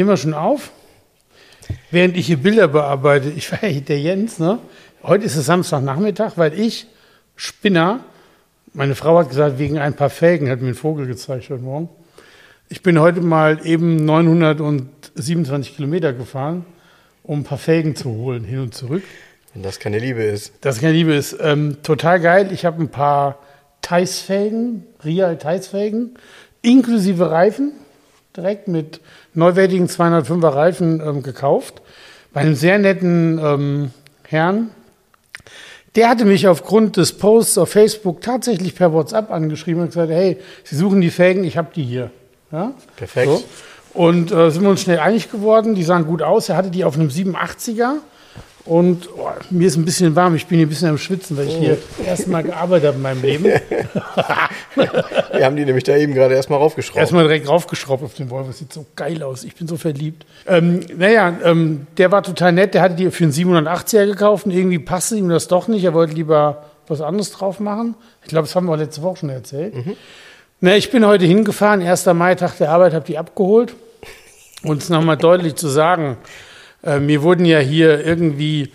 Nehmen 0.00 0.08
wir 0.08 0.16
schon 0.16 0.32
auf. 0.32 0.70
Während 1.90 2.16
ich 2.16 2.24
hier 2.24 2.38
Bilder 2.38 2.68
bearbeite, 2.68 3.28
ich 3.28 3.52
war 3.52 3.62
ja 3.62 3.68
hier 3.68 3.82
der 3.82 4.00
Jens, 4.00 4.38
ne? 4.38 4.58
Heute 5.02 5.26
ist 5.26 5.36
es 5.36 5.44
Samstagnachmittag, 5.44 6.38
weil 6.38 6.58
ich, 6.58 6.86
Spinner, 7.36 8.00
meine 8.72 8.94
Frau 8.94 9.18
hat 9.18 9.28
gesagt, 9.28 9.58
wegen 9.58 9.76
ein 9.76 9.92
paar 9.92 10.08
Felgen, 10.08 10.48
hat 10.48 10.62
mir 10.62 10.68
einen 10.68 10.74
Vogel 10.74 11.06
gezeigt 11.06 11.50
heute 11.50 11.62
Morgen. 11.62 11.90
Ich 12.70 12.82
bin 12.82 12.98
heute 12.98 13.20
mal 13.20 13.60
eben 13.66 14.02
927 14.06 15.76
Kilometer 15.76 16.14
gefahren, 16.14 16.64
um 17.22 17.40
ein 17.40 17.44
paar 17.44 17.58
Felgen 17.58 17.94
zu 17.94 18.08
holen, 18.08 18.44
hin 18.44 18.60
und 18.60 18.74
zurück. 18.74 19.02
Wenn 19.52 19.62
das 19.62 19.80
keine 19.80 19.98
Liebe 19.98 20.22
ist. 20.22 20.54
Das 20.62 20.80
keine 20.80 20.94
Liebe 20.94 21.12
ist. 21.12 21.36
Ähm, 21.42 21.76
total 21.82 22.20
geil. 22.20 22.48
Ich 22.54 22.64
habe 22.64 22.82
ein 22.82 22.88
paar 22.88 23.38
Thais-Felgen, 23.82 24.86
Real 25.04 25.36
Thais-Felgen, 25.36 26.14
inklusive 26.62 27.30
Reifen, 27.30 27.72
direkt 28.40 28.68
mit 28.68 29.00
neuwertigen 29.34 29.86
205er 29.86 30.54
Reifen 30.54 31.00
ähm, 31.00 31.22
gekauft. 31.22 31.82
Bei 32.32 32.40
einem 32.40 32.54
sehr 32.54 32.78
netten 32.78 33.38
ähm, 33.38 33.90
Herrn. 34.26 34.70
Der 35.96 36.08
hatte 36.08 36.24
mich 36.24 36.46
aufgrund 36.46 36.96
des 36.96 37.14
Posts 37.14 37.58
auf 37.58 37.70
Facebook 37.70 38.20
tatsächlich 38.20 38.74
per 38.74 38.92
WhatsApp 38.92 39.30
angeschrieben 39.30 39.82
und 39.82 39.88
gesagt, 39.88 40.10
hey, 40.10 40.38
Sie 40.62 40.76
suchen 40.76 41.00
die 41.00 41.10
Felgen, 41.10 41.42
ich 41.44 41.56
habe 41.56 41.68
die 41.74 41.82
hier. 41.82 42.10
Ja? 42.52 42.72
Perfekt. 42.96 43.30
So. 43.30 43.44
Und 43.92 44.30
äh, 44.30 44.50
sind 44.50 44.62
wir 44.62 44.70
uns 44.70 44.82
schnell 44.82 45.00
einig 45.00 45.32
geworden, 45.32 45.74
die 45.74 45.82
sahen 45.82 46.06
gut 46.06 46.22
aus. 46.22 46.48
Er 46.48 46.56
hatte 46.56 46.70
die 46.70 46.84
auf 46.84 46.94
einem 46.94 47.08
87er. 47.08 47.94
Und 48.66 49.08
oh, 49.16 49.30
mir 49.50 49.68
ist 49.68 49.76
ein 49.76 49.84
bisschen 49.84 50.14
warm, 50.14 50.34
ich 50.34 50.46
bin 50.46 50.58
hier 50.58 50.66
ein 50.66 50.70
bisschen 50.70 50.90
am 50.90 50.98
Schwitzen, 50.98 51.36
weil 51.36 51.48
ich 51.48 51.56
hier 51.56 51.78
erstmal 52.04 52.42
gearbeitet 52.42 52.88
habe 52.88 52.96
in 52.96 53.02
meinem 53.02 53.22
Leben. 53.22 53.44
Wir 55.32 55.46
haben 55.46 55.56
die 55.56 55.64
nämlich 55.64 55.84
da 55.84 55.96
eben 55.96 56.12
gerade 56.12 56.34
erstmal 56.34 56.58
raufgeschraubt. 56.58 56.98
Erstmal 56.98 57.24
direkt 57.24 57.48
raufgeschraubt 57.48 58.02
auf 58.02 58.14
den 58.14 58.30
Volvo. 58.30 58.52
Sieht 58.52 58.72
so 58.72 58.84
geil 58.96 59.22
aus. 59.22 59.44
Ich 59.44 59.54
bin 59.54 59.66
so 59.66 59.76
verliebt. 59.76 60.26
Ähm, 60.46 60.80
naja, 60.96 61.38
ähm, 61.44 61.86
der 61.96 62.12
war 62.12 62.22
total 62.22 62.52
nett. 62.52 62.74
Der 62.74 62.82
hatte 62.82 62.94
die 62.94 63.10
für 63.10 63.24
einen 63.24 63.32
780er 63.32 64.06
gekauft 64.06 64.44
und 64.44 64.52
irgendwie 64.52 64.78
passte 64.78 65.16
ihm 65.16 65.28
das 65.30 65.48
doch 65.48 65.66
nicht. 65.66 65.84
Er 65.84 65.94
wollte 65.94 66.14
lieber 66.14 66.64
was 66.86 67.00
anderes 67.00 67.30
drauf 67.30 67.60
machen. 67.60 67.94
Ich 68.22 68.28
glaube, 68.28 68.46
das 68.46 68.54
haben 68.54 68.66
wir 68.66 68.76
letzte 68.76 69.02
Woche 69.02 69.18
schon 69.18 69.30
erzählt. 69.30 69.74
Mhm. 69.74 69.96
Na, 70.60 70.76
ich 70.76 70.90
bin 70.90 71.06
heute 71.06 71.24
hingefahren, 71.24 71.80
1. 71.80 72.06
Mai, 72.06 72.34
Tag 72.34 72.58
der 72.58 72.70
Arbeit, 72.70 72.92
habe 72.92 73.06
die 73.06 73.16
abgeholt. 73.16 73.74
Und 74.62 74.82
es 74.82 74.90
nochmal 74.90 75.16
deutlich 75.16 75.54
zu 75.54 75.68
sagen, 75.68 76.18
äh, 76.82 76.98
mir 76.98 77.22
wurden 77.22 77.44
ja 77.44 77.58
hier 77.58 78.04
irgendwie, 78.04 78.72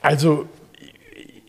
also 0.00 0.46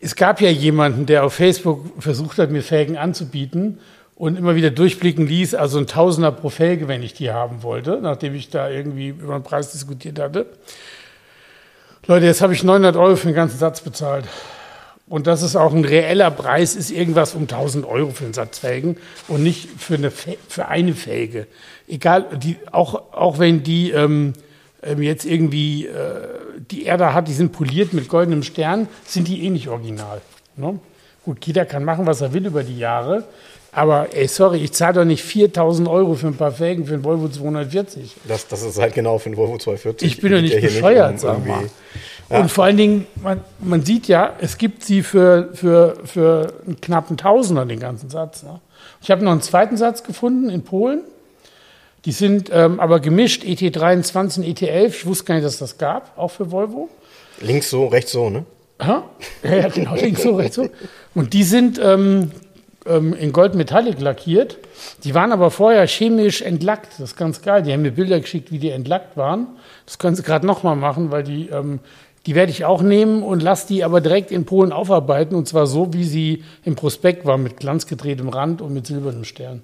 es 0.00 0.16
gab 0.16 0.40
ja 0.40 0.50
jemanden, 0.50 1.06
der 1.06 1.24
auf 1.24 1.34
Facebook 1.34 2.02
versucht 2.02 2.38
hat, 2.38 2.50
mir 2.50 2.62
Felgen 2.62 2.96
anzubieten 2.96 3.78
und 4.16 4.36
immer 4.36 4.54
wieder 4.56 4.70
durchblicken 4.70 5.26
ließ, 5.26 5.54
also 5.54 5.78
ein 5.78 5.86
Tausender 5.86 6.32
pro 6.32 6.48
Felge, 6.48 6.88
wenn 6.88 7.02
ich 7.02 7.14
die 7.14 7.30
haben 7.30 7.62
wollte, 7.62 8.00
nachdem 8.02 8.34
ich 8.34 8.50
da 8.50 8.68
irgendwie 8.68 9.08
über 9.08 9.34
den 9.34 9.42
Preis 9.42 9.72
diskutiert 9.72 10.18
hatte. 10.18 10.46
Leute, 12.06 12.26
jetzt 12.26 12.42
habe 12.42 12.52
ich 12.52 12.64
900 12.64 12.96
Euro 12.96 13.16
für 13.16 13.28
den 13.28 13.36
ganzen 13.36 13.58
Satz 13.58 13.80
bezahlt. 13.80 14.24
Und 15.08 15.26
das 15.26 15.42
ist 15.42 15.56
auch 15.56 15.72
ein 15.72 15.84
reeller 15.84 16.30
Preis, 16.30 16.74
ist 16.74 16.90
irgendwas 16.90 17.34
um 17.34 17.42
1000 17.42 17.86
Euro 17.86 18.10
für 18.10 18.24
einen 18.24 18.32
Satz 18.32 18.58
Felgen 18.58 18.96
und 19.28 19.42
nicht 19.42 19.68
für 19.78 19.94
eine, 19.94 20.10
für 20.10 20.68
eine 20.68 20.94
Felge. 20.94 21.46
Egal, 21.86 22.26
die, 22.42 22.56
auch, 22.72 23.12
auch 23.12 23.38
wenn 23.38 23.62
die 23.62 23.90
ähm, 23.90 24.32
ähm, 24.82 25.02
jetzt 25.02 25.24
irgendwie 25.24 25.86
äh, 25.86 26.28
die 26.70 26.84
Erde 26.84 27.14
hat, 27.14 27.28
die 27.28 27.32
sind 27.32 27.52
poliert 27.52 27.92
mit 27.92 28.08
goldenem 28.08 28.42
Stern, 28.42 28.88
sind 29.06 29.28
die 29.28 29.44
eh 29.44 29.50
nicht 29.50 29.68
original. 29.68 30.20
Ne? 30.56 30.78
Gut, 31.24 31.44
jeder 31.46 31.64
kann 31.64 31.84
machen, 31.84 32.06
was 32.06 32.20
er 32.20 32.32
will 32.32 32.46
über 32.46 32.64
die 32.64 32.78
Jahre. 32.78 33.24
Aber 33.74 34.08
ey, 34.14 34.28
sorry, 34.28 34.58
ich 34.58 34.72
zahle 34.72 34.94
doch 34.94 35.04
nicht 35.04 35.22
4000 35.22 35.88
Euro 35.88 36.14
für 36.14 36.26
ein 36.26 36.36
paar 36.36 36.52
Felgen 36.52 36.84
für 36.84 36.92
einen 36.92 37.04
Volvo 37.04 37.28
240. 37.28 38.16
Das, 38.28 38.46
das 38.46 38.62
ist 38.62 38.78
halt 38.78 38.94
genau 38.94 39.18
für 39.18 39.26
einen 39.26 39.38
Volvo 39.38 39.56
240. 39.56 40.06
Ich 40.06 40.20
bin 40.20 40.32
doch 40.32 40.42
nicht 40.42 40.60
bescheuert, 40.60 41.12
nicht 41.12 41.24
um 41.24 41.30
sag 41.30 41.46
mal. 41.46 41.62
Ja. 42.28 42.40
Und 42.40 42.50
vor 42.50 42.64
allen 42.64 42.76
Dingen, 42.76 43.06
man, 43.22 43.40
man, 43.60 43.82
sieht 43.82 44.08
ja, 44.08 44.34
es 44.40 44.58
gibt 44.58 44.84
sie 44.84 45.02
für, 45.02 45.50
für, 45.54 45.96
für 46.04 46.52
einen 46.66 46.80
knappen 46.80 47.16
Tausender, 47.16 47.64
den 47.64 47.80
ganzen 47.80 48.10
Satz. 48.10 48.42
Ne? 48.42 48.60
Ich 49.00 49.10
habe 49.10 49.24
noch 49.24 49.32
einen 49.32 49.42
zweiten 49.42 49.78
Satz 49.78 50.02
gefunden 50.02 50.50
in 50.50 50.64
Polen. 50.64 51.02
Die 52.04 52.12
sind 52.12 52.50
ähm, 52.52 52.80
aber 52.80 53.00
gemischt, 53.00 53.44
ET23 53.44 54.38
und 54.38 54.46
ET11. 54.46 54.86
Ich 54.86 55.06
wusste 55.06 55.24
gar 55.24 55.34
nicht, 55.36 55.44
dass 55.44 55.58
das 55.58 55.78
gab, 55.78 56.18
auch 56.18 56.30
für 56.32 56.50
Volvo. 56.50 56.88
Links 57.40 57.70
so, 57.70 57.86
rechts 57.86 58.12
so, 58.12 58.28
ne? 58.28 58.44
Ja, 58.80 59.04
ja 59.44 59.68
genau, 59.68 59.94
links 59.94 60.22
so, 60.22 60.36
rechts 60.36 60.56
so. 60.56 60.68
Und 61.14 61.32
die 61.32 61.44
sind 61.44 61.80
ähm, 61.82 62.32
ähm, 62.86 63.14
in 63.14 63.32
Gold 63.32 63.54
Metallic 63.54 64.00
lackiert. 64.00 64.58
Die 65.04 65.14
waren 65.14 65.32
aber 65.32 65.50
vorher 65.50 65.86
chemisch 65.86 66.42
entlackt. 66.42 66.94
Das 66.98 67.10
ist 67.10 67.16
ganz 67.16 67.42
geil. 67.42 67.62
Die 67.62 67.72
haben 67.72 67.82
mir 67.82 67.92
Bilder 67.92 68.20
geschickt, 68.20 68.50
wie 68.50 68.58
die 68.58 68.70
entlackt 68.70 69.16
waren. 69.16 69.46
Das 69.86 69.98
können 69.98 70.16
sie 70.16 70.22
gerade 70.22 70.46
nochmal 70.46 70.76
machen, 70.76 71.10
weil 71.10 71.22
die, 71.22 71.48
ähm, 71.48 71.80
die 72.26 72.34
werde 72.34 72.50
ich 72.50 72.64
auch 72.64 72.82
nehmen 72.82 73.22
und 73.22 73.42
lasse 73.42 73.68
die 73.68 73.84
aber 73.84 74.00
direkt 74.00 74.30
in 74.30 74.44
Polen 74.44 74.72
aufarbeiten. 74.72 75.36
Und 75.36 75.46
zwar 75.46 75.66
so, 75.66 75.92
wie 75.92 76.04
sie 76.04 76.44
im 76.64 76.74
Prospekt 76.74 77.24
war, 77.24 77.38
mit 77.38 77.58
glanzgedrehtem 77.58 78.28
Rand 78.28 78.60
und 78.60 78.74
mit 78.74 78.86
silbernem 78.86 79.24
Stern. 79.24 79.62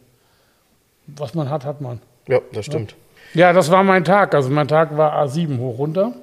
Was 1.07 1.35
man 1.35 1.51
hat, 1.51 1.65
hat 1.65 1.81
man. 1.81 2.01
Ja, 2.29 2.41
das 2.53 2.67
stimmt. 2.67 2.95
Ja, 3.35 3.53
das 3.53 3.71
war 3.71 3.83
mein 3.83 4.05
Tag. 4.05 4.35
Also 4.35 4.51
mein 4.51 4.69
Tag 4.69 4.97
war 4.97 5.21
A7 5.23 5.59
hoch 5.59 5.79
runter. 5.79 6.15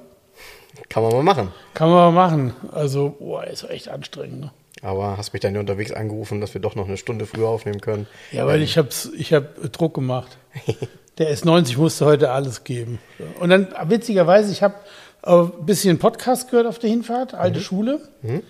Kann 0.88 1.02
man 1.02 1.12
mal 1.12 1.22
machen. 1.22 1.52
Kann 1.74 1.88
man 1.90 2.14
mal 2.14 2.28
machen. 2.28 2.54
Also, 2.72 3.16
boah, 3.18 3.44
ist 3.44 3.68
echt 3.68 3.88
anstrengend. 3.88 4.40
Ne? 4.40 4.50
Aber 4.82 5.16
hast 5.16 5.32
mich 5.32 5.40
dann 5.40 5.56
unterwegs 5.56 5.92
angerufen, 5.92 6.40
dass 6.40 6.54
wir 6.54 6.60
doch 6.60 6.74
noch 6.74 6.86
eine 6.86 6.96
Stunde 6.96 7.26
früher 7.26 7.48
aufnehmen 7.48 7.80
können. 7.80 8.06
Ja, 8.32 8.46
weil 8.46 8.58
ähm. 8.58 8.62
ich 8.62 8.78
habe 8.78 8.88
ich 9.16 9.32
hab 9.32 9.72
Druck 9.72 9.94
gemacht. 9.94 10.36
Der 11.18 11.34
S90 11.34 11.78
musste 11.78 12.04
heute 12.04 12.30
alles 12.30 12.62
geben. 12.64 12.98
Und 13.40 13.48
dann, 13.48 13.68
witzigerweise, 13.84 14.52
ich 14.52 14.62
habe 14.62 14.74
ein 15.22 15.50
bisschen 15.64 15.98
Podcast 15.98 16.50
gehört 16.50 16.66
auf 16.66 16.78
der 16.78 16.90
Hinfahrt, 16.90 17.32
alte 17.32 17.58
mhm. 17.58 17.62
Schule. 17.62 18.00
Mhm. 18.20 18.42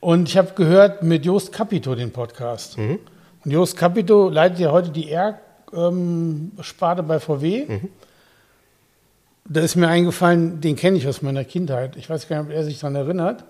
Und 0.00 0.28
ich 0.28 0.36
habe 0.36 0.52
gehört 0.56 1.04
mit 1.04 1.24
Jost 1.24 1.52
Capito 1.52 1.94
den 1.94 2.10
Podcast. 2.10 2.76
Mhm. 2.76 2.98
Und 3.44 3.50
Jost 3.52 3.76
Capito 3.76 4.28
leitet 4.28 4.58
ja 4.58 4.72
heute 4.72 4.90
die 4.90 5.10
R 5.10 5.38
ähm, 5.74 6.52
Sparte 6.60 7.02
bei 7.02 7.20
VW. 7.20 7.66
Mhm. 7.66 7.88
Da 9.44 9.60
ist 9.60 9.76
mir 9.76 9.88
eingefallen, 9.88 10.60
den 10.60 10.76
kenne 10.76 10.96
ich 10.96 11.08
aus 11.08 11.22
meiner 11.22 11.44
Kindheit. 11.44 11.96
Ich 11.96 12.08
weiß 12.08 12.28
gar 12.28 12.42
nicht, 12.42 12.50
ob 12.50 12.56
er 12.56 12.64
sich 12.64 12.78
daran 12.78 12.94
erinnert. 12.94 13.44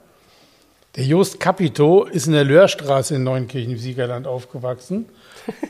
Der 0.96 1.04
Jost 1.04 1.40
Capito 1.40 2.04
ist 2.04 2.26
in 2.26 2.34
der 2.34 2.44
Löhrstraße 2.44 3.14
in 3.14 3.24
Neunkirchen 3.24 3.72
im 3.72 3.78
Siegerland 3.78 4.26
aufgewachsen. 4.26 5.06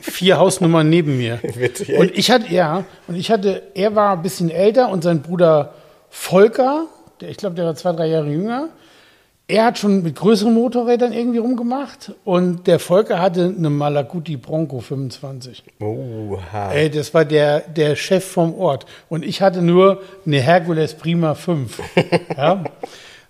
Vier 0.01 0.37
Hausnummern 0.37 0.89
neben 0.89 1.17
mir. 1.17 1.39
Witzig, 1.55 1.97
und 1.97 2.11
ich 2.17 2.29
hatte, 2.29 2.53
ja, 2.53 2.83
und 3.07 3.15
ich 3.15 3.31
hatte, 3.31 3.63
er 3.73 3.95
war 3.95 4.17
ein 4.17 4.21
bisschen 4.21 4.49
älter 4.49 4.89
und 4.89 5.03
sein 5.03 5.21
Bruder 5.21 5.73
Volker, 6.09 6.87
der, 7.21 7.29
ich 7.29 7.37
glaube, 7.37 7.55
der 7.55 7.65
war 7.65 7.75
zwei, 7.75 7.93
drei 7.93 8.07
Jahre 8.07 8.29
jünger, 8.29 8.69
er 9.53 9.65
hat 9.65 9.77
schon 9.77 10.01
mit 10.01 10.15
größeren 10.15 10.51
Motorrädern 10.51 11.13
irgendwie 11.13 11.37
rumgemacht 11.37 12.13
und 12.23 12.65
der 12.65 12.79
Volker 12.79 13.21
hatte 13.21 13.53
eine 13.55 13.69
Malaguti 13.69 14.35
Bronco 14.35 14.79
25. 14.79 15.63
Oha. 15.79 16.71
Ey, 16.71 16.89
das 16.89 17.13
war 17.13 17.23
der, 17.23 17.59
der 17.59 17.95
Chef 17.95 18.25
vom 18.25 18.55
Ort. 18.55 18.87
Und 19.09 19.23
ich 19.23 19.43
hatte 19.43 19.61
nur 19.61 20.01
eine 20.25 20.41
Hercules 20.41 20.95
Prima 20.95 21.35
5. 21.35 21.79
ja. 22.37 22.63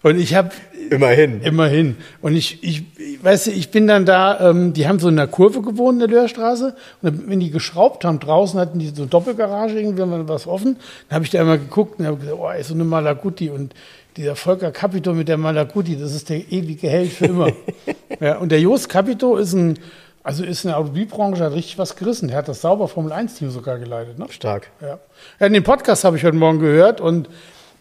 Und 0.02 0.18
ich 0.18 0.34
habe 0.34 0.52
immerhin 0.90 1.42
immerhin 1.42 1.96
und 2.22 2.36
ich 2.36 2.62
ich 2.62 2.84
weißt 3.24 3.48
du 3.48 3.52
ich 3.52 3.72
bin 3.72 3.88
dann 3.88 4.06
da 4.06 4.50
ähm, 4.50 4.74
die 4.74 4.86
haben 4.86 5.00
so 5.00 5.08
in 5.08 5.16
der 5.16 5.28
Kurve 5.28 5.62
gewohnt 5.62 5.94
in 5.94 6.00
der 6.00 6.20
Löhrstraße 6.20 6.76
und 7.02 7.30
wenn 7.30 7.40
die 7.40 7.52
geschraubt 7.52 8.04
haben 8.04 8.20
draußen 8.20 8.60
hatten 8.60 8.80
die 8.80 8.88
so 8.88 9.04
eine 9.04 9.10
Doppelgarage 9.10 9.80
irgendwie 9.80 10.02
wenn 10.02 10.28
was 10.28 10.46
offen 10.46 10.78
dann 11.08 11.16
habe 11.16 11.26
ich 11.26 11.32
da 11.32 11.42
immer 11.42 11.58
geguckt 11.58 12.00
und 12.00 12.06
habe 12.06 12.18
gesagt 12.18 12.38
oh 12.38 12.50
ist 12.52 12.68
so 12.68 12.74
eine 12.74 12.84
Malaguti 12.84 13.50
und 13.50 13.74
dieser 14.18 14.36
Volker 14.36 14.72
Capito 14.72 15.14
mit 15.14 15.28
der 15.28 15.38
Malaguti, 15.38 15.98
das 15.98 16.14
ist 16.14 16.30
der 16.30 16.52
ewige 16.52 16.90
Held 16.90 17.12
für 17.12 17.26
immer. 17.26 17.52
ja, 18.20 18.38
und 18.38 18.52
der 18.52 18.60
Jos 18.60 18.88
Capito 18.88 19.38
ist 19.38 19.54
ein, 19.54 19.80
also 20.24 20.44
ist 20.44 20.64
in 20.64 20.70
der 20.70 20.78
Automobilbranche 20.78 21.44
hat 21.44 21.54
richtig 21.54 21.78
was 21.78 21.96
gerissen. 21.96 22.28
Der 22.28 22.38
hat 22.38 22.48
das 22.48 22.62
sauber 22.62 22.88
Formel 22.88 23.12
1-Team 23.12 23.50
sogar 23.50 23.80
geleitet. 23.80 24.20
Ne? 24.20 24.28
Stark. 24.30 24.70
Ja. 24.82 25.00
ja, 25.40 25.50
den 25.50 25.64
Podcast 25.64 26.04
habe 26.04 26.18
ich 26.18 26.24
heute 26.24 26.38
Morgen 26.38 26.60
gehört 26.60 27.02
und 27.02 27.30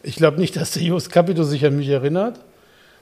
ich 0.03 0.17
glaube 0.17 0.41
nicht, 0.41 0.57
dass 0.57 0.73
der 0.73 0.83
Jos 0.83 1.11
Capito 1.11 1.45
sich 1.45 1.65
an 1.65 1.77
mich 1.77 1.89
erinnert. 1.89 2.41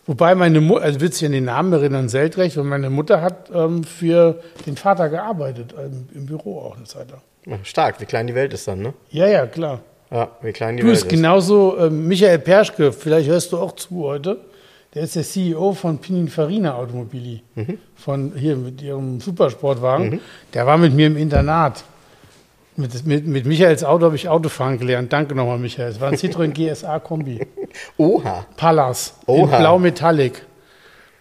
Wobei 0.07 0.35
meine 0.35 0.61
Mutter, 0.61 0.85
also 0.85 1.01
wird 1.01 1.15
sich 1.15 1.27
an 1.27 1.33
den 1.33 1.45
Namen 1.45 1.73
erinnern, 1.73 2.09
Seltrecht, 2.09 2.57
und 2.57 2.67
meine 2.67 2.91
Mutter 2.91 3.21
hat 3.21 3.51
ähm, 3.55 3.85
für 3.85 4.41
den 4.67 4.77
Vater 4.77 5.09
gearbeitet, 5.09 5.75
ähm, 5.79 6.09
im 6.15 6.27
Büro 6.27 6.59
auch 6.61 6.77
eine 6.77 6.85
Zeit 6.85 7.11
lang. 7.11 7.21
Ja, 7.47 7.59
Stark, 7.63 8.01
wie 8.01 8.07
klein 8.07 8.27
die 8.27 8.35
Welt 8.35 8.53
ist 8.53 8.67
dann, 8.67 8.81
ne? 8.81 8.95
Ja, 9.11 9.27
ja, 9.27 9.47
klar. 9.47 9.81
Ja, 10.11 10.29
wie 10.43 10.53
klein 10.53 10.77
die 10.77 10.83
Du 10.83 10.89
Welt 10.89 10.95
bist 10.97 11.05
ist. 11.07 11.11
genauso, 11.11 11.79
ähm, 11.79 12.09
Michael 12.09 12.39
Perschke, 12.41 12.93
vielleicht 12.93 13.29
hörst 13.29 13.53
du 13.53 13.59
auch 13.59 13.73
zu 13.73 14.05
heute. 14.05 14.39
Der 14.95 15.05
ist 15.05 15.15
der 15.15 15.23
CEO 15.23 15.73
von 15.73 15.99
Pininfarina 15.99 16.75
Automobili. 16.75 17.43
Mhm. 17.55 17.79
Von 17.95 18.33
hier 18.35 18.57
mit 18.57 18.83
ihrem 18.83 19.21
Supersportwagen. 19.21 20.21
Der 20.53 20.67
war 20.67 20.79
mit 20.79 20.93
mir 20.95 21.07
im 21.07 21.17
Internat. 21.17 21.85
Mit, 22.77 23.07
mit, 23.07 23.27
mit 23.27 23.47
Michaels 23.47 23.85
Auto 23.85 24.07
habe 24.07 24.17
ich 24.17 24.29
Autofahren 24.29 24.79
gelernt. 24.79 25.13
Danke 25.13 25.35
nochmal, 25.37 25.59
Michael. 25.59 25.91
Es 25.91 26.01
war 26.01 26.09
ein 26.09 26.17
Citroën 26.17 26.49
GSA 26.73 26.99
Kombi. 26.99 27.47
Oha. 27.99 28.47
Pallas. 28.57 29.15
In 29.29 29.35
Oha. 29.35 29.59
Blau 29.59 29.79
Metallic. 29.79 30.43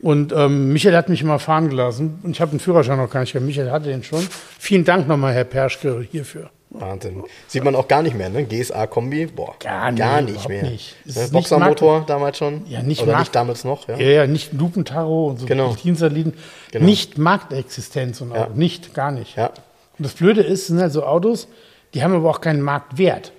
Und 0.01 0.31
ähm, 0.31 0.71
Michael 0.73 0.95
hat 0.95 1.09
mich 1.09 1.21
immer 1.21 1.37
fahren 1.37 1.69
gelassen. 1.69 2.19
Und 2.23 2.31
ich 2.31 2.41
habe 2.41 2.51
den 2.51 2.59
Führerschein 2.59 2.97
noch 2.97 3.09
gar 3.11 3.19
nicht 3.19 3.33
gehabt. 3.33 3.45
Michael 3.45 3.69
hatte 3.69 3.89
den 3.89 4.01
schon. 4.03 4.25
Vielen 4.57 4.83
Dank 4.85 5.07
nochmal, 5.07 5.33
Herr 5.33 5.43
Perschke, 5.43 6.03
hierfür. 6.09 6.49
Wahnsinn. 6.71 7.23
Sieht 7.47 7.63
man 7.63 7.75
auch 7.75 7.87
gar 7.87 8.03
nicht 8.03 8.15
mehr, 8.15 8.29
ne? 8.29 8.43
GSA-Kombi, 8.45 9.25
boah. 9.27 9.55
Gar 9.59 9.91
nicht, 9.91 9.99
Gar 9.99 10.21
nicht 10.21 10.47
mehr. 10.47 10.63
nicht. 10.63 10.95
Ne? 11.05 11.27
Boxermotor 11.31 12.03
damals 12.05 12.37
schon? 12.37 12.61
Ja, 12.67 12.83
nicht 12.83 13.01
Oder 13.01 13.17
nicht 13.19 13.33
damals 13.33 13.63
noch, 13.63 13.87
ja? 13.87 13.97
Ja, 13.97 14.07
ja, 14.07 14.27
nicht 14.27 14.53
Lupentaro 14.53 15.27
und 15.29 15.39
so 15.39 15.45
Genau. 15.47 15.75
Genau. 15.83 16.85
Nicht 16.85 17.17
Marktexistenz 17.17 18.21
und 18.21 18.31
Ja. 18.31 18.43
Auto. 18.45 18.51
Nicht, 18.53 18.93
gar 18.93 19.11
nicht. 19.11 19.35
Ja. 19.35 19.47
Und 19.47 20.05
das 20.05 20.13
Blöde 20.13 20.41
ist, 20.41 20.61
es 20.61 20.67
sind 20.67 20.79
halt 20.79 20.93
so 20.93 21.03
Autos, 21.03 21.47
die 21.95 22.03
haben 22.03 22.13
aber 22.13 22.29
auch 22.29 22.39
keinen 22.41 22.61
Marktwert. 22.61 23.31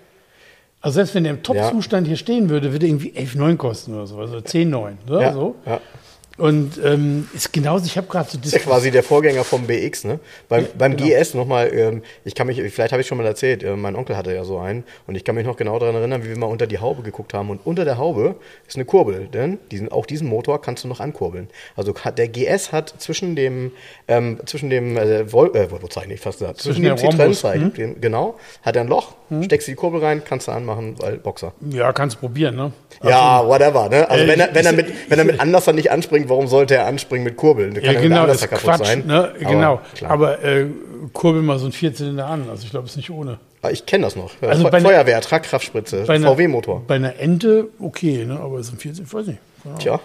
Also 0.80 0.96
selbst 0.96 1.14
wenn 1.14 1.24
der 1.24 1.34
im 1.34 1.42
Top-Zustand 1.42 2.06
hier 2.08 2.16
stehen 2.16 2.48
würde, 2.50 2.72
würde 2.72 2.86
er 2.86 2.90
irgendwie 2.90 3.12
11,9 3.12 3.56
kosten 3.58 3.94
oder 3.94 4.06
so, 4.06 4.18
also 4.18 4.38
10,9. 4.38 4.92
Ne? 5.08 5.22
Ja, 5.22 5.32
So. 5.32 5.54
ja. 5.66 5.80
Und 6.40 6.80
ähm, 6.82 7.28
ist 7.34 7.52
genauso, 7.52 7.84
ich 7.84 7.96
habe 7.98 8.06
gerade 8.06 8.30
so 8.30 8.38
ist 8.42 8.52
ja 8.52 8.58
quasi 8.60 8.90
der 8.90 9.02
Vorgänger 9.02 9.44
vom 9.44 9.66
BX, 9.66 10.04
ne? 10.04 10.20
Beim, 10.48 10.66
beim 10.78 10.96
genau. 10.96 11.10
GS 11.20 11.34
nochmal, 11.34 11.70
ähm, 11.72 12.02
ich 12.24 12.34
kann 12.34 12.46
mich, 12.46 12.56
vielleicht 12.72 12.92
habe 12.92 13.02
ich 13.02 13.06
schon 13.06 13.18
mal 13.18 13.26
erzählt, 13.26 13.62
äh, 13.62 13.76
mein 13.76 13.94
Onkel 13.94 14.16
hatte 14.16 14.34
ja 14.34 14.42
so 14.44 14.58
einen 14.58 14.84
und 15.06 15.16
ich 15.16 15.24
kann 15.24 15.34
mich 15.34 15.44
noch 15.46 15.56
genau 15.56 15.78
daran 15.78 15.96
erinnern, 15.96 16.24
wie 16.24 16.30
wir 16.30 16.38
mal 16.38 16.46
unter 16.46 16.66
die 16.66 16.78
Haube 16.78 17.02
geguckt 17.02 17.34
haben. 17.34 17.50
Und 17.50 17.60
unter 17.64 17.84
der 17.84 17.98
Haube 17.98 18.36
ist 18.66 18.76
eine 18.76 18.86
Kurbel, 18.86 19.28
denn 19.32 19.58
diesen, 19.70 19.92
auch 19.92 20.06
diesen 20.06 20.28
Motor 20.28 20.62
kannst 20.62 20.82
du 20.84 20.88
noch 20.88 21.00
ankurbeln. 21.00 21.48
Also 21.76 21.94
hat, 21.94 22.16
der 22.16 22.28
GS 22.28 22.72
hat 22.72 22.94
zwischen 22.96 23.36
dem, 23.36 23.72
ähm, 24.08 24.40
zwischen 24.46 24.70
dem, 24.70 24.96
äh, 24.96 25.30
Vol 25.30 25.50
äh, 25.54 25.68
ich 26.10 26.20
fast 26.20 26.38
gesagt, 26.38 26.60
zwischen, 26.60 26.82
Zwischen 26.82 26.96
dem 26.96 26.96
Citroën-Zeichen, 26.96 27.74
dem- 27.74 28.00
genau, 28.00 28.38
hat 28.62 28.76
er 28.76 28.82
ein 28.82 28.88
Loch, 28.88 29.14
steckst 29.44 29.68
die 29.68 29.74
Kurbel 29.74 30.00
rein, 30.02 30.22
kannst 30.24 30.48
du 30.48 30.52
anmachen, 30.52 30.94
weil 30.98 31.18
Boxer. 31.18 31.52
Ja, 31.70 31.92
kannst 31.92 32.16
du 32.16 32.20
probieren, 32.20 32.56
ne? 32.56 32.72
Ja, 33.02 33.46
whatever, 33.46 33.90
ne? 33.90 34.08
Also 34.08 34.24
Äh, 34.24 34.28
wenn 34.28 34.40
er, 34.40 34.54
wenn 34.54 34.64
er 34.66 34.72
mit, 34.72 34.86
wenn 35.10 35.18
er 35.18 35.24
mit 35.26 35.40
Anderser 35.40 35.74
nicht 35.74 35.90
anspringt, 35.90 36.29
warum 36.30 36.46
sollte 36.46 36.76
er 36.76 36.86
anspringen 36.86 37.24
mit 37.24 37.36
Kurbeln? 37.36 37.74
Ja, 37.74 37.80
kann 37.82 37.94
ja 37.94 38.00
genau, 38.00 38.20
Anderser 38.22 38.50
ist 38.52 38.62
Quatsch. 38.62 38.96
Ne? 39.04 39.14
Aber, 39.14 39.38
genau. 39.38 39.80
klar. 39.94 40.10
Aber 40.10 40.42
äh, 40.42 40.66
kurbel 41.12 41.42
mal 41.42 41.58
so 41.58 41.66
ein 41.66 41.72
Vierzylinder 41.72 42.26
an. 42.26 42.46
Also 42.48 42.64
ich 42.64 42.70
glaube, 42.70 42.86
es 42.86 42.92
ist 42.92 42.96
nicht 42.96 43.10
ohne. 43.10 43.38
Ah, 43.62 43.68
Ich 43.70 43.84
kenne 43.84 44.04
das 44.04 44.16
noch. 44.16 44.30
Also 44.40 44.64
Fe- 44.64 44.70
bei 44.70 44.78
einer- 44.78 44.88
Feuerwehr, 44.88 45.20
Tragkraftspritze, 45.20 46.06
VW-Motor. 46.06 46.84
Bei 46.86 46.94
einer 46.94 47.18
Ente 47.18 47.68
okay, 47.78 48.24
ne? 48.24 48.40
aber 48.40 48.58
es 48.60 48.68
sind 48.68 48.80
40, 48.80 49.04
ich 49.04 49.12
weiß 49.12 49.26
nicht. 49.26 49.38
Genau. 49.64 49.76
Tja, 49.76 50.00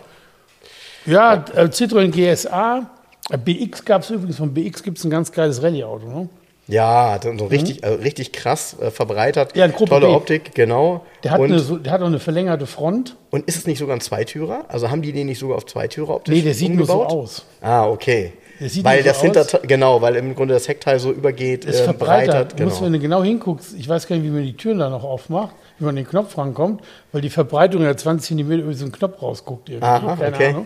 Ja, 1.06 1.46
äh, 1.56 1.66
Citroën 1.70 2.10
GSA. 2.12 2.90
Äh, 3.30 3.38
BX 3.38 3.86
gab 3.86 4.02
es 4.02 4.10
übrigens, 4.10 4.38
von 4.38 4.54
BX 4.54 4.84
gibt 4.84 4.98
es 4.98 5.04
ein 5.06 5.10
ganz 5.10 5.32
geiles 5.32 5.62
Rallye-Auto. 5.64 6.06
Ne? 6.08 6.30
Ja, 6.68 7.20
so 7.22 7.38
so 7.38 7.46
richtig, 7.46 7.84
also 7.84 8.02
richtig 8.02 8.32
krass 8.32 8.76
äh, 8.80 8.90
verbreitert. 8.92 9.54
Mhm. 9.56 9.60
Ja, 9.60 9.68
Gruppe 9.68 9.90
Tolle 9.92 10.08
B. 10.08 10.14
Optik, 10.14 10.56
genau. 10.56 11.06
Der 11.24 11.32
hat, 11.32 11.40
und, 11.40 11.52
eine, 11.52 11.80
der 11.80 11.92
hat 11.92 12.02
auch 12.02 12.08
eine 12.08 12.20
verlängerte 12.20 12.66
Front. 12.66 13.16
und 13.32 13.46
ist 13.48 13.58
es 13.58 13.68
nicht 13.68 13.78
sogar 13.80 13.96
ein 13.96 14.02
Zweitürer? 14.02 14.66
Also 14.68 14.90
haben 14.90 15.02
die 15.02 15.12
den 15.12 15.28
nicht 15.28 15.40
sogar 15.40 15.58
auf 15.58 15.66
Zweitürer 15.66 16.16
optisch 16.16 16.34
Nee, 16.34 16.42
der 16.42 16.54
sieht 16.54 16.74
nur 16.74 16.86
so 16.86 16.94
umgebaut? 16.94 17.12
aus. 17.18 17.46
Ah, 17.62 17.86
okay. 17.88 18.34
Der 18.60 18.70
sieht 18.70 18.84
weil 18.86 19.00
so 19.04 19.10
das 19.10 19.22
Hinterteil, 19.22 19.62
aus. 19.62 19.68
genau, 19.68 20.02
weil 20.02 20.16
im 20.16 20.34
Grunde 20.34 20.54
das 20.54 20.68
Heckteil 20.68 20.98
so 21.00 21.12
übergeht, 21.12 21.66
Ist 21.66 21.82
äh, 21.82 21.84
verbreitert. 21.84 22.56
Genau. 22.58 22.82
wenn 22.82 22.94
du 22.94 23.00
genau 23.00 23.22
hinguckst, 23.24 23.76
ich 23.78 23.88
weiß 23.88 24.08
gar 24.08 24.16
nicht, 24.16 24.26
wie 24.26 24.30
man 24.32 24.44
die 24.44 24.56
Türen 24.56 24.80
da 24.80 24.90
noch 24.90 25.04
aufmacht, 25.04 25.54
wie 25.78 25.84
man 25.84 25.90
an 25.92 25.96
den 25.98 26.08
Knopf 26.08 26.38
rankommt, 26.38 26.82
weil 27.12 27.22
die 27.22 27.30
Verbreitung 27.30 27.84
ja 27.84 27.96
20 27.96 28.38
cm 28.38 28.52
über 28.52 28.74
so 28.74 28.86
einen 28.86 28.92
Knopf 28.94 29.22
rausguckt. 29.22 29.70
Irgendwie. 29.70 29.86
Aha, 29.86 30.16
Keine 30.16 30.36
okay. 30.36 30.48
Ahnung. 30.48 30.66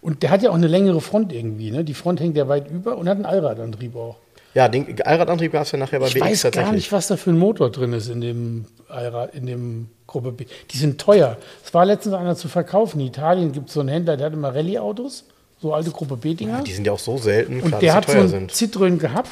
Und 0.00 0.22
der 0.22 0.30
hat 0.30 0.42
ja 0.42 0.50
auch 0.50 0.54
eine 0.54 0.66
längere 0.68 1.00
Front 1.00 1.32
irgendwie. 1.32 1.70
Ne? 1.70 1.84
Die 1.84 1.94
Front 1.94 2.20
hängt 2.20 2.36
ja 2.36 2.48
weit 2.48 2.70
über 2.70 2.96
und 2.98 3.08
hat 3.08 3.16
einen 3.16 3.26
Allradantrieb 3.26 3.96
auch. 3.96 4.16
Ja, 4.58 4.68
den 4.68 5.00
Allradantrieb 5.02 5.52
gab 5.52 5.62
es 5.62 5.70
ja 5.70 5.78
nachher 5.78 6.00
bei 6.00 6.08
Ich 6.08 6.14
BX 6.14 6.24
weiß 6.24 6.42
tatsächlich. 6.42 6.66
gar 6.66 6.72
nicht, 6.74 6.90
was 6.90 7.06
da 7.06 7.16
für 7.16 7.30
ein 7.30 7.38
Motor 7.38 7.70
drin 7.70 7.92
ist 7.92 8.08
in 8.08 8.20
dem 8.20 8.64
Allrad, 8.88 9.32
in 9.36 9.46
dem 9.46 9.88
Gruppe 10.08 10.32
B. 10.32 10.46
Die 10.72 10.78
sind 10.78 11.00
teuer. 11.00 11.36
Es 11.64 11.72
war 11.74 11.84
letztens 11.86 12.14
einer 12.16 12.34
zu 12.34 12.48
verkaufen. 12.48 12.98
In 13.00 13.06
Italien 13.06 13.52
gibt 13.52 13.68
es 13.68 13.74
so 13.74 13.80
einen 13.80 13.88
Händler, 13.90 14.16
der 14.16 14.26
hat 14.26 14.32
immer 14.32 14.52
Rallye-Autos, 14.52 15.24
so 15.62 15.72
alte 15.74 15.92
Gruppe 15.92 16.16
B-Dinger. 16.16 16.62
Die 16.64 16.72
sind 16.72 16.86
ja 16.88 16.92
auch 16.92 16.98
so 16.98 17.18
selten, 17.18 17.60
und 17.60 17.68
klar, 17.68 17.80
der 17.80 17.94
dass 17.94 18.06
hat 18.08 18.10
so 18.12 18.18
einen 18.18 18.28
sind. 18.28 18.52
Citroën 18.52 18.96
gehabt. 18.98 19.30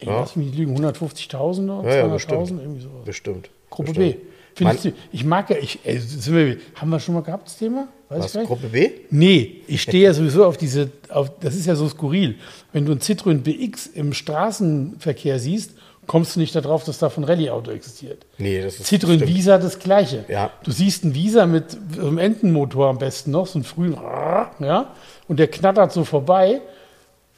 Ich 0.00 0.08
Ja. 0.08 0.18
lass 0.20 0.34
mich 0.34 0.48
nicht 0.48 0.58
lügen, 0.58 0.74
150.000 0.76 1.70
oder 1.70 1.88
Ja, 1.88 1.96
ja, 1.98 2.04
200.000, 2.06 2.12
bestimmt. 2.14 2.60
irgendwie 2.62 2.82
sowas. 2.82 3.04
Bestimmt. 3.04 3.50
Gruppe 3.70 3.92
bestimmt. 3.92 4.16
B. 4.16 4.26
Findest 4.56 4.86
du, 4.86 4.92
ich 5.12 5.22
mag 5.22 5.50
ja, 5.50 5.56
ich, 5.60 5.80
ey, 5.84 5.98
sind 5.98 6.34
wir, 6.34 6.56
haben 6.76 6.88
wir 6.88 6.98
schon 6.98 7.14
mal 7.14 7.22
gehabt, 7.22 7.46
das 7.46 7.58
Thema? 7.58 7.88
Weiß 8.08 8.34
Was. 8.34 8.46
Gruppe 8.46 8.68
B? 8.68 8.90
Nee, 9.10 9.60
ich 9.66 9.82
stehe 9.82 10.04
ja 10.04 10.14
sowieso 10.14 10.46
auf 10.46 10.56
diese, 10.56 10.90
auf, 11.10 11.30
das 11.40 11.54
ist 11.54 11.66
ja 11.66 11.76
so 11.76 11.86
skurril. 11.86 12.36
Wenn 12.72 12.86
du 12.86 12.92
einen 12.92 13.02
Citroën 13.02 13.40
BX 13.42 13.86
im 13.88 14.14
Straßenverkehr 14.14 15.38
siehst, 15.38 15.72
kommst 16.06 16.36
du 16.36 16.40
nicht 16.40 16.54
darauf, 16.54 16.84
dass 16.84 16.98
da 16.98 17.12
ein 17.14 17.24
Rallye-Auto 17.24 17.70
existiert. 17.70 18.24
Nee, 18.38 18.62
das 18.62 18.80
ist 18.80 18.90
Citroën 18.90 19.16
stimmt. 19.16 19.26
Visa 19.26 19.58
das 19.58 19.78
gleiche. 19.78 20.24
Ja. 20.28 20.50
Du 20.62 20.70
siehst 20.70 21.04
einen 21.04 21.14
Visa 21.14 21.44
mit 21.44 21.76
so 21.94 22.06
einem 22.06 22.16
Entenmotor 22.16 22.88
am 22.88 22.96
besten 22.96 23.32
noch, 23.32 23.46
so 23.46 23.58
einen 23.58 23.64
frühen, 23.64 23.92
ja, 23.92 24.94
und 25.28 25.38
der 25.38 25.48
knattert 25.48 25.92
so 25.92 26.04
vorbei. 26.04 26.62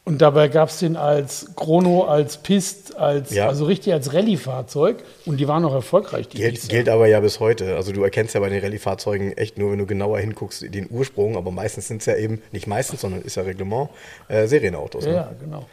Und 0.09 0.23
dabei 0.23 0.49
gab 0.49 0.71
es 0.71 0.79
den 0.79 0.97
als 0.97 1.51
Chrono, 1.55 2.05
als 2.05 2.39
Pist, 2.39 2.97
als, 2.97 3.31
Ja. 3.31 3.47
also 3.47 3.67
richtig 3.67 3.93
als 3.93 4.15
Rallye-Fahrzeug. 4.15 5.05
Und 5.27 5.37
die 5.39 5.47
waren 5.47 5.65
auch 5.67 5.75
erfolgreich, 5.75 6.29
die 6.29 6.39
Gilt, 6.39 6.69
gilt 6.71 6.89
aber 6.89 7.07
ja 7.09 7.21
bis 7.21 7.41
heute. 7.41 7.77
Also 7.77 7.93
du 7.93 8.03
erkennst 8.03 8.35
ja 8.35 8.41
bei 8.41 8.49
den 8.49 8.61
Rallye-Fahrzeugen 8.63 9.37
echt 9.37 9.59
nur, 9.59 9.71
wenn 9.71 9.79
du 9.79 9.85
genauer 9.87 10.19
hinguckst, 10.21 10.63
den 10.75 10.89
Ursprung. 10.91 11.37
Aber 11.37 11.51
meistens 11.51 11.89
sind 11.89 11.99
es 12.01 12.07
ja 12.07 12.17
eben, 12.17 12.41
nicht 12.53 12.67
meistens, 12.67 13.03
sondern 13.03 13.21
ist 13.21 13.37
ja 13.37 13.43
Reglement, 13.43 13.91
äh, 14.29 14.47
Serienautos. 14.47 15.05
Ja, 15.05 15.11
Ne? 15.11 15.17
ja, 15.17 15.31
genau. 15.41 15.67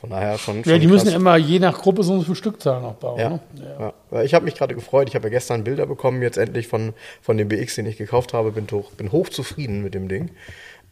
Von 0.00 0.10
daher 0.10 0.36
schon, 0.36 0.58
Ja, 0.58 0.64
schon 0.72 0.80
die 0.80 0.88
müssen 0.88 1.04
krass. 1.04 1.12
ja 1.12 1.18
immer 1.20 1.36
je 1.36 1.58
nach 1.60 1.78
Gruppe 1.80 2.02
so 2.02 2.20
viel 2.22 2.34
Stückzahl 2.34 2.82
noch 2.82 2.94
bauen. 2.94 3.20
Ja, 3.20 3.28
Ne? 3.30 3.40
ja. 3.78 3.92
ja. 4.10 4.22
Ich 4.22 4.34
habe 4.34 4.44
mich 4.44 4.54
gerade 4.56 4.74
gefreut. 4.74 5.08
Ich 5.08 5.14
habe 5.14 5.28
ja 5.28 5.30
gestern 5.30 5.62
Bilder 5.64 5.86
bekommen, 5.86 6.20
jetzt 6.22 6.38
endlich 6.38 6.66
von, 6.66 6.92
von 7.22 7.36
dem 7.38 7.48
BX, 7.48 7.76
den 7.76 7.86
ich 7.86 7.96
gekauft 7.96 8.34
habe. 8.34 8.50
Bin, 8.50 8.66
hoch, 8.72 8.90
bin 8.92 9.12
hoch 9.12 9.28
zufrieden 9.28 9.82
mit 9.84 9.94
dem 9.94 10.08
Ding. 10.08 10.30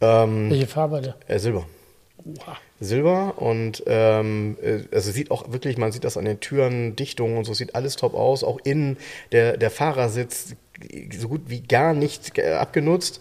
Ähm, 0.00 0.48
Welche 0.50 0.68
Farbe 0.68 0.96
hat 0.98 1.06
der? 1.06 1.16
äh, 1.26 1.38
Silber. 1.40 1.66
Oha. 2.24 2.56
Silber 2.80 3.34
und 3.36 3.82
ähm, 3.86 4.56
äh, 4.62 4.80
also 4.92 5.10
sieht 5.10 5.30
auch 5.30 5.52
wirklich, 5.52 5.78
man 5.78 5.92
sieht 5.92 6.04
das 6.04 6.16
an 6.16 6.24
den 6.24 6.40
Türen, 6.40 6.96
Dichtungen 6.96 7.36
und 7.38 7.44
so, 7.44 7.54
sieht 7.54 7.74
alles 7.74 7.96
top 7.96 8.14
aus. 8.14 8.44
Auch 8.44 8.58
innen 8.64 8.96
der, 9.32 9.56
der 9.56 9.70
Fahrersitz 9.70 10.56
so 11.16 11.28
gut 11.28 11.42
wie 11.46 11.60
gar 11.60 11.94
nicht 11.94 12.38
äh, 12.38 12.52
abgenutzt. 12.52 13.20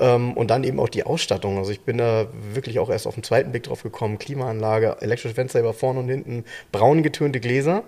Ähm, 0.00 0.32
und 0.32 0.50
dann 0.50 0.64
eben 0.64 0.80
auch 0.80 0.88
die 0.88 1.04
Ausstattung. 1.04 1.58
Also 1.58 1.70
ich 1.70 1.82
bin 1.82 1.98
da 1.98 2.26
wirklich 2.52 2.80
auch 2.80 2.90
erst 2.90 3.06
auf 3.06 3.14
den 3.14 3.22
zweiten 3.22 3.52
Blick 3.52 3.62
drauf 3.64 3.84
gekommen. 3.84 4.18
Klimaanlage, 4.18 4.96
elektrische 5.00 5.36
Fenster 5.36 5.60
über 5.60 5.72
vorne 5.72 6.00
und 6.00 6.08
hinten, 6.08 6.44
braun 6.72 7.04
getönte 7.04 7.38
Gläser, 7.38 7.84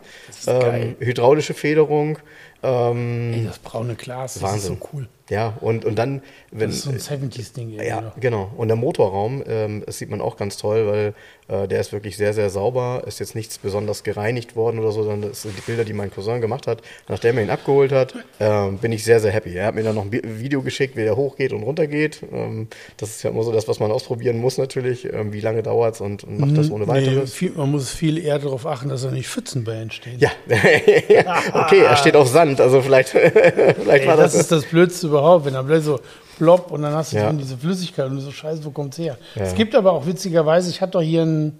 ähm, 0.47 0.95
hydraulische 1.01 1.55
Federung. 1.55 2.19
Ähm, 2.63 3.33
Ey, 3.35 3.45
das 3.47 3.59
braune 3.59 3.97
Glas, 3.97 4.35
das 4.35 4.43
Wahnsinn. 4.45 4.75
ist 4.75 4.81
so 4.81 4.89
cool. 4.93 5.09
Ja, 5.29 5.55
und, 5.61 5.85
und 5.85 5.97
dann, 5.99 6.23
wenn. 6.53 6.69
Das 6.71 6.79
ist 6.79 6.85
so 6.85 6.91
ein 6.91 6.99
70s-Ding. 7.31 7.71
irgendwie 7.71 7.87
Ja, 7.89 8.01
noch. 8.01 8.21
genau. 8.21 8.51
Und 8.57 8.69
der 8.69 8.77
Motorraum, 8.77 9.43
ähm, 9.47 9.83
das 9.85 9.99
sieht 9.99 10.09
man 10.09 10.21
auch 10.21 10.37
ganz 10.37 10.57
toll, 10.57 10.87
weil 10.87 11.15
äh, 11.49 11.67
der 11.67 11.81
ist 11.81 11.93
wirklich 11.93 12.17
sehr, 12.17 12.33
sehr 12.33 12.49
sauber. 12.49 13.03
Ist 13.07 13.19
jetzt 13.19 13.35
nichts 13.35 13.59
besonders 13.59 14.05
gereinigt 14.05 14.55
worden 14.55 14.79
oder 14.79 14.93
so, 14.93 15.03
sondern 15.03 15.31
das 15.31 15.43
sind 15.43 15.57
die 15.57 15.63
Bilder, 15.63 15.85
die 15.85 15.93
mein 15.95 16.13
Cousin 16.13 16.41
gemacht 16.41 16.67
hat. 16.69 16.81
Nachdem 17.09 17.39
er 17.39 17.45
ihn 17.45 17.51
abgeholt 17.51 17.91
hat, 17.93 18.15
ähm, 18.39 18.79
bin 18.79 18.93
ich 18.93 19.03
sehr, 19.05 19.19
sehr 19.19 19.33
happy. 19.33 19.55
Er 19.57 19.67
hat 19.67 19.75
mir 19.75 19.83
dann 19.83 19.97
noch 19.97 20.05
ein 20.05 20.13
Video 20.13 20.63
geschickt, 20.63 20.97
wie 20.97 21.03
der 21.03 21.17
hochgeht 21.17 21.53
und 21.53 21.63
runtergeht. 21.65 22.21
Ähm, 22.33 22.69
das 22.97 23.11
ist 23.11 23.23
ja 23.25 23.31
immer 23.31 23.43
so 23.43 23.51
das, 23.53 23.67
was 23.67 23.81
man 23.81 23.91
ausprobieren 23.91 24.39
muss 24.39 24.59
natürlich. 24.59 25.13
Ähm, 25.13 25.33
wie 25.33 25.41
lange 25.41 25.63
dauert 25.65 25.97
es 25.97 26.01
und, 26.01 26.23
und 26.23 26.39
macht 26.39 26.57
das 26.57 26.71
ohne 26.71 26.87
Mhm. 26.87 26.93
Nee, 26.93 27.07
weiteres. 27.07 27.33
viel, 27.33 27.51
man 27.51 27.71
muss 27.73 27.91
viel 27.91 28.17
eher 28.19 28.39
darauf 28.39 28.65
achten, 28.65 28.89
dass 28.91 29.03
da 29.03 29.11
nicht 29.11 29.29
Pfützen 29.29 29.65
bei 29.65 29.75
entstehen. 29.75 30.21
Ja, 30.21 30.31
okay, 31.53 31.81
er 31.81 31.97
steht 31.97 32.15
auf 32.17 32.29
Sand, 32.29 32.61
also 32.61 32.81
vielleicht, 32.83 33.09
vielleicht 33.11 33.87
Ey, 33.89 34.07
war 34.07 34.17
das 34.17 34.33
das. 34.33 34.43
ist 34.43 34.53
das 34.53 34.65
Blödste 34.67 35.09
überhaupt, 35.19 35.45
wenn 35.47 35.55
plötzlich 35.67 35.87
so 35.87 36.01
plopp 36.39 36.71
und 36.71 36.83
dann 36.83 36.93
hast 36.95 37.13
du 37.13 37.17
Ja. 37.17 37.33
diese 37.33 37.57
Flüssigkeit 37.57 38.07
und 38.11 38.21
so 38.21 38.31
scheiße, 38.31 38.65
wo 38.65 38.71
kommt's 38.71 38.99
her? 38.99 39.17
Ja. 39.35 39.43
Es 39.43 39.55
gibt 39.55 39.75
aber 39.75 39.93
auch 39.93 40.07
witzigerweise, 40.07 40.69
ich 40.71 40.81
hatte 40.81 40.93
doch 40.93 41.03
hier 41.03 41.23
einen, 41.23 41.59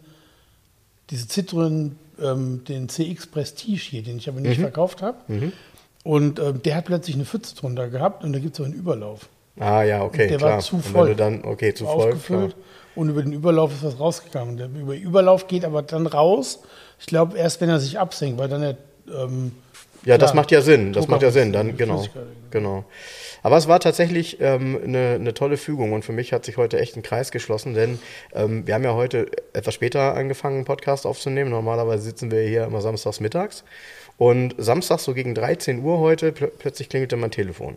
diese 1.11 1.27
Citroën, 1.27 1.93
ähm, 2.23 2.65
den 2.65 2.89
CX 2.89 3.27
Prestige 3.27 3.81
hier, 3.81 4.03
den 4.03 4.19
ich 4.19 4.29
aber 4.29 4.41
Mhm. 4.41 4.49
nicht 4.49 4.61
verkauft 4.61 5.03
habe. 5.03 5.19
Und 6.05 6.39
ähm, 6.39 6.63
der 6.63 6.77
hat 6.77 6.85
plötzlich 6.87 7.17
eine 7.17 7.25
Pfütze 7.25 7.55
drunter 7.57 7.89
gehabt 7.89 8.23
und 8.25 8.33
da 8.33 8.39
gibt 8.39 8.55
es 8.55 8.61
auch 8.61 8.65
einen 8.65 8.75
Überlauf. 8.75 9.29
ah 9.59 9.83
ja, 9.83 10.03
okay, 10.03 10.29
der 10.29 10.39
klar. 10.39 10.53
war 10.53 10.59
zu 10.61 10.77
Und 10.77 10.85
voll. 10.85 11.09
du 11.09 11.17
dann, 11.17 11.45
okay, 11.45 11.73
zu 11.75 11.85
voll. 11.85 11.95
aufgefüllt 11.95 12.53
klar. 12.53 12.65
und 12.95 13.09
über 13.09 13.23
den 13.23 13.33
Überlauf 13.33 13.73
ist 13.73 13.83
was 13.83 13.99
rausgegangen. 13.99 14.57
Der 14.57 14.67
über 14.69 14.95
Überlauf 14.95 15.47
geht 15.49 15.65
aber 15.65 15.83
dann 15.83 16.07
raus. 16.07 16.61
Ich 17.01 17.07
glaube 17.07 17.37
erst, 17.39 17.61
wenn 17.61 17.69
er 17.71 17.81
sich 17.81 17.99
absenkt, 17.99 18.39
weil 18.39 18.49
dann 18.49 18.61
der, 18.61 18.77
ähm, 19.09 19.53
Ja, 20.07 20.19
das 20.19 20.35
macht 20.35 20.53
ja 20.53 20.61
Sinn. 20.61 20.93
Das 20.93 21.03
Druck 21.03 21.11
macht 21.11 21.23
ja 21.23 21.31
Sinn. 21.31 21.53
Dann, 21.53 21.77
genau. 21.77 22.05
Genau. 22.51 22.85
Aber 23.43 23.57
es 23.57 23.69
war 23.69 23.81
tatsächlich 23.81 24.41
ähm, 24.41 24.79
eine, 24.83 25.15
eine 25.15 25.35
tolle 25.35 25.57
Fügung 25.57 25.93
und 25.93 26.05
für 26.05 26.13
mich 26.13 26.33
hat 26.33 26.45
sich 26.45 26.57
heute 26.57 26.79
echt 26.79 26.97
ein 26.97 27.03
Kreis 27.03 27.31
geschlossen, 27.31 27.75
denn 27.75 27.99
ähm, 28.35 28.67
wir 28.67 28.75
haben 28.75 28.85
ja 28.85 28.95
heute 28.95 29.27
etwas 29.53 29.75
später 29.75 30.15
angefangen, 30.15 30.57
einen 30.57 30.65
Podcast 30.65 31.07
aufzunehmen. 31.07 31.51
Normalerweise 31.51 32.05
sitzen 32.05 32.31
wir 32.31 32.41
hier 32.43 32.65
immer 32.65 32.81
samstags 32.81 33.21
mittags. 33.21 33.65
Und 34.17 34.55
samstags 34.59 35.05
so 35.05 35.13
gegen 35.13 35.35
13 35.35 35.83
Uhr 35.83 35.99
heute 35.99 36.33
pl 36.33 36.51
plötzlich 36.59 36.89
klingelte 36.89 37.17
mein 37.17 37.31
Telefon. 37.31 37.77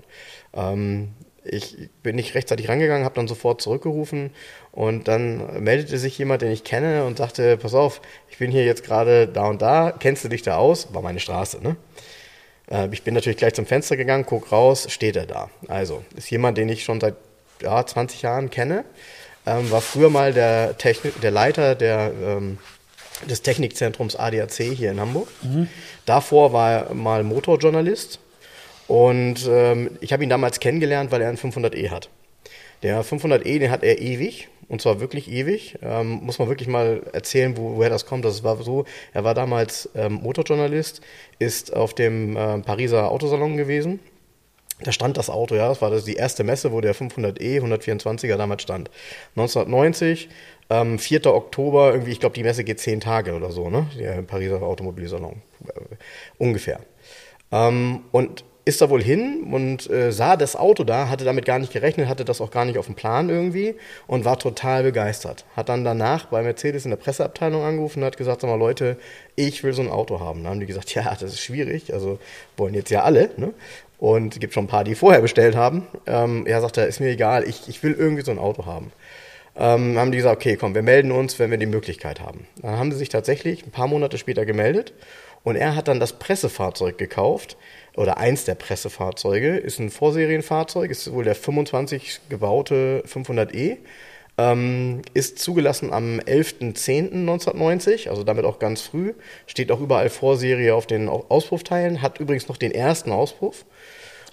Ähm, 0.54 1.10
ich 1.44 1.90
bin 2.04 2.16
nicht 2.16 2.36
rechtzeitig 2.36 2.70
rangegangen, 2.70 3.06
habe 3.06 3.16
dann 3.16 3.28
sofort 3.28 3.62
zurückgerufen 3.62 4.32
und 4.72 5.08
dann 5.08 5.64
meldete 5.64 5.98
sich 5.98 6.18
jemand, 6.18 6.42
den 6.42 6.52
ich 6.52 6.64
kenne 6.64 7.06
und 7.06 7.18
sagte, 7.18 7.58
pass 7.58 7.74
auf, 7.74 8.02
ich 8.30 8.38
bin 8.38 8.52
hier 8.52 8.66
jetzt 8.66 8.84
gerade 8.84 9.28
da 9.28 9.48
und 9.48 9.62
da, 9.62 9.92
kennst 9.92 10.24
du 10.24 10.30
dich 10.30 10.42
da 10.42 10.58
aus? 10.58 10.94
War 10.94 11.02
meine 11.02 11.20
Straße, 11.20 11.62
ne? 11.62 11.76
Äh, 12.70 12.90
ich 12.92 13.04
bin 13.04 13.14
natürlich 13.14 13.38
gleich 13.38 13.54
zum 13.54 13.66
Fenster 13.66 13.98
gegangen, 13.98 14.26
guck 14.26 14.52
raus, 14.52 14.88
steht 14.90 15.16
er 15.16 15.26
da. 15.26 15.50
Also, 15.68 16.04
ist 16.16 16.30
jemand, 16.30 16.58
den 16.58 16.70
ich 16.70 16.84
schon 16.84 17.00
seit 17.00 17.16
ja, 17.62 17.86
20 17.86 18.22
Jahren 18.22 18.50
kenne, 18.50 18.86
ähm, 19.46 19.70
war 19.72 19.82
früher 19.82 20.10
mal 20.10 20.34
der, 20.34 20.78
Techni 20.78 21.12
der 21.22 21.32
Leiter 21.32 21.76
der, 21.76 22.12
ähm, 22.24 22.58
des 23.30 23.42
Technikzentrums 23.42 24.16
ADAC 24.16 24.54
hier 24.76 24.92
in 24.92 25.00
Hamburg. 25.00 25.28
Davor 26.06 26.54
war 26.54 26.72
er 26.72 26.94
mal 26.94 27.24
Motorjournalist 27.24 28.20
und 28.88 29.48
ähm, 29.48 29.98
ich 30.00 30.14
habe 30.14 30.24
ihn 30.24 30.30
damals 30.30 30.60
kennengelernt, 30.60 31.12
weil 31.12 31.22
er 31.22 31.30
einen 31.30 31.38
500e 31.38 31.90
hat. 31.90 32.10
Der 32.82 33.04
500e, 33.04 33.60
den 33.60 33.72
hat 33.72 33.84
er 33.84 34.00
ewig. 34.00 34.48
Und 34.70 34.82
zwar 34.82 35.02
wirklich 35.02 35.30
ewig. 35.30 35.78
Ähm, 35.82 36.22
muss 36.24 36.40
man 36.40 36.48
wirklich 36.48 36.70
mal 36.70 37.02
erzählen, 37.12 37.58
wo, 37.58 37.76
woher 37.76 37.90
das 37.90 38.06
kommt. 38.06 38.24
Das 38.24 38.44
war 38.44 38.56
so, 38.64 38.86
er 39.14 39.24
war 39.24 39.34
damals 39.34 39.90
ähm, 39.96 40.14
Motorjournalist, 40.14 41.02
ist 41.40 41.76
auf 41.76 41.94
dem 41.94 42.38
äh, 42.38 42.60
Pariser 42.60 43.12
Autosalon 43.12 43.58
gewesen. 43.58 44.00
Da 44.82 44.94
stand 44.94 45.18
das 45.18 45.30
Auto, 45.30 45.56
ja, 45.56 45.68
das 45.68 45.82
war 45.82 45.90
das 45.90 46.06
die 46.06 46.14
erste 46.14 46.46
Messe, 46.46 46.72
wo 46.72 46.80
der 46.80 46.96
500e 46.96 47.60
124er 47.62 48.38
damals 48.38 48.62
stand. 48.62 48.90
1990, 49.36 50.30
ähm, 50.70 51.00
4. 51.00 51.26
Oktober, 51.26 51.92
irgendwie, 51.92 52.12
ich 52.12 52.22
glaube, 52.22 52.36
die 52.36 52.44
Messe 52.44 52.64
geht 52.64 52.80
zehn 52.80 53.02
Tage 53.02 53.34
oder 53.34 53.52
so, 53.52 53.70
ne? 53.70 53.88
Der 53.98 54.22
Pariser 54.22 54.62
Automobilsalon. 54.62 55.42
Äh, 55.68 55.96
ungefähr. 56.38 56.80
Ähm, 57.52 58.04
und 58.12 58.46
ist 58.70 58.82
da 58.82 58.90
wohl 58.90 59.04
hin 59.04 59.48
und 59.52 59.90
äh, 59.90 60.12
sah 60.12 60.38
das 60.38 60.56
Auto 60.56 60.84
da, 60.84 61.10
hatte 61.10 61.26
damit 61.26 61.46
gar 61.46 61.60
nicht 61.60 61.74
gerechnet, 61.74 62.08
hatte 62.08 62.24
das 62.24 62.40
auch 62.40 62.52
gar 62.52 62.66
nicht 62.66 62.78
auf 62.78 62.86
dem 62.86 62.96
Plan 62.96 63.30
irgendwie 63.30 63.76
und 64.08 64.26
war 64.26 64.40
total 64.40 64.84
begeistert. 64.84 65.44
Hat 65.56 65.70
dann 65.70 65.84
danach 65.84 66.28
bei 66.28 66.42
Mercedes 66.42 66.86
in 66.86 66.92
der 66.92 66.98
Presseabteilung 66.98 67.64
angerufen 67.64 68.00
und 68.00 68.06
hat 68.06 68.18
gesagt, 68.18 68.42
sag 68.42 68.48
mal 68.48 68.56
Leute, 68.58 68.98
ich 69.36 69.64
will 69.64 69.74
so 69.74 69.82
ein 69.82 69.90
Auto 69.90 70.20
haben. 70.20 70.44
Dann 70.44 70.54
haben 70.54 70.60
die 70.60 70.66
gesagt, 70.66 70.94
ja, 70.96 71.04
das 71.20 71.34
ist 71.34 71.42
schwierig, 71.42 71.94
also 71.94 72.20
wollen 72.58 72.74
jetzt 72.74 72.92
ja 72.92 73.04
alle, 73.04 73.32
ne? 73.38 73.54
Und 73.98 74.36
es 74.36 74.40
gibt 74.40 74.54
schon 74.54 74.64
ein 74.64 74.70
paar, 74.70 74.86
die 74.86 74.96
vorher 74.96 75.20
bestellt 75.20 75.58
haben. 75.58 75.86
Ähm, 76.06 76.46
er 76.46 76.62
sagte, 76.62 76.82
ist 76.82 77.02
mir 77.02 77.10
egal, 77.10 77.44
ich, 77.46 77.68
ich 77.68 77.84
will 77.84 77.94
irgendwie 77.94 78.24
so 78.24 78.32
ein 78.32 78.40
Auto 78.40 78.66
haben. 78.66 78.94
Ähm, 79.58 79.98
haben 79.98 80.12
die 80.12 80.18
gesagt, 80.18 80.38
okay, 80.38 80.56
komm, 80.56 80.74
wir 80.74 80.84
melden 80.84 81.12
uns, 81.12 81.38
wenn 81.38 81.52
wir 81.52 81.58
die 81.58 81.66
Möglichkeit 81.66 82.22
haben. 82.22 82.48
Dann 82.62 82.78
haben 82.78 82.92
sie 82.94 82.98
sich 82.98 83.10
tatsächlich 83.10 83.66
ein 83.66 83.72
paar 83.72 83.88
Monate 83.88 84.18
später 84.18 84.46
gemeldet 84.46 84.94
und 85.44 85.56
er 85.56 85.76
hat 85.76 85.88
dann 85.88 86.00
das 86.00 86.14
Pressefahrzeug 86.14 86.98
gekauft 86.98 87.58
oder 87.96 88.18
eins 88.18 88.46
der 88.46 88.56
Pressefahrzeuge, 88.56 89.58
ist 89.58 89.80
ein 89.80 89.90
Vorserienfahrzeug, 89.90 90.92
ist 90.92 91.12
wohl 91.12 91.24
der 91.24 91.36
25 91.36 92.22
gebaute 92.30 93.04
500e, 93.08 93.78
ähm, 94.38 95.02
ist 95.14 95.40
zugelassen 95.40 95.92
am 95.92 96.20
11.10.1990, 96.20 98.10
also 98.10 98.24
damit 98.24 98.46
auch 98.46 98.60
ganz 98.60 98.82
früh, 98.82 99.14
steht 99.48 99.72
auch 99.72 99.82
überall 99.82 100.10
Vorserie 100.10 100.74
auf 100.74 100.88
den 100.88 101.10
Auspuffteilen, 101.10 102.02
hat 102.02 102.20
übrigens 102.20 102.48
noch 102.48 102.58
den 102.58 102.72
ersten 102.72 103.12
Auspuff. 103.12 103.66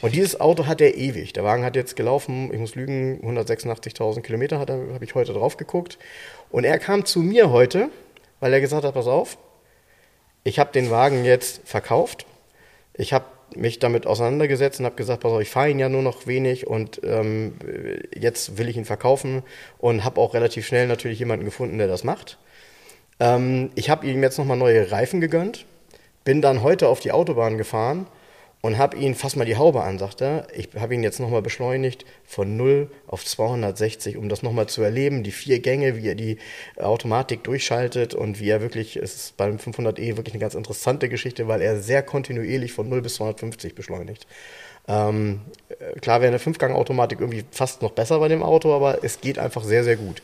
Und 0.02 0.14
dieses 0.14 0.40
Auto 0.40 0.66
hat 0.66 0.80
er 0.80 0.96
ewig. 0.96 1.32
Der 1.32 1.42
Wagen 1.42 1.64
hat 1.64 1.74
jetzt 1.74 1.96
gelaufen, 1.96 2.52
ich 2.52 2.60
muss 2.60 2.74
lügen, 2.74 3.20
186.000 3.24 4.20
Kilometer 4.20 4.58
er, 4.68 4.94
habe 4.94 5.04
ich 5.04 5.14
heute 5.14 5.32
drauf 5.32 5.56
geguckt. 5.56 5.98
Und 6.50 6.64
er 6.64 6.78
kam 6.78 7.04
zu 7.04 7.20
mir 7.20 7.50
heute, 7.50 7.88
weil 8.40 8.52
er 8.52 8.60
gesagt 8.60 8.84
hat, 8.84 8.94
pass 8.94 9.06
auf, 9.06 9.38
ich 10.44 10.58
habe 10.58 10.70
den 10.70 10.90
Wagen 10.90 11.24
jetzt 11.24 11.62
verkauft. 11.64 12.26
Ich 12.94 13.12
habe 13.12 13.24
mich 13.54 13.78
damit 13.78 14.06
auseinandergesetzt 14.06 14.80
und 14.80 14.86
habe 14.86 14.96
gesagt, 14.96 15.22
pass 15.22 15.32
auf, 15.32 15.40
ich 15.40 15.50
fahre 15.50 15.70
ihn 15.70 15.78
ja 15.78 15.88
nur 15.88 16.02
noch 16.02 16.26
wenig 16.26 16.66
und 16.66 17.00
ähm, 17.04 17.54
jetzt 18.14 18.58
will 18.58 18.68
ich 18.68 18.76
ihn 18.76 18.84
verkaufen 18.84 19.42
und 19.78 20.04
habe 20.04 20.20
auch 20.20 20.34
relativ 20.34 20.66
schnell 20.66 20.86
natürlich 20.86 21.18
jemanden 21.18 21.44
gefunden, 21.44 21.78
der 21.78 21.86
das 21.86 22.04
macht. 22.04 22.38
Ähm, 23.20 23.70
ich 23.74 23.88
habe 23.88 24.06
ihm 24.06 24.22
jetzt 24.22 24.38
nochmal 24.38 24.56
neue 24.56 24.90
Reifen 24.90 25.20
gegönnt, 25.20 25.64
bin 26.24 26.42
dann 26.42 26.62
heute 26.62 26.88
auf 26.88 27.00
die 27.00 27.12
Autobahn 27.12 27.56
gefahren 27.56 28.06
und 28.66 28.78
habe 28.78 28.96
ihn, 28.96 29.14
fass 29.14 29.36
mal 29.36 29.44
die 29.44 29.56
Haube 29.56 29.84
an, 29.84 29.96
sagt 29.96 30.20
er. 30.20 30.48
Ich 30.52 30.70
habe 30.76 30.92
ihn 30.92 31.04
jetzt 31.04 31.20
nochmal 31.20 31.40
beschleunigt 31.40 32.04
von 32.24 32.56
0 32.56 32.90
auf 33.06 33.24
260, 33.24 34.16
um 34.16 34.28
das 34.28 34.42
nochmal 34.42 34.66
zu 34.66 34.82
erleben. 34.82 35.22
Die 35.22 35.30
vier 35.30 35.60
Gänge, 35.60 35.96
wie 35.96 36.08
er 36.08 36.16
die 36.16 36.38
Automatik 36.76 37.44
durchschaltet 37.44 38.12
und 38.12 38.40
wie 38.40 38.50
er 38.50 38.60
wirklich, 38.60 38.96
es 38.96 39.14
ist 39.14 39.36
beim 39.36 39.58
500e 39.58 40.16
wirklich 40.16 40.34
eine 40.34 40.40
ganz 40.40 40.56
interessante 40.56 41.08
Geschichte, 41.08 41.46
weil 41.46 41.62
er 41.62 41.78
sehr 41.78 42.02
kontinuierlich 42.02 42.72
von 42.72 42.88
0 42.88 43.02
bis 43.02 43.14
250 43.14 43.76
beschleunigt. 43.76 44.26
Ähm, 44.88 45.42
klar 46.00 46.20
wäre 46.20 46.30
eine 46.30 46.40
Fünfgang-Automatik 46.40 47.20
irgendwie 47.20 47.44
fast 47.52 47.82
noch 47.82 47.92
besser 47.92 48.18
bei 48.18 48.26
dem 48.26 48.42
Auto, 48.42 48.74
aber 48.74 49.04
es 49.04 49.20
geht 49.20 49.38
einfach 49.38 49.62
sehr, 49.62 49.84
sehr 49.84 49.96
gut. 49.96 50.22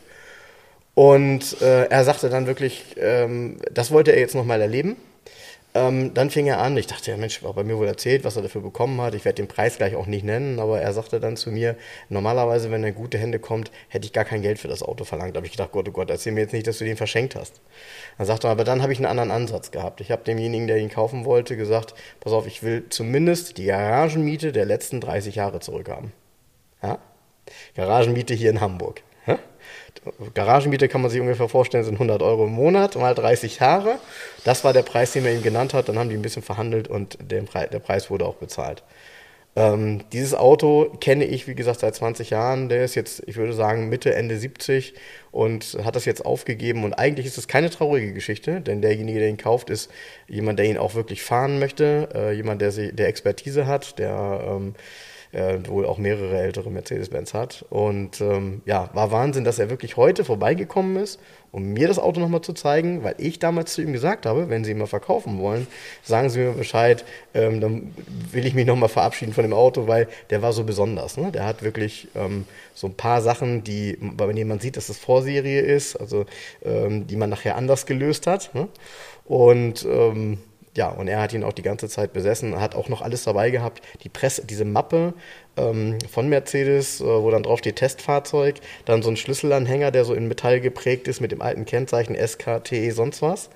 Und 0.95 1.61
äh, 1.61 1.85
er 1.85 2.03
sagte 2.03 2.29
dann 2.29 2.45
wirklich, 2.45 2.97
ähm, 2.97 3.59
das 3.71 3.91
wollte 3.91 4.11
er 4.11 4.19
jetzt 4.19 4.35
nochmal 4.35 4.59
erleben. 4.59 4.97
Ähm, 5.75 6.13
dann 6.13 6.29
fing 6.29 6.45
er 6.45 6.59
an, 6.59 6.77
ich 6.77 6.85
dachte, 6.85 7.09
ja 7.09 7.17
Mensch, 7.17 7.41
war 7.41 7.53
bei 7.53 7.63
mir 7.63 7.77
wohl 7.77 7.87
erzählt, 7.87 8.23
was 8.23 8.35
er 8.35 8.43
dafür 8.43 8.61
bekommen 8.61 9.01
hat. 9.01 9.15
Ich 9.15 9.25
werde 9.25 9.37
den 9.37 9.47
Preis 9.47 9.77
gleich 9.77 9.95
auch 9.95 10.05
nicht 10.05 10.23
nennen, 10.23 10.59
aber 10.59 10.79
er 10.79 10.93
sagte 10.93 11.19
dann 11.19 11.35
zu 11.35 11.51
mir, 11.51 11.75
normalerweise, 12.09 12.69
wenn 12.69 12.83
er 12.83 12.89
in 12.89 12.95
gute 12.95 13.17
Hände 13.17 13.39
kommt, 13.39 13.71
hätte 13.87 14.05
ich 14.05 14.13
gar 14.13 14.23
kein 14.23 14.43
Geld 14.43 14.59
für 14.59 14.67
das 14.67 14.83
Auto 14.83 15.03
verlangt. 15.03 15.35
Da 15.35 15.37
habe 15.37 15.47
ich 15.47 15.51
gedacht, 15.51 15.71
Gott, 15.71 15.89
oh 15.89 15.91
Gott, 15.91 16.11
erzähl 16.11 16.31
mir 16.31 16.41
jetzt 16.41 16.53
nicht, 16.53 16.67
dass 16.67 16.77
du 16.77 16.85
den 16.85 16.97
verschenkt 16.97 17.35
hast. 17.35 17.59
Dann 18.19 18.27
sagte 18.27 18.47
er, 18.47 18.51
aber 18.51 18.63
dann 18.63 18.83
habe 18.83 18.93
ich 18.93 18.99
einen 18.99 19.07
anderen 19.07 19.31
Ansatz 19.31 19.71
gehabt. 19.71 19.99
Ich 19.99 20.11
habe 20.11 20.23
demjenigen, 20.23 20.67
der 20.67 20.77
ihn 20.77 20.89
kaufen 20.89 21.25
wollte, 21.25 21.57
gesagt, 21.57 21.95
pass 22.19 22.33
auf, 22.33 22.45
ich 22.45 22.61
will 22.61 22.85
zumindest 22.89 23.57
die 23.57 23.65
Garagenmiete 23.65 24.51
der 24.51 24.65
letzten 24.65 25.01
30 25.01 25.35
Jahre 25.35 25.59
zurückhaben. 25.59 26.11
Ja? 26.83 26.99
Garagenmiete 27.75 28.35
hier 28.35 28.51
in 28.51 28.61
Hamburg. 28.61 29.01
Garagenmiete 30.33 30.87
kann 30.87 31.01
man 31.01 31.11
sich 31.11 31.21
ungefähr 31.21 31.47
vorstellen, 31.47 31.83
sind 31.83 31.95
100 31.95 32.21
Euro 32.21 32.45
im 32.45 32.51
Monat, 32.51 32.95
mal 32.95 33.15
30 33.15 33.59
Jahre. 33.59 33.99
Das 34.43 34.63
war 34.63 34.73
der 34.73 34.83
Preis, 34.83 35.13
den 35.13 35.25
er 35.25 35.33
ihm 35.33 35.43
genannt 35.43 35.73
hat. 35.73 35.89
Dann 35.89 35.97
haben 35.97 36.09
die 36.09 36.15
ein 36.15 36.21
bisschen 36.21 36.43
verhandelt 36.43 36.87
und 36.87 37.17
der 37.21 37.43
Preis 37.43 38.09
wurde 38.09 38.25
auch 38.25 38.35
bezahlt. 38.35 38.83
Ähm, 39.55 40.01
dieses 40.11 40.33
Auto 40.33 40.97
kenne 40.99 41.25
ich, 41.25 41.47
wie 41.47 41.53
gesagt, 41.53 41.81
seit 41.81 41.93
20 41.93 42.31
Jahren. 42.31 42.69
Der 42.69 42.83
ist 42.83 42.95
jetzt, 42.95 43.23
ich 43.27 43.35
würde 43.35 43.53
sagen, 43.53 43.87
Mitte, 43.87 44.15
Ende 44.15 44.37
70 44.37 44.95
und 45.31 45.77
hat 45.83 45.95
das 45.95 46.05
jetzt 46.05 46.25
aufgegeben. 46.25 46.83
Und 46.83 46.93
eigentlich 46.93 47.27
ist 47.27 47.37
es 47.37 47.47
keine 47.47 47.69
traurige 47.69 48.13
Geschichte, 48.13 48.61
denn 48.61 48.81
derjenige, 48.81 49.19
der 49.19 49.29
ihn 49.29 49.37
kauft, 49.37 49.69
ist 49.69 49.91
jemand, 50.27 50.57
der 50.57 50.65
ihn 50.65 50.77
auch 50.77 50.95
wirklich 50.95 51.21
fahren 51.21 51.59
möchte, 51.59 52.09
äh, 52.15 52.31
jemand, 52.33 52.61
der, 52.61 52.71
sie, 52.71 52.93
der 52.93 53.07
Expertise 53.07 53.67
hat, 53.67 53.99
der 53.99 54.43
ähm, 54.47 54.75
äh, 55.33 55.59
wohl 55.67 55.85
auch 55.85 55.97
mehrere 55.97 56.37
ältere 56.37 56.69
Mercedes-Benz 56.69 57.33
hat. 57.33 57.65
Und 57.69 58.21
ähm, 58.21 58.61
ja, 58.65 58.89
war 58.93 59.11
Wahnsinn, 59.11 59.43
dass 59.43 59.59
er 59.59 59.69
wirklich 59.69 59.97
heute 59.97 60.23
vorbeigekommen 60.23 60.97
ist, 60.97 61.19
um 61.51 61.73
mir 61.73 61.87
das 61.87 61.99
Auto 61.99 62.19
nochmal 62.19 62.41
zu 62.41 62.53
zeigen, 62.53 63.03
weil 63.03 63.15
ich 63.17 63.39
damals 63.39 63.73
zu 63.73 63.81
ihm 63.81 63.93
gesagt 63.93 64.25
habe, 64.25 64.49
wenn 64.49 64.63
Sie 64.63 64.71
ihn 64.71 64.77
mal 64.77 64.87
verkaufen 64.87 65.39
wollen, 65.39 65.67
sagen 66.03 66.29
Sie 66.29 66.39
mir 66.39 66.51
Bescheid, 66.51 67.03
ähm, 67.33 67.61
dann 67.61 67.93
will 68.31 68.45
ich 68.45 68.53
mich 68.53 68.65
nochmal 68.65 68.89
verabschieden 68.89 69.33
von 69.33 69.43
dem 69.43 69.53
Auto, 69.53 69.87
weil 69.87 70.07
der 70.29 70.41
war 70.41 70.53
so 70.53 70.63
besonders. 70.63 71.17
Ne? 71.17 71.31
Der 71.31 71.45
hat 71.45 71.63
wirklich 71.63 72.07
ähm, 72.15 72.45
so 72.73 72.87
ein 72.87 72.95
paar 72.95 73.21
Sachen, 73.21 73.63
die, 73.63 73.97
bei 74.01 74.31
denen 74.31 74.49
man 74.49 74.59
sieht, 74.59 74.77
dass 74.77 74.89
es 74.89 74.97
Vorserie 74.97 75.61
ist, 75.61 75.95
also 75.95 76.25
ähm, 76.63 77.07
die 77.07 77.15
man 77.15 77.29
nachher 77.29 77.55
anders 77.55 77.85
gelöst 77.85 78.27
hat. 78.27 78.53
Ne? 78.53 78.67
Und 79.25 79.85
ähm, 79.85 80.39
ja, 80.75 80.89
und 80.89 81.07
er 81.07 81.21
hat 81.21 81.33
ihn 81.33 81.43
auch 81.43 81.53
die 81.53 81.61
ganze 81.61 81.87
Zeit 81.87 82.13
besessen, 82.13 82.59
hat 82.59 82.75
auch 82.75 82.89
noch 82.89 83.01
alles 83.01 83.23
dabei 83.23 83.51
gehabt. 83.51 83.83
Die 84.03 84.09
Presse, 84.09 84.45
diese 84.45 84.65
Mappe 84.65 85.13
ähm, 85.55 85.99
von 86.09 86.29
Mercedes, 86.29 86.99
äh, 86.99 87.03
wo 87.05 87.29
dann 87.29 87.43
drauf 87.43 87.59
steht 87.59 87.75
Testfahrzeug, 87.75 88.55
dann 88.85 89.03
so 89.03 89.09
ein 89.09 89.17
Schlüsselanhänger, 89.17 89.91
der 89.91 90.03
so 90.03 90.13
in 90.13 90.27
Metall 90.27 90.61
geprägt 90.61 91.07
ist 91.07 91.21
mit 91.21 91.31
dem 91.31 91.41
alten 91.41 91.65
Kennzeichen 91.65 92.15
SKTE 92.15 92.91
sonst 92.91 93.21
was. 93.21 93.49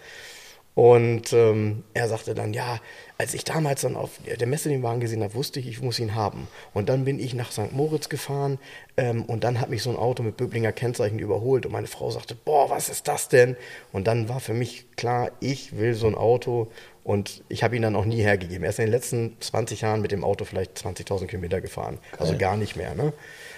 Und 0.76 1.34
ähm, 1.34 1.84
er 1.96 2.08
sagte 2.08 2.36
dann, 2.36 2.54
ja, 2.54 2.80
als 3.18 3.34
ich 3.34 3.44
damals 3.44 3.82
dann 3.82 3.96
auf 3.96 4.12
der 4.26 4.48
Messe 4.48 4.70
den 4.70 4.84
Wagen 4.84 5.00
gesehen 5.00 5.24
habe, 5.24 5.34
wusste 5.34 5.60
ich, 5.60 5.68
ich 5.68 5.82
muss 5.82 6.00
ihn 6.00 6.14
haben. 6.14 6.48
Und 6.74 6.90
dann 6.90 7.06
bin 7.06 7.20
ich 7.20 7.34
nach 7.34 7.52
St. 7.52 7.72
Moritz 7.72 8.10
gefahren 8.10 8.60
ähm, 8.96 9.24
und 9.24 9.44
dann 9.44 9.60
hat 9.60 9.70
mich 9.70 9.82
so 9.82 9.90
ein 9.90 9.96
Auto 9.96 10.24
mit 10.24 10.38
Böblinger 10.38 10.72
Kennzeichen 10.72 11.20
überholt 11.20 11.66
und 11.66 11.72
meine 11.72 11.88
Frau 11.88 12.12
sagte, 12.12 12.36
boah, 12.36 12.70
was 12.70 12.90
ist 12.90 13.08
das 13.08 13.30
denn? 13.30 13.58
Und 13.92 14.08
dann 14.08 14.30
war 14.30 14.40
für 14.40 14.54
mich 14.54 14.86
klar, 14.96 15.32
ich 15.40 15.78
will 15.78 15.94
so 15.96 16.08
ein 16.08 16.16
Auto 16.16 16.68
und 17.04 17.42
ich 17.48 17.64
habe 17.64 17.76
ihn 17.76 17.82
dann 17.82 17.96
auch 17.96 18.04
nie 18.04 18.22
hergegeben. 18.22 18.64
Er 18.66 18.70
ist 18.70 18.80
in 18.80 18.86
den 18.86 18.92
letzten 18.92 19.38
20 19.40 19.82
Jahren 19.82 20.02
mit 20.02 20.12
dem 20.12 20.26
Auto 20.26 20.44
vielleicht 20.44 20.78
20.000 20.78 21.28
Kilometer 21.28 21.62
gefahren. 21.62 22.00
Also 22.20 22.38
gar 22.38 22.58
nicht 22.58 22.76
mehr. 22.76 22.96
Ne? 22.96 23.14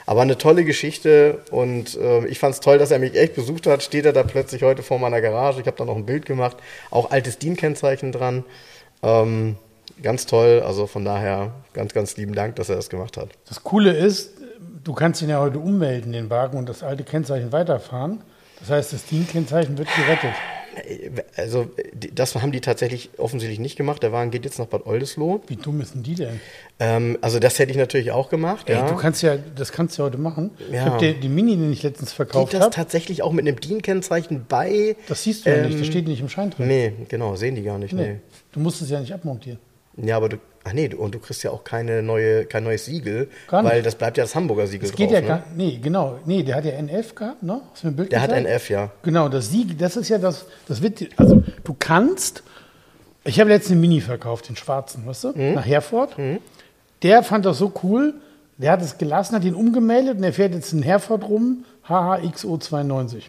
Aber 0.05 0.21
eine 0.21 0.37
tolle 0.37 0.63
Geschichte 0.63 1.43
und 1.49 1.97
äh, 1.97 2.27
ich 2.27 2.37
fand 2.37 2.53
es 2.53 2.59
toll, 2.59 2.77
dass 2.77 2.91
er 2.91 2.99
mich 2.99 3.15
echt 3.15 3.33
besucht 3.33 3.65
hat. 3.65 3.81
Steht 3.81 4.05
er 4.05 4.13
da 4.13 4.21
plötzlich 4.21 4.61
heute 4.61 4.83
vor 4.83 4.99
meiner 4.99 5.19
Garage. 5.19 5.61
Ich 5.61 5.67
habe 5.67 5.77
da 5.77 5.85
noch 5.85 5.95
ein 5.95 6.05
Bild 6.05 6.27
gemacht, 6.27 6.57
auch 6.91 7.09
altes 7.09 7.39
DIN-Kennzeichen 7.39 8.11
dran. 8.11 8.45
Ähm, 9.03 9.55
ganz 10.03 10.25
toll. 10.25 10.61
Also 10.65 10.87
von 10.87 11.05
daher 11.05 11.53
ganz, 11.73 11.93
ganz 11.93 12.17
lieben 12.17 12.33
Dank, 12.33 12.55
dass 12.55 12.69
er 12.69 12.75
das 12.75 12.89
gemacht 12.89 13.17
hat. 13.17 13.29
Das 13.47 13.63
Coole 13.63 13.91
ist, 13.91 14.31
du 14.83 14.93
kannst 14.93 15.21
ihn 15.21 15.29
ja 15.29 15.39
heute 15.39 15.59
ummelden, 15.59 16.11
den 16.11 16.29
Wagen, 16.29 16.57
und 16.57 16.67
das 16.69 16.83
alte 16.83 17.03
Kennzeichen 17.03 17.51
weiterfahren. 17.51 18.21
Das 18.59 18.69
heißt, 18.69 18.93
das 18.93 19.05
DIN-Kennzeichen 19.05 19.77
wird 19.77 19.87
gerettet. 19.95 20.33
Also 21.35 21.67
das 22.13 22.35
haben 22.35 22.51
die 22.51 22.61
tatsächlich 22.61 23.09
offensichtlich 23.17 23.59
nicht 23.59 23.75
gemacht. 23.75 24.03
Der 24.03 24.11
Wagen 24.11 24.31
geht 24.31 24.45
jetzt 24.45 24.59
nach 24.59 24.67
Bad 24.67 24.85
Oldesloe. 24.85 25.41
Wie 25.47 25.55
dumm 25.55 25.81
ist 25.81 25.93
denn 25.95 26.03
die 26.03 26.15
denn? 26.15 26.39
Ähm, 26.79 27.17
also 27.21 27.39
das 27.39 27.57
hätte 27.59 27.71
ich 27.71 27.77
natürlich 27.77 28.11
auch 28.11 28.29
gemacht. 28.29 28.69
Ey, 28.69 28.75
ja. 28.75 28.87
du 28.87 28.95
kannst 28.95 29.21
ja, 29.23 29.35
das 29.55 29.71
kannst 29.71 29.97
du 29.97 30.03
ja 30.03 30.05
heute 30.07 30.17
machen. 30.17 30.51
Ich 30.67 30.75
Ja. 30.75 30.85
habe 30.85 30.99
dir 30.99 31.13
die 31.15 31.27
Mini, 31.27 31.57
den 31.57 31.71
ich 31.73 31.83
letztens 31.83 32.11
Geht 32.11 32.15
verkauft 32.17 32.53
das 32.53 32.61
habe. 32.61 32.71
tatsächlich 32.75 33.23
auch 33.23 33.31
mit 33.31 33.47
einem 33.47 33.59
DIN-Kennzeichen 33.59 34.45
bei? 34.47 34.95
Das 35.07 35.23
siehst 35.23 35.45
du 35.45 35.49
ja 35.49 35.57
nicht, 35.63 35.73
das 35.73 35.79
Ähm, 35.79 35.85
steht 35.85 36.07
nicht 36.07 36.21
im 36.21 36.29
Schein 36.29 36.51
drin. 36.51 36.67
Nee, 36.67 36.93
genau, 37.09 37.35
sehen 37.35 37.55
die 37.55 37.63
gar 37.63 37.77
nicht. 37.77 37.93
Nee. 37.93 38.13
Nee. 38.13 38.19
Du 38.51 38.59
musst 38.59 38.81
es 38.81 38.89
ja 38.89 38.99
nicht 38.99 39.13
abmontieren. 39.13 39.59
Ja, 39.97 40.15
aber 40.17 40.29
du, 40.29 40.37
ach 40.63 40.73
nee, 40.73 40.87
du, 40.87 40.97
und 40.97 41.13
du 41.13 41.19
kriegst 41.19 41.43
ja 41.43 41.51
auch 41.51 41.63
keine 41.63 42.01
neue, 42.01 42.45
kein 42.45 42.63
neues 42.63 42.85
Siegel, 42.85 43.29
weil 43.49 43.81
das 43.81 43.95
bleibt 43.95 44.17
ja 44.17 44.23
das 44.23 44.33
Hamburger 44.33 44.65
Siegel 44.67 44.87
Es 44.89 44.95
geht 44.95 45.07
drauf. 45.09 45.13
ja 45.15 45.21
ne? 45.21 45.27
gar 45.27 45.43
Nee, 45.55 45.79
genau. 45.81 46.19
Nee, 46.25 46.43
der 46.43 46.55
hat 46.55 46.65
ja 46.65 46.71
NF 46.71 47.15
gehabt, 47.15 47.43
ne? 47.43 47.61
Hast 47.71 47.83
du 47.83 47.87
mir 47.87 47.93
ein 47.93 47.95
Bild 47.97 48.11
Der 48.11 48.21
hat 48.21 48.29
gezeigt? 48.29 48.47
NF, 48.47 48.69
ja. 48.69 48.91
Genau, 49.03 49.27
das 49.29 49.49
Siegel, 49.51 49.75
das 49.75 49.97
ist 49.97 50.07
ja 50.09 50.17
das, 50.17 50.45
das 50.67 50.81
wird, 50.81 51.09
also 51.17 51.43
du 51.63 51.75
kannst, 51.77 52.43
ich 53.25 53.39
habe 53.39 53.49
letztens 53.49 53.73
einen 53.73 53.81
Mini 53.81 53.99
verkauft, 54.01 54.47
den 54.47 54.55
schwarzen, 54.55 55.05
weißt 55.05 55.23
du, 55.25 55.27
Mhm. 55.35 55.53
nach 55.55 55.65
Herford. 55.65 56.15
Der 57.03 57.23
fand 57.23 57.45
das 57.45 57.57
so 57.57 57.73
cool, 57.83 58.13
der 58.57 58.71
hat 58.71 58.81
es 58.81 58.97
gelassen, 58.97 59.35
hat 59.35 59.43
ihn 59.43 59.55
umgemeldet 59.55 60.15
und 60.15 60.21
der 60.21 60.33
fährt 60.33 60.53
jetzt 60.53 60.71
in 60.73 60.81
Herford 60.81 61.23
rum, 61.27 61.65
HHXO92. 61.87 63.23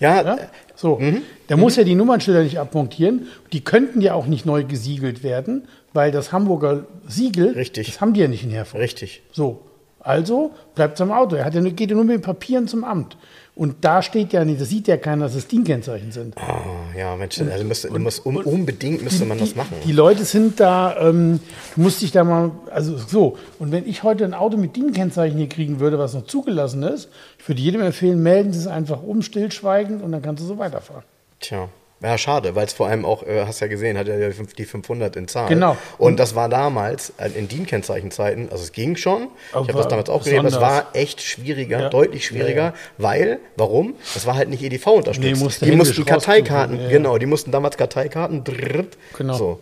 Ja, 0.00 0.22
Ja? 0.22 0.34
äh, 0.36 0.38
So, 0.74 1.00
der 1.48 1.56
muss 1.56 1.76
ja 1.76 1.84
die 1.84 1.94
Nummernschilder 1.94 2.42
nicht 2.42 2.58
abmontieren. 2.58 3.28
Die 3.52 3.62
könnten 3.62 4.00
ja 4.00 4.14
auch 4.14 4.26
nicht 4.26 4.46
neu 4.46 4.64
gesiegelt 4.64 5.22
werden, 5.22 5.68
weil 5.92 6.10
das 6.10 6.32
Hamburger 6.32 6.86
Siegel, 7.06 7.50
Richtig. 7.50 7.86
das 7.86 8.00
haben 8.00 8.14
die 8.14 8.20
ja 8.20 8.28
nicht 8.28 8.42
in 8.44 8.50
Herford. 8.50 8.80
richtig. 8.80 9.22
So, 9.32 9.60
also 10.00 10.52
bleibt 10.74 10.94
es 10.94 11.00
am 11.00 11.12
Auto. 11.12 11.36
Er 11.36 11.44
hat 11.44 11.54
ja 11.54 11.60
geht 11.60 11.90
ja 11.90 11.96
nur 11.96 12.04
mit 12.04 12.16
den 12.16 12.22
Papieren 12.22 12.66
zum 12.66 12.82
Amt. 12.84 13.16
Und 13.54 13.84
da 13.84 14.00
steht 14.00 14.32
ja 14.32 14.46
nicht, 14.46 14.62
das 14.62 14.70
sieht 14.70 14.88
ja 14.88 14.96
keiner, 14.96 15.26
dass 15.26 15.34
es 15.34 15.46
DIN-Kennzeichen 15.46 16.10
sind. 16.10 16.38
Ah, 16.38 16.62
ja, 16.96 17.14
Mensch, 17.16 17.38
also 17.38 17.64
müsste, 17.64 17.88
du 17.88 17.98
musst, 17.98 18.24
um, 18.24 18.36
unbedingt 18.36 19.02
müsste 19.02 19.26
man 19.26 19.38
das 19.38 19.54
machen. 19.54 19.76
Die 19.84 19.92
Leute 19.92 20.24
sind 20.24 20.58
da, 20.58 20.96
ähm, 20.98 21.38
du 21.74 21.82
musst 21.82 22.00
dich 22.00 22.12
da 22.12 22.24
mal, 22.24 22.52
also 22.70 22.96
so. 22.96 23.36
Und 23.58 23.70
wenn 23.70 23.86
ich 23.86 24.04
heute 24.04 24.24
ein 24.24 24.32
Auto 24.32 24.56
mit 24.56 24.74
DIN-Kennzeichen 24.74 25.36
hier 25.36 25.50
kriegen 25.50 25.80
würde, 25.80 25.98
was 25.98 26.14
noch 26.14 26.26
zugelassen 26.26 26.82
ist, 26.82 27.10
ich 27.38 27.46
würde 27.46 27.60
jedem 27.60 27.82
empfehlen, 27.82 28.22
melden 28.22 28.54
Sie 28.54 28.58
es 28.58 28.66
einfach 28.66 29.02
um, 29.02 29.20
stillschweigend 29.20 30.02
und 30.02 30.12
dann 30.12 30.22
kannst 30.22 30.42
du 30.42 30.46
so 30.46 30.56
weiterfahren. 30.56 31.04
Tja. 31.38 31.68
Ja, 32.02 32.18
schade, 32.18 32.54
weil 32.56 32.66
es 32.66 32.72
vor 32.72 32.88
allem 32.88 33.04
auch, 33.04 33.22
äh, 33.22 33.44
hast 33.46 33.60
ja 33.60 33.68
gesehen, 33.68 33.96
hat 33.96 34.08
er 34.08 34.18
ja 34.18 34.28
die 34.30 34.64
500 34.64 35.14
in 35.16 35.28
Zahl. 35.28 35.48
Genau. 35.48 35.76
Und 35.98 36.18
das 36.18 36.34
war 36.34 36.48
damals 36.48 37.12
äh, 37.18 37.28
in 37.38 37.46
DIN-Kennzeichenzeiten, 37.48 38.48
also 38.50 38.64
es 38.64 38.72
ging 38.72 38.96
schon. 38.96 39.28
ich 39.50 39.54
Aber 39.54 39.68
habe 39.68 39.78
das 39.78 39.88
damals 39.88 40.10
auch 40.10 40.24
gesehen, 40.24 40.40
aber 40.40 40.48
es 40.48 40.60
war 40.60 40.86
echt 40.94 41.22
schwieriger, 41.22 41.80
Ja. 41.82 41.88
deutlich 41.90 42.26
schwieriger, 42.26 42.62
Ja, 42.62 42.74
weil, 42.98 43.38
warum? 43.56 43.94
Das 44.14 44.26
war 44.26 44.34
halt 44.34 44.48
nicht 44.48 44.62
EDV 44.62 44.86
unterstützt. 44.88 45.24
Nee, 45.38 45.44
musste 45.44 45.64
die 45.64 45.72
mussten 45.72 46.04
Karteikarten, 46.04 46.76
ja, 46.76 46.82
ja. 46.84 46.88
genau, 46.90 47.18
die 47.18 47.26
mussten 47.26 47.52
damals 47.52 47.76
Karteikarten, 47.76 48.42
drrrt, 48.42 48.98
Genau. 49.16 49.34
so. 49.34 49.60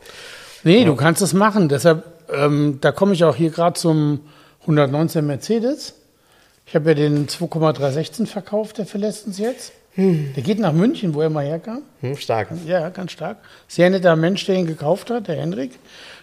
Nee, 0.65 0.85
du 0.85 0.97
kannst 0.97 1.23
es 1.23 1.33
machen. 1.33 1.69
Deshalb, 1.69 2.05
ähm, 2.33 2.79
da 2.81 2.93
komme 2.93 3.13
ich 3.15 3.25
auch 3.25 3.37
hier 3.37 3.51
gerade 3.51 3.79
zum 3.79 4.21
119 4.63 5.27
Mercedes. 5.27 5.95
Ich 6.67 6.75
habe 6.75 6.91
ja 6.91 6.95
den 6.95 7.29
2,316 7.29 8.27
verkauft, 8.27 8.79
der 8.79 8.87
verlässt 8.87 9.27
uns 9.27 9.39
jetzt. 9.39 9.73
Der 9.97 10.43
geht 10.43 10.59
nach 10.61 10.73
München, 10.73 11.15
wo 11.15 11.21
er 11.21 11.31
mal 11.31 11.45
herkam. 11.45 11.83
Hm, 12.01 12.17
stark. 12.17 12.49
Ja, 12.67 12.89
ganz 12.91 13.13
stark. 13.13 13.39
Sehr 13.69 13.91
netter 13.91 14.15
Mensch, 14.17 14.47
der 14.47 14.55
ihn 14.57 14.67
gekauft 14.67 15.11
hat, 15.11 15.29
der 15.29 15.37
Hendrik. 15.37 15.73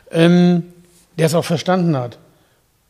Ähm, 0.10 0.64
der 1.18 1.26
es 1.26 1.36
auch 1.36 1.44
verstanden 1.46 1.98
hat. 1.98 2.18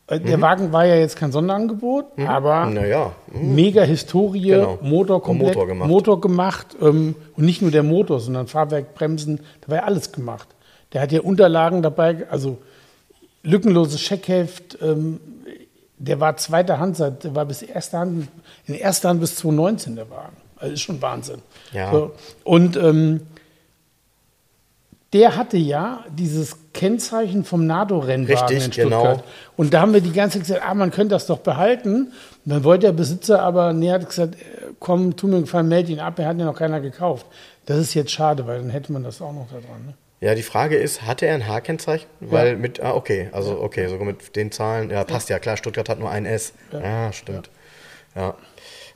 Äh, 0.06 0.20
Der 0.20 0.40
Wagen 0.40 0.72
war 0.72 0.86
ja 0.86 0.94
jetzt 0.96 1.16
kein 1.16 1.32
Sonderangebot, 1.32 2.06
aber 2.26 2.66
Naja, 2.66 3.12
mega 3.32 3.82
Historie, 3.82 4.50
Genau. 4.50 4.78
Motor 4.82 5.22
komplett, 5.22 5.54
Motor 5.54 5.66
gemacht. 5.66 5.88
Motor 5.88 6.20
gemacht 6.20 6.66
ähm, 6.80 7.14
und 7.36 7.44
nicht 7.44 7.60
nur 7.60 7.70
der 7.70 7.82
Motor, 7.82 8.20
sondern 8.20 8.46
Fahrwerk, 8.46 8.94
Bremsen, 8.94 9.40
da 9.62 9.68
war 9.68 9.76
ja 9.78 9.84
alles 9.84 10.12
gemacht. 10.12 10.48
Der 10.92 11.02
hat 11.02 11.12
ja 11.12 11.20
Unterlagen 11.20 11.82
dabei, 11.82 12.26
also 12.30 12.58
lückenloses 13.42 14.00
Scheckheft, 14.00 14.78
ähm, 14.80 15.20
der 15.98 16.20
war 16.20 16.36
zweiter 16.36 16.78
Hand, 16.78 16.96
seit, 16.96 17.24
der 17.24 17.34
war 17.34 17.44
bis 17.44 17.62
erster 17.62 17.98
Hand, 17.98 18.28
in 18.66 18.74
erster 18.74 19.08
Hand 19.08 19.20
bis 19.20 19.34
2019 19.36 19.96
der 19.96 20.08
Wagen. 20.10 20.36
Also 20.58 20.74
ist 20.74 20.82
schon 20.82 21.00
Wahnsinn. 21.02 21.42
Ja. 21.72 21.90
So, 21.90 22.12
und 22.44 22.76
ähm, 22.76 23.20
der 25.12 25.36
hatte 25.36 25.56
ja 25.56 26.04
dieses 26.10 26.56
Kennzeichen 26.74 27.44
vom 27.44 27.66
NATO-Rennwagen 27.66 28.56
in 28.56 28.72
Stuttgart. 28.72 29.16
genau. 29.16 29.22
Und 29.56 29.72
da 29.72 29.80
haben 29.80 29.94
wir 29.94 30.02
die 30.02 30.12
ganze 30.12 30.38
Zeit 30.38 30.46
gesagt, 30.46 30.62
ah, 30.68 30.74
man 30.74 30.90
könnte 30.90 31.14
das 31.14 31.26
doch 31.26 31.38
behalten. 31.38 32.12
Und 32.44 32.52
dann 32.52 32.62
wollte 32.64 32.86
der 32.86 32.92
Besitzer 32.92 33.42
aber, 33.42 33.72
nee, 33.72 33.90
hat 33.90 34.06
gesagt, 34.06 34.34
äh, 34.34 34.38
komm, 34.78 35.16
tu 35.16 35.26
mir 35.26 35.36
einen 35.36 35.44
Gefallen, 35.44 35.68
melde 35.68 35.92
ihn 35.92 36.00
ab, 36.00 36.18
er 36.18 36.26
hat 36.26 36.38
ja 36.38 36.44
noch 36.44 36.56
keiner 36.56 36.80
gekauft. 36.80 37.26
Das 37.64 37.78
ist 37.78 37.94
jetzt 37.94 38.10
schade, 38.10 38.46
weil 38.46 38.60
dann 38.60 38.70
hätte 38.70 38.92
man 38.92 39.02
das 39.02 39.22
auch 39.22 39.32
noch 39.32 39.46
da 39.50 39.58
dran. 39.58 39.86
Ne? 39.86 39.94
Ja, 40.20 40.34
die 40.34 40.42
Frage 40.42 40.76
ist, 40.76 41.02
hatte 41.02 41.26
er 41.26 41.34
ein 41.34 41.46
H-Kennzeichen? 41.46 42.08
Weil 42.20 42.56
mit, 42.56 42.80
ah, 42.80 42.94
okay, 42.94 43.28
also 43.32 43.60
okay, 43.60 43.88
sogar 43.88 44.04
mit 44.04 44.36
den 44.36 44.50
Zahlen, 44.50 44.90
ja, 44.90 45.04
passt 45.04 45.30
ja, 45.30 45.38
klar, 45.38 45.56
Stuttgart 45.56 45.88
hat 45.88 46.00
nur 46.00 46.10
ein 46.10 46.26
S. 46.26 46.52
Ja, 46.72 47.12
stimmt. 47.12 47.50
Ja. 48.14 48.34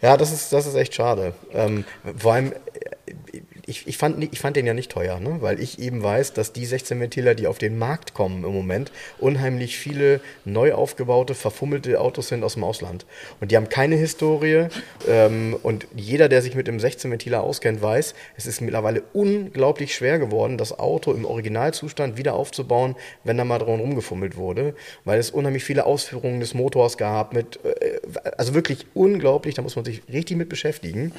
Ja, 0.03 0.17
das 0.17 0.33
ist, 0.33 0.53
das 0.53 0.67
ist 0.67 0.75
echt 0.75 0.95
schade. 0.95 1.33
Ähm, 1.53 1.85
vor 2.19 2.35
allem, 2.35 2.53
äh, 2.53 3.41
ich, 3.67 3.87
ich, 3.87 3.97
fand, 3.97 4.23
ich 4.23 4.41
fand 4.41 4.57
den 4.57 4.67
ja 4.67 4.75
nicht 4.75 4.91
teuer, 4.91 5.21
ne? 5.21 5.37
weil 5.41 5.61
ich 5.61 5.79
eben 5.79 6.03
weiß, 6.03 6.33
dass 6.33 6.53
die 6.53 6.67
16 6.67 6.99
Ventiler, 6.99 7.35
die 7.35 7.47
auf 7.47 7.59
den 7.59 7.79
Markt 7.79 8.13
kommen 8.13 8.45
im 8.45 8.53
Moment, 8.53 8.91
unheimlich 9.19 9.79
viele 9.79 10.21
neu 10.45 10.75
aufgebaute, 10.75 11.35
verfummelte 11.35 12.01
Autos 12.01 12.29
sind 12.29 12.43
aus 12.43 12.55
dem 12.55 12.65
Ausland. 12.65 13.07
Und 13.41 13.51
die 13.51 13.57
haben 13.57 13.69
keine 13.69 13.97
Historie. 13.97 14.67
Ähm, 15.09 15.57
und 15.63 15.87
jeder, 15.95 16.29
der 16.29 16.43
sich 16.43 16.55
mit 16.55 16.67
dem 16.67 16.81
16 16.81 17.11
Ventiler 17.11 17.43
auskennt, 17.43 17.81
weiß, 17.81 18.15
es 18.37 18.47
ist 18.47 18.61
mittlerweile 18.61 19.03
unglaublich 19.13 19.95
schwer 19.95 20.19
geworden, 20.19 20.59
das 20.59 20.79
Auto 20.79 21.13
im 21.13 21.25
Originalzustand 21.25 22.17
wieder 22.17 22.35
aufzubauen, 22.35 22.97
wenn 23.23 23.39
da 23.39 23.45
mal 23.45 23.59
dran 23.59 23.81
rumgefummelt 23.81 24.37
wurde, 24.37 24.75
weil 25.05 25.21
es 25.21 25.31
unheimlich 25.31 25.63
viele 25.63 25.87
Ausführungen 25.87 26.41
des 26.41 26.55
Motors 26.55 26.97
gab, 26.99 27.33
mit, 27.33 27.61
äh, 27.65 28.01
also 28.37 28.55
wirklich 28.55 28.87
unglaublich, 28.95 29.55
da 29.55 29.63
muss 29.63 29.77
man 29.77 29.85
sich 29.85 30.03
richtig 30.13 30.37
mit 30.37 30.49
beschäftigen. 30.49 31.13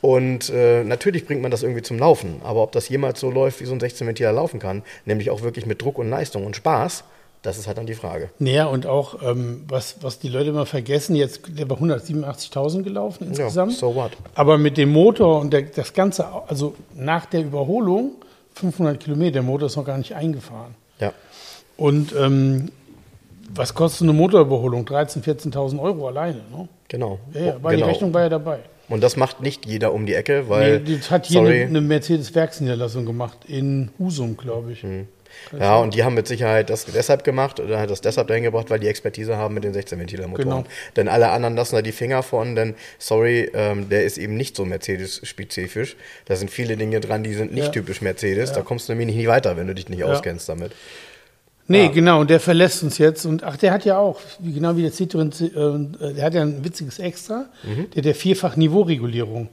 Und 0.00 0.48
äh, 0.50 0.82
natürlich 0.82 1.26
bringt 1.26 1.42
man 1.42 1.50
das 1.50 1.62
irgendwie 1.62 1.82
zum 1.82 1.98
Laufen, 1.98 2.40
aber 2.42 2.62
ob 2.62 2.72
das 2.72 2.88
jemals 2.88 3.20
so 3.20 3.30
läuft, 3.30 3.60
wie 3.60 3.66
so 3.66 3.74
ein 3.74 3.80
16 3.80 4.06
Ventiler 4.06 4.32
laufen 4.32 4.58
kann, 4.58 4.82
nämlich 5.04 5.30
auch 5.30 5.42
wirklich 5.42 5.66
mit 5.66 5.82
Druck 5.82 5.98
und 5.98 6.08
Leistung 6.08 6.46
und 6.46 6.56
Spaß, 6.56 7.04
das 7.42 7.58
ist 7.58 7.66
halt 7.66 7.78
dann 7.78 7.86
die 7.86 7.94
Frage. 7.94 8.30
Naja, 8.38 8.66
und 8.66 8.86
auch, 8.86 9.22
ähm, 9.22 9.64
was, 9.68 9.96
was 10.02 10.18
die 10.18 10.28
Leute 10.28 10.50
immer 10.50 10.66
vergessen, 10.66 11.16
jetzt, 11.16 11.42
der 11.48 11.68
war 11.70 11.78
187.000 11.78 12.82
gelaufen 12.82 13.28
insgesamt. 13.28 13.72
so 13.72 13.94
what? 13.94 14.12
Aber 14.34 14.58
mit 14.58 14.76
dem 14.76 14.90
Motor 14.90 15.40
und 15.40 15.52
der, 15.52 15.62
das 15.62 15.92
Ganze, 15.92 16.26
also 16.48 16.74
nach 16.94 17.26
der 17.26 17.42
Überholung, 17.42 18.12
500 18.54 19.00
Kilometer, 19.00 19.32
der 19.32 19.42
Motor 19.42 19.66
ist 19.66 19.76
noch 19.76 19.86
gar 19.86 19.96
nicht 19.96 20.14
eingefahren. 20.14 20.74
Ja. 20.98 21.12
Und 21.76 22.14
ähm, 22.14 22.70
was 23.54 23.74
kostet 23.74 24.02
eine 24.02 24.12
Motorüberholung? 24.12 24.84
13.000, 24.84 25.52
14.000 25.52 25.80
Euro 25.80 26.08
alleine. 26.08 26.40
Ne? 26.54 26.68
Genau. 26.88 27.18
Ja, 27.32 27.40
ja, 27.40 27.62
war 27.62 27.72
genau. 27.72 27.86
die 27.86 27.90
Rechnung 27.90 28.12
war 28.12 28.22
ja 28.22 28.28
dabei. 28.28 28.60
Und 28.90 29.00
das 29.02 29.16
macht 29.16 29.40
nicht 29.40 29.64
jeder 29.64 29.94
um 29.94 30.04
die 30.04 30.14
Ecke, 30.14 30.48
weil. 30.48 30.80
nee, 30.80 30.96
das 30.96 31.10
hat 31.10 31.26
hier 31.26 31.40
sorry, 31.40 31.60
eine, 31.62 31.66
eine 31.68 31.80
Mercedes-Werksniederlassung 31.80 33.06
gemacht, 33.06 33.38
in 33.46 33.90
Husum, 33.98 34.36
glaube 34.36 34.72
ich. 34.72 34.84
Ja, 35.58 35.78
und 35.78 35.94
die 35.94 36.02
haben 36.02 36.14
mit 36.14 36.26
Sicherheit 36.26 36.70
das 36.70 36.86
deshalb 36.86 37.22
gemacht 37.22 37.60
oder 37.60 37.78
hat 37.78 37.88
das 37.88 38.00
deshalb 38.00 38.26
dahin 38.26 38.42
gebracht, 38.42 38.68
weil 38.68 38.80
die 38.80 38.88
Expertise 38.88 39.36
haben 39.36 39.54
mit 39.54 39.62
den 39.62 39.72
16-Ventiler-Motoren. 39.72 40.48
Genau. 40.48 40.64
Denn 40.96 41.06
alle 41.08 41.30
anderen 41.30 41.54
lassen 41.56 41.76
da 41.76 41.82
die 41.82 41.92
Finger 41.92 42.24
von, 42.24 42.56
denn 42.56 42.74
sorry, 42.98 43.48
ähm, 43.54 43.88
der 43.88 44.04
ist 44.04 44.18
eben 44.18 44.36
nicht 44.36 44.56
so 44.56 44.64
Mercedes-spezifisch. 44.64 45.96
Da 46.24 46.34
sind 46.36 46.50
viele 46.50 46.76
Dinge 46.76 46.98
dran, 47.00 47.22
die 47.22 47.34
sind 47.34 47.54
nicht 47.54 47.66
Ja. 47.66 47.70
typisch 47.70 48.00
Mercedes. 48.00 48.52
Da 48.52 48.62
kommst 48.62 48.88
du 48.88 48.94
nämlich 48.94 49.16
nicht 49.16 49.28
weiter, 49.28 49.56
wenn 49.56 49.66
du 49.68 49.74
dich 49.74 49.88
nicht 49.88 50.02
auskennst 50.04 50.48
damit. 50.48 50.72
Nee, 51.70 51.88
genau, 51.88 52.20
und 52.20 52.30
der 52.30 52.40
verlässt 52.40 52.82
uns 52.82 52.98
jetzt. 52.98 53.24
Und 53.26 53.44
ach, 53.44 53.56
der 53.56 53.72
hat 53.72 53.84
ja 53.84 53.98
auch, 53.98 54.18
wie, 54.40 54.52
genau 54.52 54.76
wie 54.76 54.82
der 54.82 54.92
Citroën, 54.92 56.00
äh, 56.00 56.14
der 56.14 56.24
hat 56.24 56.34
ja 56.34 56.42
ein 56.42 56.64
witziges 56.64 56.98
Extra, 56.98 57.46
der 57.64 57.96
hat 57.98 58.06
ja 58.06 58.12
vierfach 58.14 58.56
Niveauregulierung. 58.56 59.48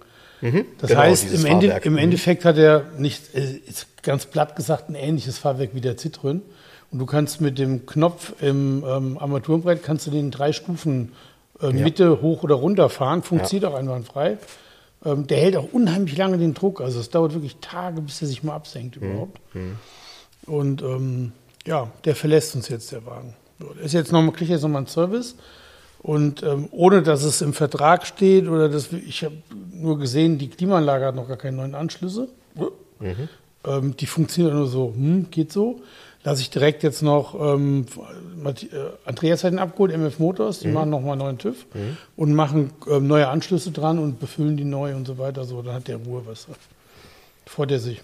Das 0.79 0.89
Genau, 0.89 1.01
heißt, 1.01 1.31
im, 1.33 1.45
Ende, 1.45 1.79
im 1.83 1.93
Mhm. 1.93 1.97
Endeffekt 1.99 2.45
hat 2.45 2.57
er 2.57 2.85
nicht, 2.97 3.33
äh, 3.35 3.59
ganz 4.03 4.25
platt 4.27 4.55
gesagt, 4.55 4.89
ein 4.89 4.95
ähnliches 4.95 5.37
Fahrwerk 5.39 5.71
wie 5.73 5.81
der 5.81 5.97
Citroën. 5.97 6.41
Und 6.91 6.99
du 6.99 7.05
kannst 7.05 7.41
mit 7.41 7.57
dem 7.59 7.85
Knopf 7.85 8.33
im 8.41 8.83
ähm, 8.87 9.17
Armaturenbrett, 9.17 9.83
kannst 9.83 10.07
du 10.07 10.11
den 10.11 10.25
in 10.25 10.31
drei 10.31 10.53
Stufen 10.53 11.11
äh, 11.61 11.71
Mitte, 11.71 12.21
hoch 12.21 12.43
oder 12.43 12.55
runter 12.55 12.87
fahren. 12.89 13.23
Funktioniert 13.23 13.69
auch 13.71 13.75
einwandfrei. 13.77 14.37
Ähm, 15.05 15.27
der 15.27 15.37
hält 15.39 15.57
auch 15.57 15.67
unheimlich 15.73 16.15
lange 16.17 16.37
den 16.37 16.53
Druck. 16.53 16.81
Also 16.81 16.99
es 16.99 17.09
dauert 17.09 17.33
wirklich 17.33 17.57
Tage, 17.59 18.01
bis 18.01 18.21
er 18.21 18.27
sich 18.27 18.43
mal 18.43 18.55
absenkt 18.55 19.01
Mhm. 19.01 19.09
überhaupt. 19.09 19.39
Und 20.45 20.81
ähm, 20.81 21.31
ja, 21.67 21.91
der 22.05 22.15
verlässt 22.15 22.55
uns 22.55 22.69
jetzt, 22.69 22.91
der 22.91 23.05
Wagen. 23.05 23.35
Ist 23.83 23.93
jetzt 23.93 24.11
noch, 24.11 24.33
kriegt 24.33 24.49
jetzt 24.49 24.61
nochmal 24.61 24.79
einen 24.79 24.87
Service. 24.87 25.35
Und 25.99 26.43
ähm, 26.43 26.69
ohne 26.71 27.01
dass 27.01 27.23
es 27.23 27.41
im 27.41 27.53
Vertrag 27.53 28.05
steht 28.05 28.47
oder 28.47 28.69
dass 28.69 28.91
wir, 28.91 28.99
ich 28.99 29.23
habe 29.23 29.35
nur 29.73 29.99
gesehen, 29.99 30.37
die 30.37 30.47
Klimaanlage 30.47 31.05
hat 31.05 31.15
noch 31.15 31.27
gar 31.27 31.37
keine 31.37 31.57
neuen 31.57 31.75
Anschlüsse. 31.75 32.29
Ähm, 33.65 33.97
die 33.97 34.05
funktioniert 34.05 34.53
nur 34.53 34.67
so, 34.67 34.93
hm, 34.95 35.27
geht 35.29 35.51
so. 35.51 35.81
Lasse 36.23 36.41
ich 36.41 36.49
direkt 36.49 36.83
jetzt 36.83 37.01
noch, 37.01 37.35
ähm, 37.39 37.85
äh, 38.45 38.51
Andreas 39.05 39.43
hat 39.43 39.53
ihn 39.53 39.59
abgeholt, 39.59 39.91
MF 39.91 40.19
Motors, 40.19 40.59
die 40.59 40.67
machen 40.67 40.89
nochmal 40.89 41.13
einen 41.13 41.21
neuen 41.21 41.37
TÜV 41.37 41.65
und 42.15 42.33
machen 42.33 42.71
ähm, 42.89 43.07
neue 43.07 43.27
Anschlüsse 43.27 43.71
dran 43.71 43.97
und 43.97 44.19
befüllen 44.19 44.55
die 44.55 44.65
neu 44.65 44.95
und 44.95 45.05
so 45.05 45.17
weiter. 45.17 45.45
So, 45.45 45.61
dann 45.61 45.75
hat 45.75 45.87
der 45.87 45.97
Ruhe, 45.97 46.23
was 46.25 46.47
freut 47.45 47.71
er 47.71 47.79
sich. 47.79 48.01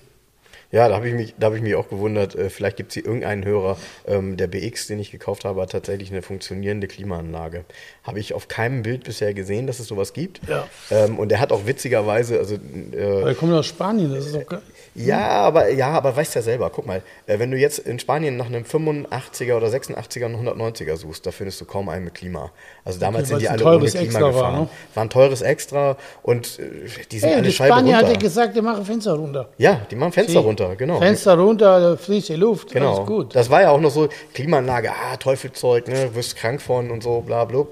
Ja, 0.73 0.88
da 0.89 0.95
habe 0.95 1.07
ich, 1.07 1.13
mich- 1.13 1.36
da 1.39 1.47
hab 1.47 1.53
ich 1.53 1.62
mich 1.62 1.75
auch 1.75 1.88
gewundert, 1.88 2.33
äh, 2.33 2.49
vielleicht 2.49 2.77
gibt 2.77 2.89
es 2.89 2.95
hier 2.95 3.05
irgendeinen 3.05 3.45
Hörer. 3.45 3.77
Ähm, 4.07 4.38
der 4.38 4.47
BX, 4.47 4.88
den 4.88 4.97
ich 4.97 5.12
gekauft 5.12 5.45
habe, 5.45 5.62
hat 5.62 5.71
tatsächlich 5.71 6.12
eine 6.12 6.23
funktionierende 6.23 6.88
Klimaanlage. 6.88 7.63
Habe 8.03 8.19
ich 8.19 8.33
auf 8.33 8.47
keinem 8.47 8.81
Bild 8.81 9.03
bisher 9.03 9.36
gesehen, 9.36 9.67
dass 9.67 9.79
es 9.79 9.86
sowas 9.88 10.13
gibt. 10.13 10.41
Ja. 10.49 10.67
Ähm, 10.89 11.19
und 11.19 11.29
der 11.29 11.39
hat 11.39 11.51
auch 11.51 11.67
witzigerweise, 11.67 12.39
also 12.39 12.55
äh, 12.55 13.03
Aber 13.19 13.27
er 13.27 13.36
kommt 13.36 13.53
aus 13.53 13.67
Spanien, 13.67 14.12
das 14.15 14.25
ist 14.25 14.33
doch 14.36 14.47
geil. 14.47 14.63
Ja, 14.95 15.27
aber 15.41 15.69
ja, 15.71 15.89
aber 15.91 16.15
weißt 16.15 16.36
ja 16.36 16.41
selber, 16.41 16.69
guck 16.69 16.86
mal, 16.86 17.01
äh, 17.25 17.39
wenn 17.39 17.49
du 17.49 17.58
jetzt 17.58 17.79
in 17.79 17.97
Spanien 17.97 18.38
nach 18.38 18.45
einem 18.45 18.63
85er 18.63 19.56
oder 19.56 19.67
86er 19.67 20.25
und 20.25 20.36
190er 20.47 20.95
suchst, 20.97 21.25
da 21.25 21.32
findest 21.32 21.60
du 21.62 21.65
kaum 21.65 21.89
einen 21.89 22.06
mit 22.06 22.13
Klima. 22.13 22.51
Also 22.86 22.99
damals 22.99 23.23
Okay, 23.23 23.29
sind 23.29 23.41
die 23.41 23.49
alle 23.49 23.65
ohne 23.77 23.86
Klima 23.89 24.01
Extra 24.03 24.21
war, 24.21 24.32
gefahren. 24.32 24.60
ne? 24.62 24.69
War 24.93 25.03
ein 25.03 25.10
teures 25.10 25.41
Extra 25.41 25.97
und 26.21 26.60
äh, 26.60 26.89
die 27.12 27.19
sind 27.19 27.29
Hey, 27.29 27.38
alle 27.38 27.47
die 27.47 27.51
Scheibe 27.53 27.73
Spanier 27.73 27.95
hat 27.97 28.03
runter. 28.03 28.15
er 28.15 28.21
gesagt, 28.21 28.56
der 28.56 28.62
mache 28.63 28.86
Fenster 28.86 29.13
runter. 29.13 29.49
ja, 29.58 29.82
die 29.89 29.95
machen 29.95 30.12
Fenster 30.12 30.39
runter, 30.41 30.75
genau. 30.75 30.99
Fenster 30.99 31.38
runter, 31.38 31.97
frische 31.97 32.36
Luft, 32.36 32.71
Genau. 32.71 32.95
alles 32.97 33.08
gut. 33.08 33.36
Das 33.36 33.49
war 33.49 33.62
ja 33.62 33.71
auch 33.71 33.79
noch 33.82 33.91
so 33.91 34.10
Klimaanlage, 34.34 34.91
ah, 34.91 35.17
Teufelzeug, 35.17 35.88
ne, 35.88 36.13
wirst 36.13 36.36
krank 36.36 36.62
von 36.62 36.91
und 36.91 37.01
so, 37.01 37.21
bla, 37.21 37.45
bla. 37.45 37.65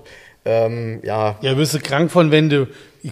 Ähm, 0.43 0.99
ja, 1.04 1.38
Ja, 1.41 1.56
wirst 1.58 1.73
du 1.75 1.80
krank 1.80 2.12
von, 2.12 2.32
wenn 2.32 2.49
du, 2.49 2.67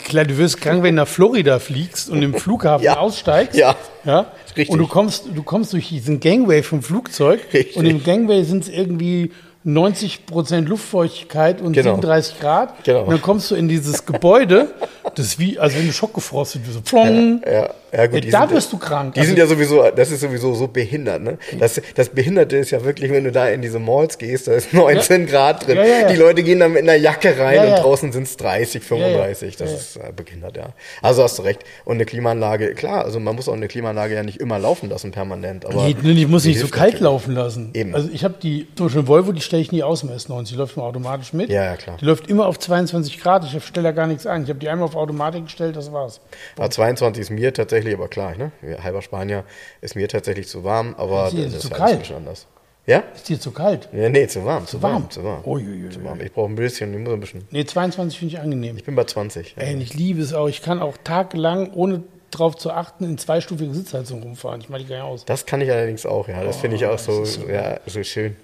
klar, 0.05 0.25
du 0.25 0.37
wirst 0.37 0.59
krank, 0.61 0.81
wenn 0.81 0.95
du 0.95 1.03
nach 1.03 1.07
Florida 1.07 1.59
fliegst 1.59 2.09
und 2.09 2.23
im 2.23 2.33
Flughafen 2.33 2.83
Ja. 2.85 2.97
aussteigst. 2.97 3.55
Ja. 3.57 3.75
ja. 4.03 4.31
Richtig. 4.47 4.69
Und 4.69 4.79
du 4.79 4.87
kommst, 4.87 5.25
du 5.33 5.43
kommst 5.43 5.73
durch 5.73 5.89
diesen 5.89 6.19
Gangway 6.19 6.63
vom 6.63 6.81
Flugzeug. 6.81 7.41
Richtig. 7.53 7.75
Und 7.77 7.85
im 7.85 8.03
Gangway 8.03 8.43
sind 8.43 8.63
es 8.63 8.69
irgendwie 8.69 9.31
90 9.73 10.25
Prozent 10.25 10.67
Luftfeuchtigkeit 10.69 11.61
und 11.61 11.73
Genau. 11.73 11.91
37 11.95 12.39
Grad. 12.39 12.83
Genau. 12.83 13.03
Und 13.03 13.11
dann 13.11 13.21
kommst 13.21 13.51
du 13.51 13.55
in 13.55 13.67
dieses 13.67 14.05
Gebäude, 14.05 14.67
das 15.15 15.25
ist 15.25 15.39
wie, 15.39 15.57
also 15.59 15.77
wenn 15.77 15.87
du 15.87 15.93
schockgefrostet 15.93 16.65
wirst, 16.65 16.73
so 16.75 16.81
plong. 16.81 17.41
Ja, 17.45 17.69
ja, 17.91 18.05
gut, 18.07 18.23
Ja, 18.25 18.45
da 18.45 18.51
wirst 18.51 18.71
du 18.71 18.77
krank. 18.77 19.13
Die 19.15 19.19
Also- 19.21 19.29
sind 19.29 19.39
ja 19.39 19.47
sowieso, 19.47 19.83
das 19.95 20.11
ist 20.11 20.21
sowieso 20.21 20.53
so 20.53 20.67
behindert, 20.67 21.21
ne? 21.23 21.37
Das, 21.59 21.81
das 21.95 22.09
Behinderte 22.09 22.57
ist 22.57 22.71
ja 22.71 22.83
wirklich, 22.83 23.11
wenn 23.11 23.23
du 23.23 23.31
da 23.31 23.47
in 23.49 23.61
diese 23.61 23.79
Malls 23.79 24.17
gehst, 24.17 24.47
da 24.47 24.53
ist 24.53 24.73
19 24.73 25.25
Grad 25.27 25.65
drin. 25.67 25.77
Ja, 25.77 25.85
ja, 25.85 25.99
ja. 26.01 26.07
Die 26.09 26.15
Leute 26.15 26.43
gehen 26.43 26.59
da 26.59 26.67
mit 26.67 26.83
einer 26.83 26.95
Jacke 26.95 27.37
rein 27.39 27.55
Ja, 27.55 27.65
ja. 27.65 27.75
und 27.77 27.83
draußen 27.83 28.11
sind 28.11 28.23
es 28.23 28.37
30, 28.37 28.83
35. 28.83 29.55
Ja, 29.59 29.65
ja. 29.65 29.71
Das 29.71 29.81
ist 29.81 29.95
äh, 29.97 30.11
behindert, 30.15 30.57
ja. 30.57 30.69
Also 31.01 31.23
hast 31.23 31.39
du 31.39 31.43
recht. 31.43 31.61
Und 31.85 31.95
eine 31.95 32.05
Klimaanlage, 32.05 32.73
klar, 32.75 33.03
also 33.05 33.19
man 33.19 33.35
muss 33.35 33.49
auch 33.49 33.53
eine 33.53 33.67
Klimaanlage 33.67 34.15
ja 34.15 34.23
nicht 34.23 34.37
immer 34.39 34.59
laufen 34.59 34.89
lassen 34.89 35.11
permanent. 35.11 35.65
Aber 35.65 35.83
Nee, 35.85 35.95
nee, 36.01 36.13
die 36.13 36.25
muss 36.27 36.45
nicht 36.45 36.59
so 36.59 36.67
kalt 36.67 36.79
natürlich. 36.93 37.01
laufen 37.01 37.33
lassen. 37.33 37.69
Eben. 37.73 37.95
Also 37.95 38.09
ich 38.13 38.23
habe 38.23 38.35
die, 38.41 38.67
zum 38.75 38.85
Beispiel 38.87 39.07
Volvo, 39.07 39.31
die 39.31 39.41
stelle 39.41 39.58
ich 39.61 39.71
nie 39.71 39.83
aus 39.83 40.03
im 40.03 40.09
S90. 40.09 40.49
Die 40.49 40.55
läuft 40.55 40.75
immer 40.77 40.85
automatisch 40.85 41.33
mit. 41.33 41.49
Ja, 41.49 41.63
ja, 41.63 41.75
klar. 41.77 41.97
Die 41.99 42.05
läuft 42.05 42.27
immer 42.27 42.45
auf 42.47 42.59
22 42.59 43.19
Grad. 43.19 43.43
Ich 43.45 43.63
stelle 43.65 43.85
da 43.85 43.91
gar 43.91 44.07
nichts 44.07 44.25
ein. 44.25 44.43
Ich 44.43 44.49
habe 44.49 44.59
die 44.59 44.69
einmal 44.69 44.87
auf 44.87 44.95
Automatik 44.95 45.45
gestellt, 45.45 45.75
das 45.75 45.91
war's. 45.91 46.21
Ja, 46.57 46.69
22 46.69 47.21
ist 47.21 47.29
mir 47.29 47.53
tatsächlich, 47.53 47.93
aber 47.93 48.07
klar, 48.07 48.35
ne? 48.35 48.51
Halber 48.83 49.01
Spanier 49.01 49.43
ist 49.81 49.95
mir 49.95 50.07
tatsächlich 50.07 50.47
zu 50.47 50.63
warm, 50.63 50.95
aber 50.97 51.27
Ist 51.27 51.37
das 51.37 51.53
ist 51.55 51.61
zu 51.61 51.69
kalt? 51.69 51.99
bisschen 51.99 52.15
anders. 52.17 52.47
Ja? 52.85 53.03
Ist 53.13 53.29
dir 53.29 53.39
zu 53.39 53.51
kalt? 53.51 53.87
Ja, 53.93 54.09
nee, 54.09 54.25
zu 54.27 54.43
warm, 54.45 54.65
zu 54.65 54.81
warm, 54.81 54.93
warm? 54.93 55.09
zu 55.11 55.23
warm. 55.23 55.43
Uiuiui. 55.45 55.89
Zu 55.91 56.03
warm. 56.03 56.19
Ich 56.21 56.31
brauche 56.31 56.49
ein 56.51 56.55
bisschen, 56.55 56.91
ich 56.93 56.99
muss 56.99 57.13
ein 57.13 57.19
bisschen. 57.19 57.47
Nee, 57.51 57.63
22 57.65 58.17
finde 58.17 58.33
ich 58.35 58.39
angenehm. 58.41 58.77
Ich 58.77 58.83
bin 58.83 58.95
bei 58.95 59.03
20. 59.03 59.55
ja. 59.57 59.63
Ey, 59.63 59.75
ich 59.79 59.93
liebe 59.93 60.21
es 60.21 60.33
auch. 60.33 60.47
Ich 60.47 60.61
kann 60.63 60.81
auch 60.81 60.95
tagelang, 61.03 61.71
ohne 61.73 62.01
drauf 62.31 62.55
zu 62.55 62.71
achten, 62.71 63.05
in 63.05 63.17
zweistufige 63.19 63.73
Sitzheizung 63.73 64.23
rumfahren. 64.23 64.61
Ich 64.61 64.69
mache 64.69 64.81
die 64.81 64.87
gar 64.87 64.95
nicht 64.97 65.05
aus. 65.05 65.25
Das 65.25 65.45
kann 65.45 65.61
ich 65.61 65.71
allerdings 65.71 66.05
auch, 66.05 66.27
ja. 66.27 66.43
Das 66.43 66.57
finde 66.57 66.77
ich 66.77 66.85
auch 66.85 66.99
Oh, 67.07 67.25
so 67.25 67.47
ja, 67.47 67.79
so 67.85 68.01
schön. 68.03 68.35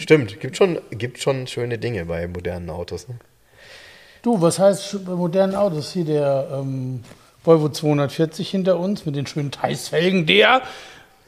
Stimmt, 0.00 0.40
gibt 0.40 0.56
schon, 0.56 0.78
gibt 0.90 1.18
schon 1.20 1.46
schöne 1.46 1.76
Dinge 1.78 2.06
bei 2.06 2.26
modernen 2.26 2.70
Autos. 2.70 3.06
Ne? 3.08 3.16
Du, 4.22 4.40
was 4.40 4.58
heißt 4.58 5.04
bei 5.04 5.12
modernen 5.12 5.54
Autos? 5.54 5.92
Hier 5.92 6.04
der 6.06 6.48
ähm, 6.52 7.02
Volvo 7.44 7.68
240 7.68 8.48
hinter 8.48 8.78
uns 8.78 9.04
mit 9.04 9.14
den 9.14 9.26
schönen 9.26 9.50
Teilsfelgen, 9.50 10.24
der 10.26 10.62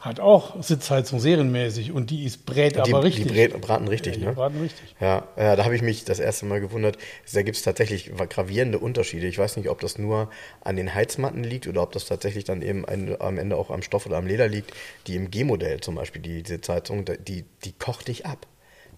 hat 0.00 0.18
auch 0.20 0.61
Sitzheizung 0.62 1.20
serienmäßig 1.20 1.92
und 1.92 2.11
die 2.11 2.24
ist 2.24 2.44
brät 2.46 2.74
Die, 2.74 2.80
aber 2.80 3.04
richtig. 3.04 3.28
die 3.28 3.30
brät- 3.30 3.56
braten 3.58 3.87
richtig, 3.87 4.14
die 4.14 4.24
ne? 4.24 4.32
braten 4.32 4.58
richtig. 4.61 4.96
Ja, 5.00 5.28
ja, 5.37 5.54
da 5.54 5.64
habe 5.64 5.76
ich 5.76 5.82
mich 5.82 6.04
das 6.04 6.18
erste 6.18 6.44
Mal 6.46 6.61
gewundert. 6.61 6.96
Da 7.32 7.42
gibt 7.42 7.56
es 7.56 7.62
tatsächlich 7.62 8.11
gravierende 8.30 8.78
Unterschiede. 8.80 9.26
Ich 9.28 9.38
weiß 9.38 9.56
nicht, 9.58 9.68
ob 9.68 9.80
das 9.80 9.98
nur 9.98 10.28
an 10.62 10.76
den 10.76 10.92
Heizmatten 10.94 11.44
liegt 11.44 11.68
oder 11.68 11.82
ob 11.82 11.92
das 11.92 12.06
tatsächlich 12.06 12.44
dann 12.44 12.62
eben 12.62 12.85
am 13.20 13.38
Ende 13.38 13.56
auch 13.56 13.70
am 13.70 13.82
Stoff 13.82 14.06
oder 14.06 14.16
am 14.16 14.26
Leder 14.26 14.48
liegt. 14.48 14.72
Die 15.06 15.14
im 15.14 15.30
G-Modell 15.30 15.80
zum 15.80 15.94
Beispiel, 15.94 16.20
die 16.22 16.42
Sitzheizung, 16.44 17.04
die, 17.28 17.44
die 17.64 17.72
kocht 17.72 18.08
dich 18.08 18.26
ab. 18.26 18.46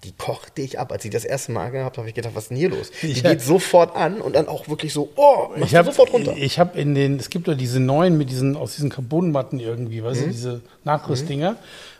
Die 0.04 0.12
kocht 0.12 0.58
dich 0.58 0.78
ab. 0.78 0.92
Als 0.92 1.04
ich 1.04 1.10
das 1.10 1.24
erste 1.24 1.52
Mal 1.52 1.66
angehabt 1.66 1.96
habe, 1.96 2.02
habe 2.02 2.08
ich 2.10 2.14
gedacht, 2.14 2.34
was 2.34 2.44
ist 2.44 2.48
denn 2.50 2.58
hier 2.58 2.68
los? 2.70 2.90
Die 3.02 3.12
Ja. 3.12 3.30
geht 3.30 3.40
sofort 3.42 3.96
an 3.96 4.20
und 4.20 4.34
dann 4.36 4.48
auch 4.48 4.68
wirklich 4.68 4.92
so, 4.92 5.10
oh, 5.16 5.48
Ich 5.56 5.70
du 5.70 5.76
habe 5.78 5.86
sofort 5.90 6.12
runter. 6.12 6.34
ich 6.36 6.58
hab 6.58 6.76
in 6.76 6.94
den, 6.94 7.16
es 7.18 7.30
gibt 7.30 7.48
doch 7.48 7.56
diese 7.56 7.80
neuen 7.80 8.18
mit 8.18 8.30
diesen, 8.30 8.56
aus 8.56 8.74
diesen 8.76 8.90
Carbonmatten 8.90 9.60
irgendwie, 9.60 10.04
weißt 10.04 10.20
Mhm. 10.20 10.24
du, 10.26 10.30
diese 10.30 10.60
Nachrüstdinger. 10.84 11.56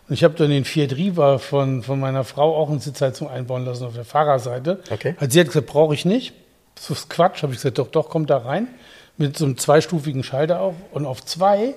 Und 0.08 0.14
ich 0.14 0.22
habe 0.22 0.34
dann 0.34 0.50
den 0.50 0.64
Fiat 0.66 0.92
Riva 0.96 1.38
von, 1.38 1.82
von 1.82 1.98
meiner 1.98 2.24
Frau 2.24 2.54
auch 2.56 2.68
eine 2.70 2.78
Sitzheizung 2.78 3.28
einbauen 3.30 3.64
lassen 3.64 3.84
auf 3.86 3.94
der 3.94 4.04
Fahrerseite. 4.04 4.80
Okay. 4.90 5.14
Also 5.18 5.32
sie 5.32 5.40
hat 5.40 5.46
gesagt, 5.46 5.66
brauche 5.66 5.94
ich 5.94 6.04
nicht. 6.04 6.34
Das 6.74 6.90
ist 6.90 7.08
Quatsch. 7.08 7.42
Habe 7.42 7.52
ich 7.54 7.58
gesagt, 7.58 7.78
doch, 7.78 7.88
doch, 7.88 8.10
kommt 8.10 8.28
da 8.28 8.36
rein. 8.38 8.68
Mit 9.16 9.38
so 9.38 9.46
einem 9.46 9.56
zweistufigen 9.56 10.22
Schalter 10.22 10.60
auch. 10.60 10.74
Und 10.92 11.06
auf 11.06 11.24
zwei, 11.24 11.74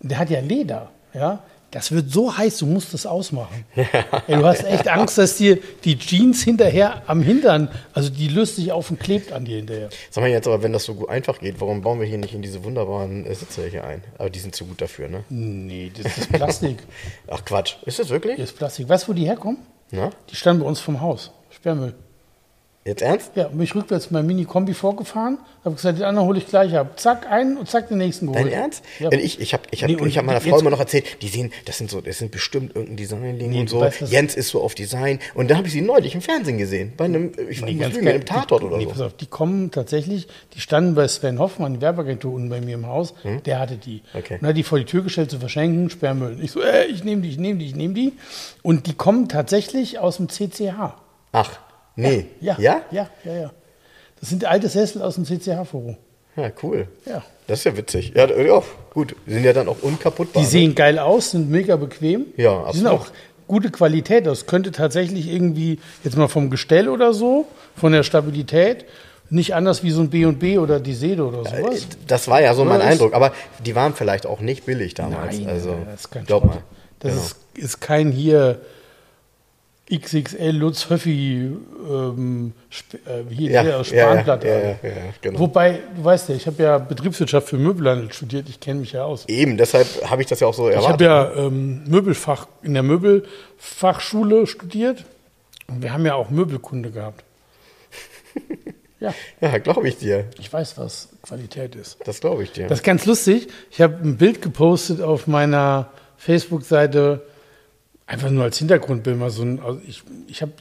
der 0.00 0.18
hat 0.18 0.28
ja 0.28 0.40
Leder, 0.40 0.90
ja. 1.14 1.38
Das 1.70 1.92
wird 1.92 2.10
so 2.10 2.36
heiß, 2.36 2.58
du 2.58 2.66
musst 2.66 2.92
das 2.94 3.06
ausmachen. 3.06 3.64
Ey, 3.76 4.36
du 4.36 4.44
hast 4.44 4.64
echt 4.64 4.88
Angst, 4.88 5.18
dass 5.18 5.36
dir 5.36 5.58
die 5.84 5.96
Jeans 5.96 6.42
hinterher 6.42 7.02
am 7.06 7.22
Hintern, 7.22 7.68
also 7.92 8.10
die 8.10 8.26
löst 8.26 8.56
sich 8.56 8.72
auf 8.72 8.90
und 8.90 8.98
klebt 8.98 9.32
an 9.32 9.44
dir 9.44 9.58
hinterher. 9.58 9.88
Sag 10.10 10.22
mal 10.22 10.30
jetzt 10.30 10.48
aber, 10.48 10.64
wenn 10.64 10.72
das 10.72 10.84
so 10.84 10.94
gut 10.94 11.08
einfach 11.08 11.38
geht, 11.38 11.60
warum 11.60 11.82
bauen 11.82 12.00
wir 12.00 12.06
hier 12.06 12.18
nicht 12.18 12.34
in 12.34 12.42
diese 12.42 12.64
wunderbaren 12.64 13.24
äh, 13.24 13.34
Sitze 13.34 13.66
hier 13.68 13.84
ein? 13.84 14.02
Aber 14.18 14.30
die 14.30 14.40
sind 14.40 14.56
zu 14.56 14.66
gut 14.66 14.80
dafür, 14.80 15.08
ne? 15.08 15.22
Nee, 15.28 15.92
das 15.96 16.18
ist 16.18 16.32
Plastik. 16.32 16.78
Ach 17.28 17.44
Quatsch, 17.44 17.76
ist 17.86 18.00
das 18.00 18.08
wirklich? 18.08 18.36
Das 18.36 18.50
ist 18.50 18.56
Plastik. 18.56 18.88
Weißt 18.88 19.04
du, 19.04 19.08
wo 19.08 19.12
die 19.12 19.26
herkommen? 19.26 19.58
Na? 19.92 20.10
Die 20.28 20.36
standen 20.36 20.62
bei 20.62 20.68
uns 20.68 20.80
vom 20.80 21.00
Haus. 21.00 21.30
Sperrmüll. 21.50 21.94
Jetzt 22.82 23.02
ernst? 23.02 23.32
Ja, 23.34 23.48
bin 23.48 23.60
ich 23.60 23.74
rückwärts 23.74 24.06
mit 24.06 24.12
meinem 24.12 24.28
Mini-Kombi 24.28 24.72
vorgefahren, 24.72 25.36
habe 25.66 25.74
gesagt, 25.74 25.98
den 25.98 26.04
anderen 26.06 26.26
hole 26.26 26.38
ich 26.38 26.46
gleich 26.46 26.74
ab. 26.74 26.98
Zack, 26.98 27.30
einen 27.30 27.58
und 27.58 27.68
zack, 27.68 27.88
den 27.88 27.98
nächsten 27.98 28.26
geholt. 28.26 28.46
Dein 28.46 28.52
Ernst? 28.54 28.82
Ja. 28.98 29.12
Ich, 29.12 29.38
ich 29.38 29.52
habe 29.52 29.64
ich 29.70 29.82
hab, 29.82 29.90
Nee, 29.90 29.98
ich 30.06 30.16
hab 30.16 30.24
meiner 30.24 30.40
Frau 30.40 30.58
immer 30.58 30.70
noch 30.70 30.80
erzählt, 30.80 31.20
die 31.20 31.28
sehen, 31.28 31.52
das 31.66 31.76
sind 31.76 31.90
so, 31.90 32.00
das 32.00 32.16
sind 32.16 32.30
bestimmt 32.30 32.74
irgendein 32.74 32.96
Design-Ding 32.96 33.50
Nee, 33.50 33.60
und 33.60 33.68
so. 33.68 33.80
weißt, 33.80 34.00
Jens 34.10 34.34
ist 34.34 34.48
so 34.48 34.62
auf 34.62 34.74
Design. 34.74 35.18
Und 35.34 35.50
da 35.50 35.58
habe 35.58 35.66
ich 35.66 35.74
sie 35.74 35.82
neulich 35.82 36.14
im 36.14 36.22
Fernsehen 36.22 36.56
gesehen. 36.56 36.94
Bei 36.96 37.04
einem, 37.04 37.32
ich 37.50 37.60
Nee, 37.60 37.72
lügen, 37.72 37.80
geil. 38.02 38.14
einem 38.14 38.24
Tatort 38.24 38.62
die, 38.62 38.66
oder 38.66 38.78
nee, 38.78 38.84
so. 38.84 38.90
pass 38.92 39.00
auf, 39.02 39.12
die 39.14 39.26
kommen 39.26 39.70
tatsächlich, 39.70 40.26
die 40.54 40.60
standen 40.60 40.94
bei 40.94 41.06
Sven 41.06 41.38
Hoffmann, 41.38 41.74
die 41.74 41.82
Werbeagentur 41.82 42.32
unten 42.32 42.48
bei 42.48 42.62
mir 42.62 42.76
im 42.76 42.86
Haus, 42.86 43.12
der 43.44 43.58
hatte 43.58 43.76
die. 43.76 44.02
Hm? 44.12 44.20
Okay. 44.20 44.38
Und 44.40 44.46
hat 44.48 44.56
die 44.56 44.62
vor 44.62 44.78
die 44.78 44.86
Tür 44.86 45.02
gestellt 45.02 45.30
zu 45.30 45.38
verschenken, 45.38 45.90
Sperrmüll. 45.90 46.38
Ich 46.42 46.52
so, 46.52 46.62
äh, 46.62 46.86
ich 46.86 47.04
nehme 47.04 47.20
die, 47.20 47.28
ich 47.28 47.38
nehme 47.38 47.58
die, 47.58 47.66
ich 47.66 47.76
nehme 47.76 47.92
die. 47.92 48.14
Und 48.62 48.86
die 48.86 48.94
kommen 48.94 49.28
tatsächlich 49.28 49.98
aus 49.98 50.16
dem 50.16 50.30
CCH. 50.30 50.94
Ach, 51.32 51.58
nee. 52.00 52.26
Ja, 52.40 52.56
Ja? 52.58 52.82
ja, 52.90 53.08
ja, 53.24 53.34
ja. 53.34 53.50
Das 54.20 54.28
sind 54.28 54.44
alte 54.44 54.68
Sessel 54.68 55.02
aus 55.02 55.14
dem 55.14 55.24
CCH-Forum. 55.24 55.96
Ja, 56.36 56.50
cool. 56.62 56.86
Ja. 57.06 57.22
Das 57.46 57.60
ist 57.60 57.64
ja 57.64 57.76
witzig. 57.76 58.12
Ja, 58.14 58.26
ja, 58.30 58.62
gut. 58.92 59.16
Die 59.26 59.32
sind 59.32 59.44
ja 59.44 59.52
dann 59.52 59.68
auch 59.68 59.82
unkaputtbar. 59.82 60.40
Die 60.42 60.46
ne? 60.46 60.50
sehen 60.50 60.74
geil 60.74 60.98
aus, 60.98 61.32
sind 61.32 61.50
mega 61.50 61.76
bequem. 61.76 62.26
Ja, 62.36 62.66
Die 62.70 62.78
sind 62.78 62.86
absolut. 62.86 63.08
auch 63.08 63.12
gute 63.48 63.70
Qualität. 63.70 64.26
Das 64.26 64.46
könnte 64.46 64.70
tatsächlich 64.70 65.26
irgendwie, 65.28 65.80
jetzt 66.04 66.16
mal 66.16 66.28
vom 66.28 66.50
Gestell 66.50 66.88
oder 66.88 67.12
so, 67.12 67.46
von 67.76 67.92
der 67.92 68.02
Stabilität, 68.04 68.84
nicht 69.30 69.54
anders 69.54 69.82
wie 69.82 69.90
so 69.90 70.00
ein 70.02 70.10
B&B 70.10 70.58
oder 70.58 70.80
die 70.80 70.94
Seele 70.94 71.24
oder 71.24 71.44
sowas. 71.44 71.86
Das 72.06 72.28
war 72.28 72.40
ja 72.42 72.54
so 72.54 72.64
mein 72.64 72.76
Oder 72.80 72.84
Eindruck. 72.84 73.14
Aber 73.14 73.32
die 73.64 73.74
waren 73.74 73.94
vielleicht 73.94 74.26
auch 74.26 74.40
nicht 74.40 74.66
billig 74.66 74.94
damals. 74.94 75.38
Nein, 75.38 75.48
also, 75.48 75.74
das 75.86 76.00
ist 76.02 76.10
kein 76.10 76.24
glaub 76.26 76.44
mal. 76.44 76.58
Das 77.00 77.12
Genau. 77.12 77.22
ist, 77.24 77.36
ist 77.54 77.80
kein 77.80 78.10
hier 78.12 78.60
XXL 79.92 80.50
Lutz 80.50 80.88
Höffi 80.88 81.50
ähm, 81.90 82.52
äh, 83.06 83.34
hier 83.34 83.50
Ja, 83.50 83.62
der 83.62 83.84
Spanplatte. 83.84 84.46
ja, 84.48 84.58
ja, 84.58 84.68
ja, 84.82 84.94
genau. 85.20 85.38
Wobei, 85.40 85.80
du 85.96 86.04
weißt 86.04 86.28
ja, 86.28 86.34
ich 86.36 86.46
habe 86.46 86.62
ja 86.62 86.78
Betriebswirtschaft 86.78 87.48
für 87.48 87.56
Möbelhandel 87.58 88.12
studiert, 88.12 88.48
ich 88.48 88.60
kenne 88.60 88.80
mich 88.80 88.92
ja 88.92 89.04
aus. 89.04 89.24
Eben, 89.28 89.56
deshalb 89.56 89.86
habe 90.08 90.22
ich 90.22 90.28
das 90.28 90.40
ja 90.40 90.46
auch 90.46 90.54
so 90.54 90.68
Ich 90.68 90.76
erwartet. 90.76 90.92
habe 90.92 91.04
ja 91.04 91.46
ähm, 91.46 91.84
Möbelfach 91.88 92.46
in 92.62 92.74
der 92.74 92.82
Möbelfachschule 92.84 94.46
studiert 94.46 95.04
und 95.68 95.82
wir 95.82 95.92
haben 95.92 96.06
ja 96.06 96.14
auch 96.14 96.30
Möbelkunde 96.30 96.90
gehabt. 96.90 97.24
ja, 99.00 99.12
ja, 99.40 99.58
glaube 99.58 99.88
ich 99.88 99.96
dir. 99.98 100.26
ich 100.38 100.52
weiß, 100.52 100.78
was 100.78 101.08
Qualität 101.22 101.74
ist. 101.74 101.98
Das 102.04 102.20
glaube 102.20 102.44
ich 102.44 102.52
dir. 102.52 102.68
Das 102.68 102.78
ist 102.78 102.84
ganz 102.84 103.06
lustig. 103.06 103.48
Ich 103.70 103.80
habe 103.80 103.96
ein 104.02 104.16
Bild 104.16 104.40
gepostet 104.42 105.00
auf 105.00 105.26
meiner 105.26 105.90
Facebook-Seite, 106.16 107.22
einfach 108.10 108.30
nur 108.30 108.44
als 108.44 108.58
Hintergrundbild 108.58 109.16
mal 109.16 109.30
so 109.30 109.42
ein. 109.42 109.60
Also 109.60 109.80
ich 109.86 110.02
ich 110.26 110.42
habe 110.42 110.52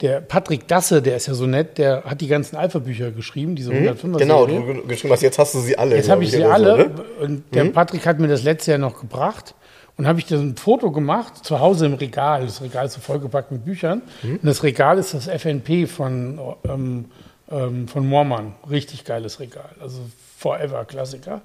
der 0.00 0.20
Patrick 0.20 0.66
Dasse, 0.66 1.02
der 1.02 1.16
ist 1.16 1.26
ja 1.26 1.34
so 1.34 1.46
nett, 1.46 1.78
der 1.78 2.02
hat 2.04 2.20
die 2.20 2.26
ganzen 2.26 2.56
Alpha-Bücher 2.56 3.12
geschrieben, 3.12 3.54
diese 3.54 3.70
105er 3.72 4.18
genau, 4.18 4.46
Serie. 4.46 4.74
du 4.74 4.86
geschrieben 4.86 5.12
hast, 5.12 5.22
jetzt 5.22 5.38
hast 5.38 5.54
du 5.54 5.60
sie 5.60 5.78
alle. 5.78 5.94
Jetzt 5.94 6.08
habe 6.08 6.24
ich 6.24 6.32
sie 6.32 6.42
alle 6.42 6.70
So, 6.70 6.76
ne? 6.76 7.04
und 7.20 7.54
der 7.54 7.64
Patrick 7.66 8.06
hat 8.06 8.18
mir 8.18 8.26
das 8.26 8.42
letzte 8.42 8.72
Jahr 8.72 8.80
noch 8.80 9.00
gebracht 9.00 9.54
Und 9.96 10.08
habe 10.08 10.18
ich 10.18 10.26
da 10.26 10.36
ein 10.36 10.56
Foto 10.56 10.90
gemacht, 10.90 11.44
zu 11.44 11.60
Hause 11.60 11.86
im 11.86 11.94
Regal. 11.94 12.42
Das 12.44 12.60
Regal 12.60 12.86
ist 12.86 12.94
so 12.94 13.00
vollgepackt 13.00 13.52
mit 13.52 13.64
Büchern. 13.64 14.02
Und 14.24 14.44
das 14.44 14.64
Regal 14.64 14.98
ist 14.98 15.14
das 15.14 15.28
FNP 15.28 15.86
von, 15.86 16.40
ähm, 16.68 17.04
ähm, 17.50 17.86
von 17.86 18.06
Moormann. 18.08 18.54
Richtig 18.68 19.04
geiles 19.04 19.38
Regal. 19.38 19.70
Also 19.80 20.00
Forever 20.38 20.84
Klassiker. 20.84 21.42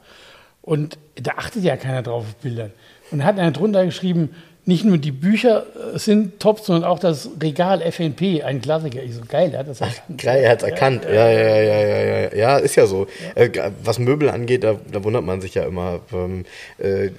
Und 0.64 0.98
da 1.16 1.34
achtet 1.38 1.64
ja 1.64 1.78
keiner 1.78 2.02
drauf 2.02 2.24
auf 2.24 2.36
Bildern. 2.38 2.72
Und 3.12 3.24
hat 3.24 3.38
einer 3.38 3.52
drunter 3.52 3.86
geschrieben, 3.86 4.36
nicht 4.70 4.86
nur 4.86 5.00
die 5.00 5.12
Bücher 5.12 5.66
äh, 5.94 5.98
sind 5.98 6.40
top, 6.40 6.60
sondern 6.60 6.90
auch 6.90 7.00
das 7.00 7.30
Regal 7.42 7.82
FNP, 7.82 8.44
ein 8.44 8.62
Klassiker. 8.62 9.02
Ich 9.02 9.16
so, 9.16 9.22
geil, 9.28 9.50
er 9.52 9.60
hat 9.60 9.68
das 9.68 9.82
erkannt. 9.82 10.22
Geil, 10.22 10.44
er 10.44 10.52
hat 10.52 10.60
es 10.60 10.70
erkannt. 10.70 11.04
Ja, 11.06 11.30
ja, 11.30 11.32
ja, 11.32 11.62
ja, 11.62 11.82
ja, 11.82 12.02
ja, 12.04 12.36
ja, 12.36 12.58
ist 12.58 12.76
ja 12.76 12.86
so. 12.86 13.08
Äh, 13.34 13.50
was 13.84 13.98
Möbel 13.98 14.30
angeht, 14.30 14.64
da, 14.64 14.80
da 14.92 15.04
wundert 15.04 15.24
man 15.26 15.42
sich 15.42 15.56
ja 15.56 15.64
immer. 15.64 16.02
Ähm, 16.14 16.46
äh, 16.78 17.10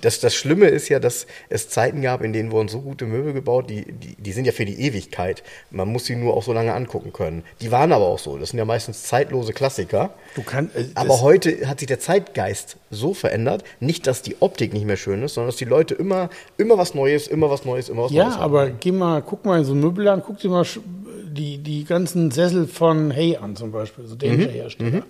das, 0.00 0.18
das 0.18 0.34
Schlimme 0.34 0.66
ist 0.66 0.88
ja, 0.88 0.98
dass 0.98 1.28
es 1.48 1.68
Zeiten 1.68 2.02
gab, 2.02 2.22
in 2.22 2.32
denen 2.32 2.50
wurden 2.50 2.68
so 2.68 2.80
gute 2.80 3.06
Möbel 3.06 3.32
gebaut, 3.32 3.70
die, 3.70 3.84
die, 3.92 4.16
die 4.16 4.32
sind 4.32 4.44
ja 4.44 4.52
für 4.52 4.64
die 4.64 4.80
Ewigkeit. 4.80 5.44
Man 5.70 5.88
muss 5.88 6.06
sie 6.06 6.16
nur 6.16 6.36
auch 6.36 6.42
so 6.42 6.52
lange 6.52 6.74
angucken 6.74 7.12
können. 7.12 7.44
Die 7.60 7.70
waren 7.70 7.92
aber 7.92 8.06
auch 8.06 8.18
so. 8.18 8.36
Das 8.36 8.50
sind 8.50 8.58
ja 8.58 8.64
meistens 8.64 9.04
zeitlose 9.04 9.52
Klassiker. 9.52 10.10
Du 10.34 10.42
kannst, 10.42 10.74
äh, 10.74 10.86
Aber 10.96 11.20
heute 11.20 11.68
hat 11.68 11.78
sich 11.78 11.86
der 11.86 12.00
Zeitgeist 12.00 12.78
so 12.90 13.14
verändert, 13.14 13.62
nicht, 13.78 14.08
dass 14.08 14.22
die 14.22 14.36
Optik 14.40 14.72
nicht 14.72 14.86
mehr 14.86 14.96
schön 14.96 15.22
ist, 15.22 15.34
sondern 15.34 15.50
dass 15.50 15.56
die 15.56 15.64
Leute 15.64 15.94
immer, 15.94 16.30
immer 16.58 16.76
was 16.78 16.95
Neues, 16.96 17.28
immer 17.28 17.48
was 17.48 17.64
Neues, 17.64 17.88
immer 17.88 18.04
was 18.04 18.12
Ja, 18.12 18.24
Neues 18.24 18.34
haben. 18.36 18.42
aber 18.42 18.70
geh 18.70 18.90
mal, 18.90 19.22
guck 19.22 19.44
mal 19.44 19.58
in 19.60 19.64
so 19.64 19.72
ein 19.74 19.80
Möbel 19.80 20.08
an, 20.08 20.22
guck 20.26 20.38
dir 20.38 20.50
mal 20.50 20.64
die, 21.28 21.58
die 21.58 21.84
ganzen 21.84 22.30
Sessel 22.32 22.66
von 22.66 23.10
Hey 23.12 23.36
an 23.36 23.54
zum 23.54 23.70
Beispiel, 23.70 24.06
so 24.06 24.14
Mhm, 24.14 24.18
dänischer 24.18 24.50
Hersteller. 24.50 25.02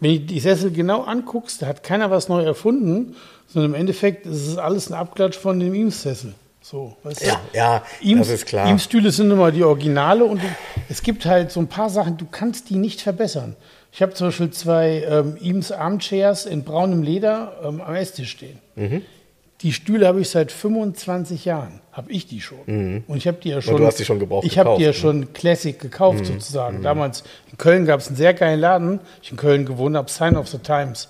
Wenn 0.00 0.12
du 0.12 0.20
die 0.20 0.40
Sessel 0.40 0.70
genau 0.70 1.02
anguckst, 1.02 1.62
da 1.62 1.66
hat 1.66 1.82
keiner 1.82 2.10
was 2.10 2.28
neu 2.28 2.42
erfunden, 2.44 3.16
sondern 3.48 3.72
im 3.72 3.80
Endeffekt 3.80 4.26
ist 4.26 4.46
es 4.46 4.56
alles 4.58 4.88
ein 4.90 4.94
Abklatsch 4.94 5.36
von 5.36 5.58
dem 5.58 5.74
Eames-Sessel. 5.74 6.34
So, 6.60 6.96
weißt 7.02 7.22
du? 7.22 7.26
Ja, 7.26 7.40
ja, 7.52 7.82
Eames, 8.02 8.28
das 8.28 8.36
ist 8.36 8.46
klar. 8.46 8.66
Eames-Stühle 8.68 9.10
sind 9.10 9.30
immer 9.30 9.50
die 9.52 9.62
Originale 9.64 10.24
und 10.24 10.42
du, 10.42 10.46
es 10.88 11.02
gibt 11.02 11.26
halt 11.26 11.50
so 11.50 11.60
ein 11.60 11.66
paar 11.68 11.90
Sachen, 11.90 12.16
du 12.16 12.24
kannst 12.30 12.70
die 12.70 12.76
nicht 12.76 13.00
verbessern. 13.02 13.54
Ich 13.92 14.02
habe 14.02 14.12
zum 14.14 14.28
Beispiel 14.28 14.50
zwei 14.50 15.04
ähm, 15.08 15.36
Eames 15.40 15.70
Armchairs 15.72 16.46
in 16.46 16.64
braunem 16.64 17.02
Leder 17.02 17.52
ähm, 17.64 17.80
am 17.80 17.94
Esstisch 17.94 18.30
stehen. 18.30 18.58
Mhm. 18.76 19.02
Die 19.64 19.72
Stühle 19.72 20.06
habe 20.06 20.20
ich 20.20 20.28
seit 20.30 20.52
25 20.52 21.44
Jahren, 21.46 21.80
habe 21.90 22.12
ich 22.12 22.26
die 22.26 22.40
schon. 22.40 23.02
Und 23.06 23.16
ich 23.16 23.26
habe 23.26 23.38
die 23.42 23.48
ja 23.48 23.60
schon. 23.62 23.74
Mhm. 23.74 23.78
du 23.78 23.86
hast 23.86 23.98
die 23.98 24.04
schon 24.04 24.18
gebraucht 24.20 24.44
Ich 24.46 24.58
habe 24.58 24.76
die 24.76 24.82
ja 24.84 24.90
Mhm. 24.90 24.94
schon 24.94 25.32
Classic 25.32 25.76
gekauft 25.78 26.26
sozusagen. 26.26 26.82
Damals 26.82 27.24
in 27.50 27.58
Köln 27.58 27.86
gab 27.86 27.98
es 28.00 28.06
einen 28.08 28.16
sehr 28.16 28.34
geilen 28.34 28.60
Laden. 28.60 29.00
Ich 29.22 29.30
in 29.32 29.36
Köln 29.36 29.64
gewohnt 29.66 29.96
habe, 29.96 30.10
Sign 30.10 30.36
of 30.36 30.46
the 30.48 30.58
Times. 30.58 31.08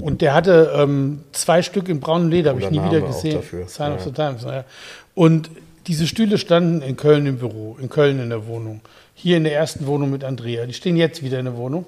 Und 0.00 0.22
der 0.22 0.34
hatte 0.34 0.72
ähm, 0.76 1.24
zwei 1.32 1.62
Stück 1.62 1.88
in 1.88 2.00
braunem 2.00 2.30
Leder, 2.30 2.50
habe 2.50 2.60
ich 2.60 2.70
nie 2.70 2.78
wieder 2.78 3.00
Name 3.00 3.04
auch 3.04 3.08
gesehen. 3.14 3.34
dafür. 3.34 3.68
Sign 3.68 3.92
of 3.92 3.98
Ja. 4.00 4.04
the 4.06 4.12
Times. 4.12 4.44
Naja. 4.44 4.64
Und 5.14 5.50
diese 5.86 6.06
Stühle 6.06 6.38
standen 6.38 6.80
in 6.82 6.96
Köln 6.96 7.26
im 7.26 7.36
Büro, 7.36 7.76
in 7.80 7.90
Köln 7.90 8.18
in 8.18 8.30
der 8.30 8.46
Wohnung, 8.46 8.80
hier 9.14 9.36
in 9.36 9.44
der 9.44 9.54
ersten 9.54 9.86
Wohnung 9.86 10.10
mit 10.10 10.24
Andrea. 10.24 10.64
Die 10.66 10.72
stehen 10.72 10.96
jetzt 10.96 11.22
wieder 11.22 11.38
in 11.38 11.44
der 11.44 11.56
Wohnung. 11.58 11.84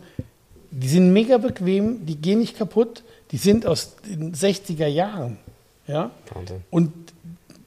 Die 0.71 0.89
sind 0.89 1.13
mega 1.15 1.39
bequem, 1.39 2.05
die 2.05 2.17
gehen 2.17 2.41
nicht 2.41 2.59
kaputt, 2.59 3.03
die 3.33 3.39
sind 3.39 3.65
aus 3.67 3.97
den 4.07 4.35
60er 4.35 4.87
Jahren. 4.87 5.39
Ja? 5.87 6.11
Wahnsinn. 6.35 6.63
Und 6.71 6.93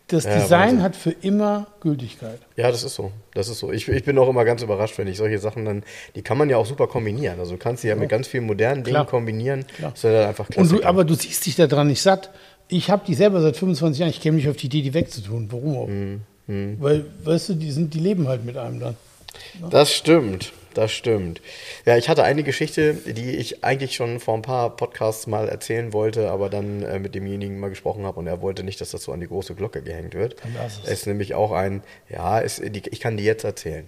das 0.07 0.23
Ja, 0.23 0.39
Design 0.39 0.61
Wahnsinn. 0.61 0.81
hat 0.83 0.95
für 0.95 1.11
immer 1.11 1.67
Gültigkeit. 1.81 2.39
Ja, 2.55 2.71
das 2.71 2.83
ist 2.83 2.95
so. 2.95 3.11
Das 3.35 3.47
ist 3.47 3.59
so. 3.59 3.71
Ich, 3.71 3.87
ich 3.87 4.03
bin 4.03 4.17
auch 4.17 4.27
immer 4.27 4.43
ganz 4.43 4.63
überrascht, 4.63 4.97
wenn 4.97 5.07
ich 5.07 5.17
solche 5.17 5.37
Sachen 5.37 5.65
dann, 5.65 5.83
die 6.15 6.23
kann 6.23 6.37
man 6.37 6.49
ja 6.49 6.57
auch 6.57 6.65
super 6.65 6.87
kombinieren. 6.87 7.39
Also 7.39 7.51
du 7.53 7.57
kannst 7.59 7.83
sie 7.83 7.89
ja 7.89 7.95
mit 7.95 8.09
ganz 8.09 8.27
vielen 8.27 8.45
modernen 8.45 8.83
Dingen 8.83 8.95
Klar. 8.95 9.05
kombinieren. 9.05 9.65
Klar. 9.77 9.91
Das 9.91 9.99
ist 9.99 10.03
ja 10.05 10.11
dann 10.13 10.29
einfach 10.29 10.49
klasse. 10.49 10.75
du, 10.77 10.83
aber 10.83 11.03
du 11.03 11.13
siehst 11.13 11.45
dich 11.45 11.55
daran 11.55 11.87
nicht 11.87 12.01
satt. 12.01 12.31
Ich 12.69 12.89
habe 12.89 13.03
die 13.05 13.13
selber 13.13 13.39
seit 13.41 13.55
25 13.57 13.99
Jahren. 13.99 14.09
Ich 14.09 14.19
käme 14.21 14.37
nicht 14.37 14.49
auf 14.49 14.57
die 14.57 14.65
Idee, 14.65 14.81
die 14.81 14.93
wegzutun. 14.95 15.47
Warum 15.51 15.77
auch? 15.77 15.87
Mhm, 15.87 16.77
Weil, 16.79 17.05
weißt 17.23 17.49
du, 17.49 17.53
die, 17.53 17.71
sind, 17.71 17.93
die 17.93 17.99
leben 17.99 18.27
halt 18.27 18.43
mit 18.45 18.57
einem 18.57 18.79
dann. 18.79 18.97
Das 19.69 19.93
stimmt, 19.93 20.51
das 20.73 20.91
stimmt. 20.91 21.41
Ja, 21.85 21.97
ich 21.97 22.09
hatte 22.09 22.23
eine 22.23 22.43
Geschichte, 22.43 22.93
die 22.93 23.35
ich 23.35 23.63
eigentlich 23.63 23.95
schon 23.95 24.19
vor 24.19 24.35
ein 24.35 24.41
paar 24.41 24.75
Podcasts 24.75 25.27
mal 25.27 25.49
erzählen 25.49 25.93
wollte, 25.93 26.29
aber 26.29 26.49
dann 26.49 26.83
äh, 26.83 26.99
mit 26.99 27.15
demjenigen 27.15 27.59
mal 27.59 27.69
gesprochen 27.69 28.05
habe 28.05 28.19
und 28.19 28.27
er 28.27 28.41
wollte 28.41 28.63
nicht, 28.63 28.79
dass 28.81 28.91
das 28.91 29.03
so 29.03 29.11
an 29.11 29.19
die 29.19 29.27
große 29.27 29.55
Glocke 29.55 29.81
gehängt 29.81 30.13
wird. 30.13 30.35
Es. 30.65 30.89
ist 30.89 31.07
nämlich 31.07 31.35
auch 31.35 31.51
ein, 31.51 31.83
ja, 32.09 32.39
ist, 32.39 32.61
die, 32.63 32.83
ich 32.89 32.99
kann 32.99 33.17
die 33.17 33.23
jetzt 33.23 33.43
erzählen. 33.43 33.87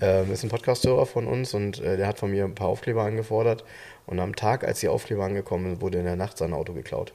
Ähm, 0.00 0.32
ist 0.32 0.42
ein 0.42 0.48
Podcast-Hörer 0.48 1.06
von 1.06 1.26
uns 1.26 1.54
und 1.54 1.80
äh, 1.80 1.96
der 1.96 2.06
hat 2.06 2.18
von 2.18 2.30
mir 2.30 2.44
ein 2.44 2.54
paar 2.54 2.68
Aufkleber 2.68 3.02
angefordert 3.02 3.64
und 4.06 4.18
am 4.18 4.34
Tag, 4.34 4.64
als 4.64 4.80
die 4.80 4.88
Aufkleber 4.88 5.24
angekommen 5.24 5.66
sind, 5.66 5.80
wurde 5.80 5.98
in 5.98 6.04
der 6.04 6.16
Nacht 6.16 6.38
sein 6.38 6.52
Auto 6.52 6.72
geklaut. 6.72 7.12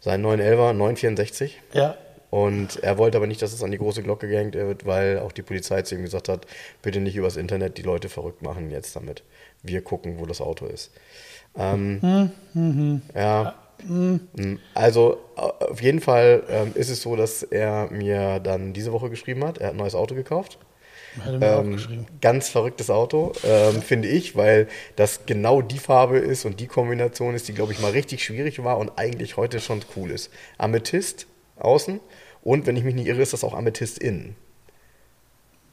Sein 0.00 0.22
911er 0.22 0.74
964 0.74 1.62
Ja, 1.72 1.96
und 2.34 2.82
er 2.82 2.98
wollte 2.98 3.16
aber 3.16 3.28
nicht, 3.28 3.40
dass 3.42 3.52
es 3.52 3.62
an 3.62 3.70
die 3.70 3.78
große 3.78 4.02
Glocke 4.02 4.26
gehängt 4.26 4.56
wird, 4.56 4.84
weil 4.84 5.20
auch 5.20 5.30
die 5.30 5.42
Polizei 5.42 5.82
zu 5.82 5.94
ihm 5.94 6.02
gesagt 6.02 6.28
hat, 6.28 6.48
bitte 6.82 6.98
nicht 6.98 7.14
übers 7.14 7.36
Internet 7.36 7.78
die 7.78 7.82
Leute 7.82 8.08
verrückt 8.08 8.42
machen 8.42 8.72
jetzt 8.72 8.96
damit. 8.96 9.22
Wir 9.62 9.82
gucken, 9.82 10.18
wo 10.18 10.26
das 10.26 10.40
Auto 10.40 10.66
ist. 10.66 10.90
Ähm, 11.56 12.00
Ja. 13.14 13.54
Mm, 13.86 14.56
Also 14.74 15.18
äh, 15.36 15.42
auf 15.42 15.80
jeden 15.80 16.00
Fall 16.00 16.42
ähm, 16.48 16.72
ist 16.74 16.90
es 16.90 17.02
so, 17.02 17.14
dass 17.14 17.44
er 17.44 17.88
mir 17.92 18.40
dann 18.40 18.72
diese 18.72 18.90
Woche 18.90 19.10
geschrieben 19.10 19.44
hat. 19.44 19.58
Er 19.58 19.68
hat 19.68 19.74
ein 19.74 19.78
neues 19.78 19.94
Auto 19.94 20.16
gekauft. 20.16 20.58
Ähm, 21.40 21.78
ganz 22.20 22.48
verrücktes 22.48 22.90
Auto, 22.90 23.30
ähm, 23.44 23.80
finde 23.80 24.08
ich, 24.08 24.34
weil 24.34 24.66
das 24.96 25.26
genau 25.26 25.62
die 25.62 25.78
Farbe 25.78 26.18
ist 26.18 26.44
und 26.44 26.58
die 26.58 26.66
Kombination 26.66 27.36
ist, 27.36 27.46
die, 27.46 27.54
glaube 27.54 27.72
ich, 27.72 27.78
mal 27.78 27.92
richtig 27.92 28.24
schwierig 28.24 28.64
war 28.64 28.78
und 28.78 28.98
eigentlich 28.98 29.36
heute 29.36 29.60
schon 29.60 29.82
cool 29.94 30.10
ist. 30.10 30.32
Amethyst 30.58 31.28
außen 31.56 32.00
und, 32.44 32.66
wenn 32.66 32.76
ich 32.76 32.84
mich 32.84 32.94
nicht 32.94 33.06
irre, 33.06 33.22
ist 33.22 33.32
das 33.32 33.42
auch 33.42 33.54
Amethyst 33.54 33.98
innen. 33.98 34.36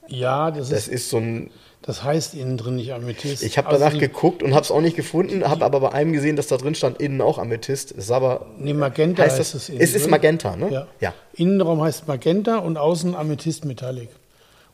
Ja, 0.07 0.51
das, 0.51 0.69
Das 0.69 0.87
ist, 0.87 0.93
ist 0.93 1.09
so 1.09 1.17
ein. 1.17 1.51
das 1.81 2.03
heißt 2.03 2.33
innen 2.33 2.57
drin 2.57 2.75
nicht 2.75 2.91
Amethyst. 2.93 3.43
Ich 3.43 3.57
habe 3.57 3.69
Also 3.69 3.83
danach 3.83 3.97
geguckt 3.97 4.43
und 4.43 4.53
habe 4.53 4.63
es 4.63 4.71
auch 4.71 4.81
nicht 4.81 4.95
gefunden, 4.95 5.47
habe 5.47 5.63
aber 5.63 5.79
bei 5.79 5.91
einem 5.93 6.11
gesehen, 6.11 6.35
dass 6.35 6.47
da 6.47 6.57
drin 6.57 6.75
stand 6.75 6.99
innen 6.99 7.21
auch 7.21 7.37
Amethyst. 7.37 7.91
Das 7.91 8.05
ist 8.05 8.11
aber. 8.11 8.47
Nee, 8.57 8.73
Magenta 8.73 9.23
heißt 9.23 9.39
heißt 9.39 9.53
das, 9.53 9.63
es 9.63 9.69
innen 9.69 9.81
es 9.81 9.93
ist. 9.95 10.09
Magenta, 10.09 10.55
ne? 10.55 10.69
Ja. 10.71 10.87
ja. 10.99 11.13
Innenraum 11.33 11.81
heißt 11.81 12.07
Magenta 12.07 12.57
und 12.57 12.77
außen 12.77 13.15
Amethyst 13.15 13.63
Metallic. 13.65 14.09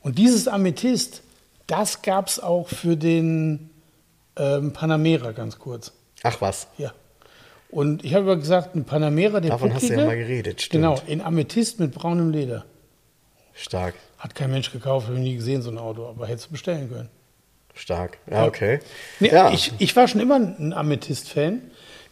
Und 0.01 0.17
dieses 0.17 0.47
Amethyst, 0.47 1.21
das 1.67 2.01
gab 2.01 2.27
es 2.27 2.39
auch 2.39 2.67
für 2.69 2.95
den 2.95 3.69
ähm, 4.37 4.73
Panamera 4.73 5.31
ganz 5.33 5.59
kurz. 5.59 5.91
Ach 6.23 6.41
was. 6.41 6.67
Ja. 6.77 6.93
Und 7.69 8.03
ich 8.05 8.13
habe 8.15 8.37
gesagt, 8.37 8.75
ein 8.75 8.85
Panamera, 8.85 9.39
der 9.39 9.51
Davon 9.51 9.73
hast 9.73 9.83
du 9.83 9.87
ja 9.93 9.95
bucklige, 9.95 10.07
mal 10.07 10.17
geredet, 10.17 10.61
stimmt. 10.61 10.83
Genau, 10.83 11.01
in 11.05 11.21
Amethyst 11.21 11.79
mit 11.79 11.93
braunem 11.93 12.29
Leder. 12.31 12.65
Stark. 13.53 13.95
Hat 14.19 14.35
kein 14.35 14.51
Mensch 14.51 14.71
gekauft, 14.71 15.07
habe 15.07 15.19
nie 15.19 15.35
gesehen, 15.35 15.61
so 15.61 15.69
ein 15.69 15.77
Auto, 15.77 16.05
aber 16.07 16.27
hättest 16.27 16.47
du 16.47 16.51
bestellen 16.51 16.89
können. 16.89 17.09
Stark. 17.73 18.17
Ja, 18.31 18.45
okay. 18.45 18.79
Nee, 19.19 19.29
ja. 19.31 19.51
ich, 19.51 19.73
ich 19.77 19.95
war 19.95 20.07
schon 20.07 20.21
immer 20.21 20.37
ein 20.37 20.73
Amethyst-Fan. 20.73 21.61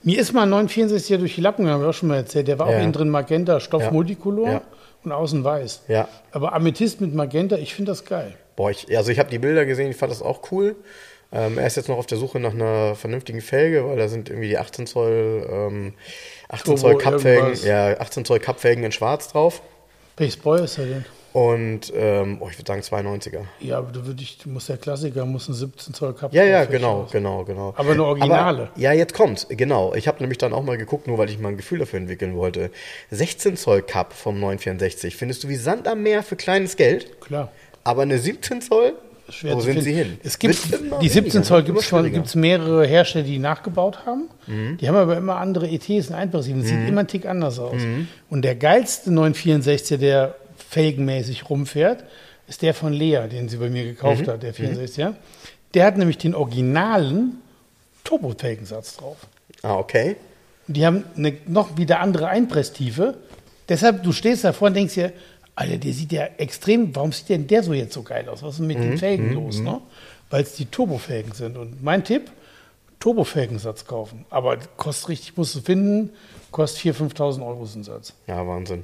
Mir 0.04 0.20
ist 0.20 0.34
mal 0.34 0.44
ein 0.44 0.50
964 0.50 1.18
durch 1.18 1.36
die 1.36 1.42
Lappen 1.42 1.64
gegangen, 1.64 1.80
habe 1.82 1.90
ich 1.90 1.96
auch 1.96 2.00
schon 2.00 2.10
mal 2.10 2.18
erzählt. 2.18 2.48
Der 2.48 2.60
war 2.60 2.70
Ja. 2.70 2.78
auch 2.78 2.82
innen 2.82 2.94
drin 2.94 3.10
Magenta, 3.10 3.60
Stoff 3.60 3.82
Ja. 3.82 3.92
Multicolor 3.92 4.50
Ja. 4.52 4.62
und 5.04 5.12
außen 5.12 5.44
weiß. 5.44 5.84
Ja. 5.88 6.08
Aber 6.32 6.54
Amethyst 6.54 7.02
mit 7.02 7.16
Magenta, 7.16 7.56
ich 7.58 7.74
finde 7.74 7.92
das 7.94 8.06
geil. 8.06 8.36
Boah, 8.56 8.70
ich, 8.70 8.96
also 8.96 9.12
ich 9.12 9.18
habe 9.18 9.30
die 9.32 9.40
Bilder 9.40 9.66
gesehen, 9.66 9.90
ich 9.90 9.98
fand 9.98 10.12
das 10.12 10.22
auch 10.22 10.52
cool. 10.52 10.76
Ähm, 11.36 11.58
er 11.58 11.68
ist 11.68 11.76
jetzt 11.76 11.90
noch 11.90 11.98
auf 11.98 12.06
der 12.08 12.18
Suche 12.18 12.40
nach 12.40 12.54
einer 12.54 12.96
vernünftigen 12.96 13.42
Felge, 13.42 13.86
weil 13.86 13.98
da 13.98 14.08
sind 14.08 14.30
irgendwie 14.30 14.48
die 14.48 14.58
18 14.58 14.88
Zoll, 14.88 15.46
ähm, 15.52 15.94
18 16.50 16.78
Zoll 16.78 16.98
Cup-Felgen, 16.98 17.44
irgendwas. 17.48 17.66
ja, 17.66 18.00
18 18.00 18.24
Zoll 18.26 18.40
Cup-Felgen 18.40 18.84
in 18.84 18.92
Schwarz 18.92 19.28
drauf. 19.28 19.62
Welches 20.18 20.38
Boy 20.38 20.64
ist 20.64 20.78
er 20.78 20.86
denn? 20.86 21.06
Und, 21.34 21.92
ähm, 21.94 22.38
oh, 22.40 22.48
ich 22.50 22.58
würde 22.58 22.68
sagen 22.72 22.82
92er. 23.20 23.42
Ja, 23.60 23.80
aber 23.80 23.92
du, 23.92 24.06
würd 24.06 24.22
ich, 24.22 24.38
du 24.38 24.48
musst 24.48 24.70
der 24.70 24.78
Klassiker, 24.78 25.26
muss 25.26 25.50
ein 25.50 25.54
17 25.54 25.94
Zoll 25.94 26.14
Cup 26.14 26.34
Ja, 26.34 26.46
ja, 26.46 26.64
genau, 26.64 27.02
aus. 27.02 27.12
genau, 27.12 27.44
genau. 27.44 27.74
Aber 27.76 27.92
eine 27.92 28.06
Originale. 28.06 28.70
Aber, 28.70 28.80
ja, 28.80 28.94
jetzt 28.94 29.14
kommt's, 29.14 29.46
genau. 29.50 29.94
Ich 29.96 30.08
habe 30.08 30.20
nämlich 30.22 30.38
dann 30.38 30.54
auch 30.54 30.64
mal 30.64 30.78
geguckt, 30.78 31.08
nur 31.08 31.18
weil 31.18 31.30
ich 31.30 31.38
mal 31.38 31.50
ein 31.50 31.58
Gefühl 31.58 31.80
dafür 31.80 32.00
entwickeln 32.00 32.38
wollte. 32.38 32.72
16 33.12 33.58
Zoll 33.58 33.82
Cup 33.82 34.14
vom 34.14 34.40
964 34.40 35.18
findest 35.18 35.44
du 35.44 35.50
wie 35.50 35.58
Sand 35.58 35.90
am 35.90 36.04
Meer 36.04 36.24
für 36.24 36.38
kleines 36.38 36.78
Geld, 36.78 37.20
Klar. 37.20 37.52
aber 37.84 38.04
eine 38.04 38.18
17 38.18 38.62
Zoll, 38.62 38.94
Schwer 39.30 39.56
wo 39.56 39.60
zu 39.60 39.66
sind 39.66 39.74
finden. 39.82 39.84
sie 39.86 39.94
hin? 39.94 40.18
Es 40.24 40.38
gibt, 40.38 40.56
die 41.02 41.10
17 41.10 41.34
weniger, 41.34 41.44
Zoll 41.82 42.10
gibt 42.12 42.28
es 42.28 42.36
mehrere 42.36 42.86
Hersteller, 42.86 43.26
die 43.26 43.40
nachgebaut 43.40 44.06
haben. 44.06 44.30
Mhm. 44.48 44.78
Die 44.78 44.88
haben 44.88 44.96
aber 44.96 45.18
immer 45.18 45.38
andere 45.38 45.68
ETs 45.68 46.10
und 46.10 46.16
Einprägungen. 46.16 46.62
Das 46.62 46.70
sieht 46.70 46.88
immer 46.88 47.00
einen 47.00 47.08
Tick 47.08 47.26
anders 47.26 47.58
aus. 47.60 47.82
Und 48.30 48.42
der 48.44 48.56
geilste 48.56 49.12
964, 49.12 50.00
der 50.00 50.36
felgenmäßig 50.70 51.50
rumfährt, 51.50 52.04
ist 52.48 52.62
der 52.62 52.74
von 52.76 52.94
Lea, 52.94 53.22
den 53.32 53.50
sie 53.50 53.58
bei 53.58 53.70
mir 53.70 53.84
gekauft 53.84 54.28
Mhm. 54.28 54.32
hat, 54.32 54.44
der 54.44 54.54
64er. 54.54 55.14
Der 55.74 55.86
hat 55.86 55.98
nämlich 55.98 56.18
den 56.20 56.36
originalen 56.36 57.40
Turbo-Felgensatz 58.04 58.98
drauf. 58.98 59.18
Ah, 59.64 59.76
okay. 59.78 60.16
Und 60.68 60.78
die 60.78 60.86
haben 60.86 61.04
eine 61.18 61.34
noch 61.48 61.78
wieder 61.78 62.00
andere 62.00 62.28
Einpresstiefe. 62.28 63.16
Deshalb, 63.68 64.04
du 64.04 64.12
stehst 64.12 64.44
davor 64.44 64.68
und 64.68 64.76
denkst 64.76 64.94
dir, 64.94 65.12
Alter, 65.56 65.78
der 65.78 65.94
sieht 65.94 66.12
ja 66.12 66.26
extrem, 66.38 66.94
warum 66.96 67.12
sieht 67.12 67.30
denn 67.30 67.48
der 67.48 67.64
so 67.64 67.74
jetzt 67.74 67.94
so 67.94 68.04
geil 68.04 68.28
aus? 68.28 68.44
Was 68.44 68.54
ist 68.56 68.60
denn 68.60 68.68
mit 68.68 68.78
Mhm, 68.78 68.82
den 68.82 68.98
Felgen 68.98 69.34
los? 69.34 69.62
Ne? 69.62 69.80
Weil 70.30 70.44
es 70.44 70.56
die 70.56 70.66
Turbofelgen 70.66 71.32
sind. 71.32 71.56
Und 71.58 71.82
mein 71.84 72.04
Tipp, 72.04 72.30
Turbofelgensatz 73.00 73.86
kaufen. 73.86 74.26
Aber 74.30 74.58
kostet 74.78 75.10
richtig, 75.10 75.38
musst 75.38 75.56
du 75.56 75.62
finden, 75.62 76.12
kostet 76.52 76.96
4.000, 76.96 77.14
5.000 77.16 77.46
Euro 77.48 77.64
ist 77.64 77.76
ein 77.76 77.84
Satz. 77.84 78.14
Ja, 78.28 78.46
Wahnsinn. 78.46 78.84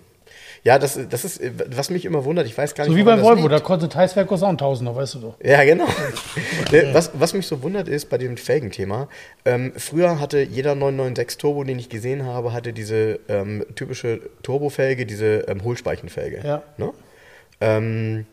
Ja, 0.64 0.78
das, 0.78 1.00
das 1.10 1.26
ist, 1.26 1.42
was 1.76 1.90
mich 1.90 2.06
immer 2.06 2.24
wundert, 2.24 2.46
ich 2.46 2.56
weiß 2.56 2.76
gar 2.76 2.84
nicht, 2.84 2.94
So 2.94 2.98
wie 2.98 3.04
das 3.04 3.20
Volvo, 3.20 3.48
da 3.48 3.60
kostet 3.60 3.94
kostet 3.94 4.44
auch 4.44 4.50
ein 4.50 4.58
Tausender, 4.60 4.96
weißt 4.96 5.16
du 5.16 5.20
doch. 5.20 5.36
Ja, 5.44 5.64
genau. 5.64 5.88
Ne, 6.72 6.90
was, 6.94 7.12
was 7.14 7.34
mich 7.34 7.48
so 7.48 7.64
wundert 7.64 7.88
ist 7.88 8.10
bei 8.10 8.18
dem 8.18 8.38
Felgenthema, 8.38 9.10
ähm, 9.44 9.74
früher 9.76 10.20
hatte 10.20 10.42
jeder 10.42 10.76
996 10.76 11.38
Turbo, 11.38 11.64
den 11.64 11.80
ich 11.80 11.90
gesehen 11.90 12.26
habe, 12.26 12.54
hatte 12.54 12.74
diese 12.74 13.20
ähm, 13.28 13.66
typische 13.76 14.22
Turbofelge, 14.44 15.06
diese 15.06 15.46
ähm, 15.48 15.64
Hohlspeichenfelge. 15.64 16.42
Ja. 16.46 16.64
Ne? 16.78 16.94
Ähm, 17.60 18.26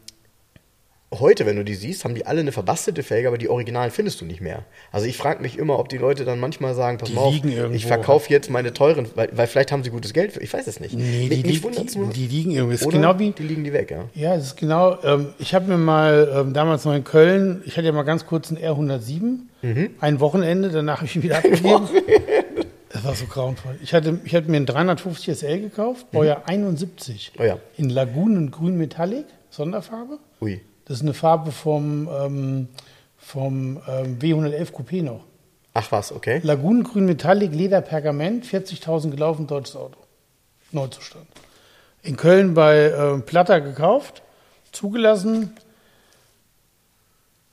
heute, 1.12 1.46
wenn 1.46 1.56
du 1.56 1.64
die 1.64 1.74
siehst, 1.74 2.04
haben 2.04 2.14
die 2.14 2.26
alle 2.26 2.40
eine 2.40 2.52
verbastelte 2.52 3.02
Felge, 3.02 3.28
aber 3.28 3.38
die 3.38 3.48
Originalen 3.48 3.90
findest 3.90 4.20
du 4.20 4.24
nicht 4.26 4.40
mehr. 4.42 4.64
Also 4.92 5.06
ich 5.06 5.16
frage 5.16 5.40
mich 5.42 5.56
immer, 5.58 5.78
ob 5.78 5.88
die 5.88 5.96
Leute 5.96 6.24
dann 6.26 6.38
manchmal 6.38 6.74
sagen, 6.74 6.98
pass 6.98 7.08
Die 7.08 7.14
mal 7.14 7.22
auf, 7.22 7.34
irgendwo. 7.34 7.74
ich 7.74 7.86
verkaufe 7.86 8.30
jetzt 8.30 8.50
meine 8.50 8.72
teuren, 8.74 9.06
weil, 9.14 9.30
weil 9.32 9.46
vielleicht 9.46 9.72
haben 9.72 9.82
sie 9.82 9.90
gutes 9.90 10.12
Geld, 10.12 10.32
für, 10.32 10.42
ich 10.42 10.52
weiß 10.52 10.66
es 10.66 10.80
nicht. 10.80 10.94
Nee, 10.94 11.28
die, 11.30 11.42
mich 11.44 11.62
die, 11.62 11.98
nur. 11.98 12.08
die 12.10 12.26
liegen 12.26 12.50
irgendwie. 12.50 12.74
Ist 12.74 12.88
genau 12.90 13.18
wie, 13.18 13.30
die 13.30 13.42
liegen 13.42 13.64
die 13.64 13.72
weg, 13.72 13.90
ja. 13.90 14.04
Ja, 14.14 14.34
es 14.36 14.44
ist 14.48 14.56
genau. 14.56 14.98
Ähm, 15.02 15.28
ich 15.38 15.54
habe 15.54 15.66
mir 15.68 15.78
mal 15.78 16.30
ähm, 16.34 16.52
damals 16.52 16.84
noch 16.84 16.94
in 16.94 17.04
Köln, 17.04 17.62
ich 17.64 17.76
hatte 17.78 17.86
ja 17.86 17.92
mal 17.92 18.02
ganz 18.02 18.26
kurz 18.26 18.50
einen 18.52 18.58
R107, 18.62 19.38
Mhm. 19.60 19.90
ein 20.00 20.20
Wochenende, 20.20 20.68
danach 20.68 20.98
habe 20.98 21.06
ich 21.06 21.16
ihn 21.16 21.22
wieder 21.24 21.38
abgegeben. 21.38 21.88
Das 22.90 23.04
war 23.04 23.14
so 23.14 23.26
grauenvoll. 23.26 23.76
Ich 23.82 23.92
hatte, 23.92 24.20
ich 24.24 24.34
hatte 24.34 24.50
mir 24.50 24.56
einen 24.58 24.66
350 24.66 25.36
SL 25.38 25.60
gekauft, 25.60 26.10
Baujahr 26.12 26.42
71, 26.48 27.32
Oh 27.38 27.42
ja. 27.42 27.58
in 27.76 27.90
Lagunengrün 27.90 28.76
Metallic, 28.78 29.26
Sonderfarbe. 29.50 30.18
Ui. 30.40 30.60
Das 30.88 30.96
ist 30.96 31.02
eine 31.02 31.12
Farbe 31.12 31.52
vom, 31.52 32.08
ähm, 32.08 32.68
vom 33.18 33.78
ähm, 33.86 34.18
W111 34.18 34.72
Coupé 34.72 35.02
noch. 35.02 35.20
Ach 35.74 35.92
was, 35.92 36.12
okay. 36.12 36.40
Lagunengrün 36.42 37.04
Metallic, 37.04 37.54
Leder, 37.54 37.82
Pergament, 37.82 38.46
40.000 38.46 39.10
gelaufen, 39.10 39.46
deutsches 39.46 39.76
Auto. 39.76 39.98
Neuzustand. 40.72 41.26
In 42.02 42.16
Köln 42.16 42.54
bei 42.54 42.86
äh, 42.86 43.18
Platter 43.18 43.60
gekauft, 43.60 44.22
zugelassen. 44.72 45.54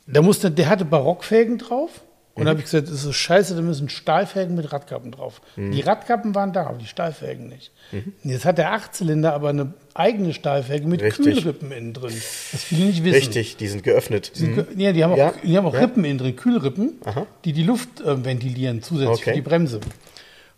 Der, 0.05 0.21
musste, 0.21 0.49
der 0.49 0.69
hatte 0.69 0.85
Barockfelgen 0.85 1.57
drauf. 1.57 2.04
Und 2.35 2.43
da 2.43 2.49
habe 2.49 2.59
ich 2.59 2.65
gesagt, 2.65 2.89
das 2.89 3.05
ist 3.05 3.15
scheiße, 3.15 3.55
da 3.55 3.61
müssen 3.61 3.87
Stahlfelgen 3.87 4.55
mit 4.55 4.71
Radkappen 4.73 5.11
drauf. 5.11 5.41
Die 5.55 5.79
Radkappen 5.79 6.35
waren 6.35 6.51
da, 6.51 6.67
aber 6.67 6.77
die 6.77 6.85
Stahlfelgen 6.85 7.47
nicht. 7.47 7.71
Und 7.93 8.13
Jetzt 8.23 8.43
hat 8.43 8.57
der 8.57 8.73
Achtzylinder 8.73 9.33
aber 9.33 9.49
eine 9.49 9.73
eigene 9.93 10.33
Stahlfelge 10.33 10.85
mit 10.85 11.01
Richtig. 11.01 11.25
Kühlrippen 11.37 11.71
innen 11.71 11.93
drin. 11.93 12.13
Das 12.51 12.63
viele 12.63 12.87
nicht 12.87 13.05
wissen. 13.05 13.15
Richtig, 13.15 13.55
die 13.55 13.67
sind 13.69 13.83
geöffnet. 13.83 14.33
Mhm. 14.37 14.65
Ja, 14.75 14.91
die 14.91 15.03
haben 15.05 15.13
auch, 15.13 15.17
Ja. 15.17 15.33
die 15.41 15.55
haben 15.57 15.65
auch 15.65 15.73
Ja. 15.73 15.79
Rippen 15.79 16.03
innen 16.03 16.17
drin, 16.19 16.35
Kühlrippen, 16.35 16.95
Aha. 17.05 17.25
die 17.45 17.53
die 17.53 17.63
Luft 17.63 18.01
äh, 18.01 18.25
ventilieren 18.25 18.83
zusätzlich 18.83 19.19
Okay. 19.21 19.29
für 19.29 19.35
die 19.35 19.41
Bremse. 19.41 19.79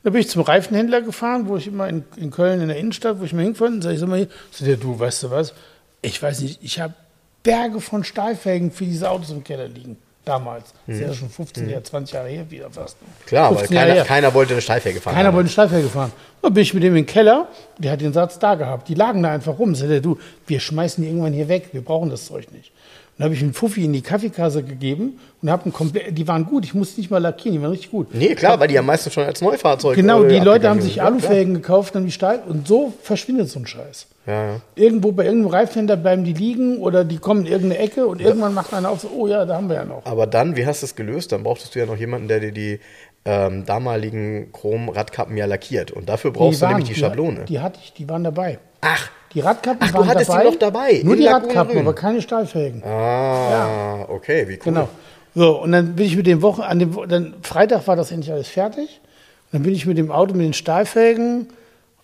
Da 0.01 0.09
bin 0.09 0.21
ich 0.21 0.29
zum 0.29 0.41
Reifenhändler 0.41 1.01
gefahren, 1.01 1.47
wo 1.47 1.57
ich 1.57 1.67
immer 1.67 1.87
in, 1.89 2.05
in 2.15 2.31
Köln 2.31 2.59
in 2.61 2.69
der 2.69 2.77
Innenstadt, 2.77 3.19
wo 3.19 3.23
ich 3.23 3.33
mir 3.33 3.43
hingefahren, 3.43 3.83
sag 3.83 3.93
ich 3.93 3.99
sag 3.99 4.09
mal, 4.09 4.17
hier, 4.17 4.29
sag 4.51 4.65
der, 4.65 4.77
du, 4.77 4.97
weißt 4.97 5.23
du 5.23 5.29
was? 5.29 5.53
Ich 6.01 6.19
weiß 6.23 6.41
nicht, 6.41 6.59
ich 6.63 6.79
habe 6.79 6.95
Berge 7.43 7.81
von 7.81 8.03
Stahlfelgen 8.03 8.71
für 8.71 8.85
diese 8.85 9.09
Autos 9.11 9.29
im 9.29 9.43
Keller 9.43 9.67
liegen. 9.67 9.97
Damals. 10.27 10.73
Das 10.85 10.95
ist 10.95 11.01
ja 11.01 11.13
schon 11.13 11.29
15 11.29 11.69
Jahre, 11.69 11.83
20 11.83 12.13
Jahre 12.13 12.27
her 12.29 12.45
wieder 12.49 12.69
fast. 12.69 13.01
Mhm. 13.01 13.25
Klar, 13.25 13.49
weil 13.51 13.57
15 13.59 13.75
Jahre 13.77 13.89
keiner, 13.89 14.03
keiner 14.03 14.33
wollte 14.33 14.53
eine 14.53 14.61
Steilfelge 14.61 14.99
fahren. 15.01 15.15
Keiner 15.15 15.33
wollte 15.33 15.45
eine 15.45 15.49
Stahlfelge 15.49 15.87
fahren. 15.87 16.11
Dann 16.41 16.53
bin 16.53 16.63
ich 16.63 16.73
mit 16.73 16.83
dem 16.83 16.95
in 16.95 17.03
den 17.03 17.05
Keller, 17.05 17.47
der 17.77 17.91
hat 17.91 18.01
den 18.01 18.13
Satz 18.13 18.37
da 18.37 18.55
gehabt. 18.55 18.87
Die 18.89 18.93
lagen 18.93 19.23
da 19.23 19.31
einfach 19.31 19.57
rum. 19.57 19.73
Sagt 19.73 19.91
er, 19.91 20.01
du, 20.01 20.17
wir 20.45 20.59
schmeißen 20.59 21.03
die 21.03 21.09
irgendwann 21.09 21.33
hier 21.33 21.47
weg, 21.47 21.69
wir 21.71 21.81
brauchen 21.81 22.09
das 22.09 22.25
Zeug 22.25 22.51
nicht. 22.51 22.71
Dann 23.17 23.25
habe 23.25 23.33
ich 23.35 23.41
einen 23.41 23.53
Fuffi 23.53 23.83
in 23.85 23.93
die 23.93 24.01
Kaffeekasse 24.01 24.61
gegeben 24.63 25.19
und 25.41 25.49
habe 25.49 25.63
einen 25.63 25.73
komplett, 25.73 26.15
die 26.15 26.27
waren 26.27 26.45
gut, 26.45 26.63
ich 26.65 26.75
musste 26.75 26.99
nicht 27.01 27.09
mal 27.09 27.17
lackieren, 27.17 27.57
die 27.57 27.61
waren 27.63 27.71
richtig 27.71 27.89
gut. 27.89 28.13
Nee, 28.13 28.35
klar, 28.35 28.59
weil 28.59 28.67
die 28.67 28.75
ja 28.75 28.83
meistens 28.83 29.13
schon 29.13 29.23
als 29.23 29.41
Neufahrzeug 29.41 29.95
Genau, 29.95 30.23
äh, 30.23 30.27
die 30.27 30.39
Leute 30.39 30.69
haben 30.69 30.81
sich 30.81 30.93
sind. 30.93 30.97
Ja. 31.01 31.05
Alufelgen 31.05 31.55
gekauft, 31.55 31.95
dann 31.95 32.05
die 32.05 32.11
Stahl 32.11 32.43
und 32.47 32.67
so 32.67 32.93
verschwindet 33.01 33.49
so 33.49 33.59
ein 33.59 33.65
Scheiß. 33.65 34.05
Ja, 34.27 34.33
ja. 34.33 34.61
Irgendwo 34.75 35.11
bei 35.13 35.25
irgendeinem 35.25 35.51
Reifhändler 35.51 35.95
bleiben 35.97 36.25
die 36.25 36.33
liegen 36.33 36.77
oder 36.77 37.03
die 37.03 37.17
kommen 37.17 37.45
in 37.47 37.51
irgendeine 37.51 37.79
Ecke 37.81 38.05
und 38.05 38.21
irgendwann 38.21 38.53
macht 38.53 38.71
einer 38.73 38.89
auf 38.91 38.99
so, 38.99 39.09
oh 39.15 39.27
ja, 39.27 39.45
da 39.45 39.55
haben 39.55 39.67
wir 39.69 39.77
ja 39.77 39.85
noch. 39.85 40.05
Aber 40.05 40.27
dann, 40.27 40.55
wie 40.55 40.67
hast 40.67 40.83
du 40.83 40.85
es 40.85 40.95
gelöst? 40.95 41.31
Dann 41.31 41.41
brauchtest 41.41 41.73
du 41.73 41.79
ja 41.79 41.85
noch 41.87 41.97
jemanden, 41.97 42.27
der 42.27 42.39
dir 42.39 42.51
die 42.51 42.79
ähm, 43.25 43.65
damaligen 43.65 44.51
Chrom-Radkappen 44.53 45.35
ja 45.37 45.45
lackiert. 45.47 45.89
Und 45.91 46.07
dafür 46.07 46.31
brauchst 46.31 46.61
Die 46.61 46.65
du 46.65 46.67
nämlich 46.69 46.87
die 46.89 46.93
die- 46.93 46.99
Schablone. 46.99 47.45
Die 47.45 47.59
hatte 47.61 47.79
ich, 47.83 47.93
die 47.93 48.07
waren 48.07 48.23
dabei. 48.23 48.59
Ach, 48.81 49.09
Die 49.37 49.41
Radkappen 49.41 49.77
Ach, 49.81 49.91
du 49.91 49.97
waren 49.99 50.07
hattest 50.07 50.31
die 50.31 50.33
dabei. 50.33 50.43
noch 50.45 50.55
dabei, 50.55 51.01
Nur 51.03 51.15
die 51.15 51.21
Lagunengrün. 51.25 51.57
Radkappen, 51.57 51.77
aber 51.79 51.93
keine 51.93 52.23
Stahlfelgen. 52.23 52.83
ah, 52.83 54.05
okay, 54.09 54.47
wie 54.47 54.53
cool. 54.53 54.59
Genau. 54.63 54.89
So, 55.35 55.61
und 55.61 55.73
dann 55.73 55.95
bin 55.95 56.07
ich 56.07 56.15
mit 56.17 56.25
dem 56.25 56.41
Wochen, 56.41 56.61
an 56.61 56.79
dem, 56.79 56.97
dann 57.07 57.35
Freitag 57.43 57.85
war 57.85 57.95
das 57.95 58.11
endlich 58.11 58.31
alles 58.31 58.47
fertig. 58.47 58.99
Und 59.45 59.53
dann 59.53 59.61
bin 59.61 59.75
ich 59.75 59.85
mit 59.85 59.95
dem 59.99 60.09
Auto 60.09 60.33
mit 60.33 60.43
den 60.43 60.53
Stahlfelgen, 60.53 61.49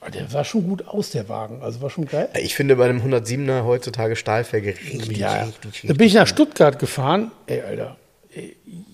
oh, 0.06 0.12
der 0.12 0.28
sah 0.28 0.44
schon 0.44 0.68
gut 0.70 0.88
aus, 0.88 1.10
der 1.10 1.28
Wagen. 1.28 1.64
Also 1.64 1.82
war 1.82 1.90
schon 1.90 2.06
geil. 2.06 2.30
Ich 2.40 2.54
finde 2.54 2.76
bei 2.76 2.86
einem 2.88 3.02
107er 3.02 3.64
heutzutage 3.66 4.16
Stahlfelge 4.16 4.76
richtig, 4.76 5.18
Ja, 5.18 5.42
richtig, 5.46 5.66
richtig. 5.66 5.88
da 5.88 5.94
bin 5.96 6.06
ich 6.06 6.14
nach 6.14 6.28
Stuttgart 6.28 6.78
gefahren. 6.78 7.32
Ey, 7.48 7.62
Alter. 7.62 7.96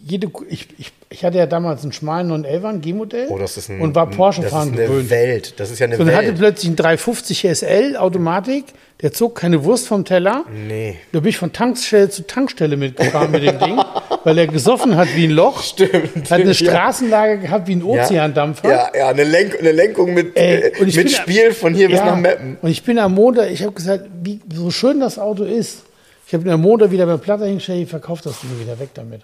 Jede, 0.05 0.27
ich, 0.49 0.67
ich, 0.77 0.91
ich 1.09 1.23
hatte 1.23 1.37
ja 1.37 1.45
damals 1.45 1.83
einen 1.83 1.91
schmalen 1.93 2.31
911er, 2.31 2.65
ein 2.67 2.81
G-Modell. 2.81 3.27
Oh, 3.29 3.39
und 3.79 3.95
war 3.95 4.09
Porsche 4.09 4.41
das 4.41 4.51
fahren 4.51 4.73
ist 4.73 4.79
eine 4.79 4.87
gewöhnt. 4.87 5.09
Welt. 5.09 5.53
Das 5.57 5.69
ist 5.71 5.79
ja 5.79 5.85
eine 5.85 5.97
So, 5.97 6.01
und 6.03 6.11
hatte 6.13 6.27
Welt. 6.27 6.37
plötzlich 6.39 6.67
einen 6.69 6.75
350 6.75 7.47
SL 7.53 7.95
Automatik. 7.97 8.65
Der 9.01 9.13
zog 9.13 9.35
keine 9.35 9.63
Wurst 9.63 9.87
vom 9.87 10.03
Teller. 10.03 10.43
Nee. 10.67 10.97
Da 11.13 11.21
bin 11.21 11.29
ich 11.29 11.37
von 11.37 11.53
Tankstelle 11.53 12.09
zu 12.09 12.27
Tankstelle 12.27 12.75
mitgefahren 12.75 13.31
mit 13.31 13.43
dem 13.43 13.57
Ding, 13.59 13.77
weil 14.25 14.37
er 14.37 14.47
gesoffen 14.47 14.97
hat 14.97 15.07
wie 15.15 15.23
ein 15.25 15.31
Loch. 15.31 15.61
Stimmt. 15.63 16.29
Hat 16.29 16.41
eine. 16.41 16.53
Straßenlage 16.53 17.37
gehabt 17.39 17.67
wie 17.69 17.75
ein 17.75 17.83
Ozeandampfer. 17.83 18.69
Ja, 18.69 18.89
ja 18.93 19.07
eine, 19.09 19.23
Lenk 19.23 19.57
eine 19.57 19.71
Lenkung 19.71 20.13
mit, 20.13 20.35
Ey, 20.35 20.55
äh, 20.63 20.83
mit 20.83 20.93
bin- 20.95 21.07
Spiel 21.07 21.53
von 21.53 21.73
hier 21.73 21.87
bis 21.87 21.99
Ja, 21.99 22.07
nach 22.07 22.17
Meppen. 22.17 22.57
Und 22.61 22.69
ich 22.69 22.83
bin 22.83 22.99
am 22.99 23.13
Montag, 23.13 23.49
ich 23.51 23.61
habe 23.63 23.71
gesagt, 23.71 24.05
wie, 24.21 24.41
so 24.53 24.69
schön 24.69 24.99
das 24.99 25.17
Auto 25.17 25.43
ist. 25.45 25.83
Ich 26.29 26.35
habe 26.35 26.53
am 26.53 26.61
Montag 26.61 26.91
wieder 26.91 27.07
beim 27.07 27.19
Platter 27.19 27.47
hingestellt, 27.47 27.85
ich 27.85 27.89
verkaufe 27.89 28.21
das 28.21 28.39
Ding 28.41 28.51
wieder 28.59 28.77
weg 28.77 28.89
damit. 28.93 29.21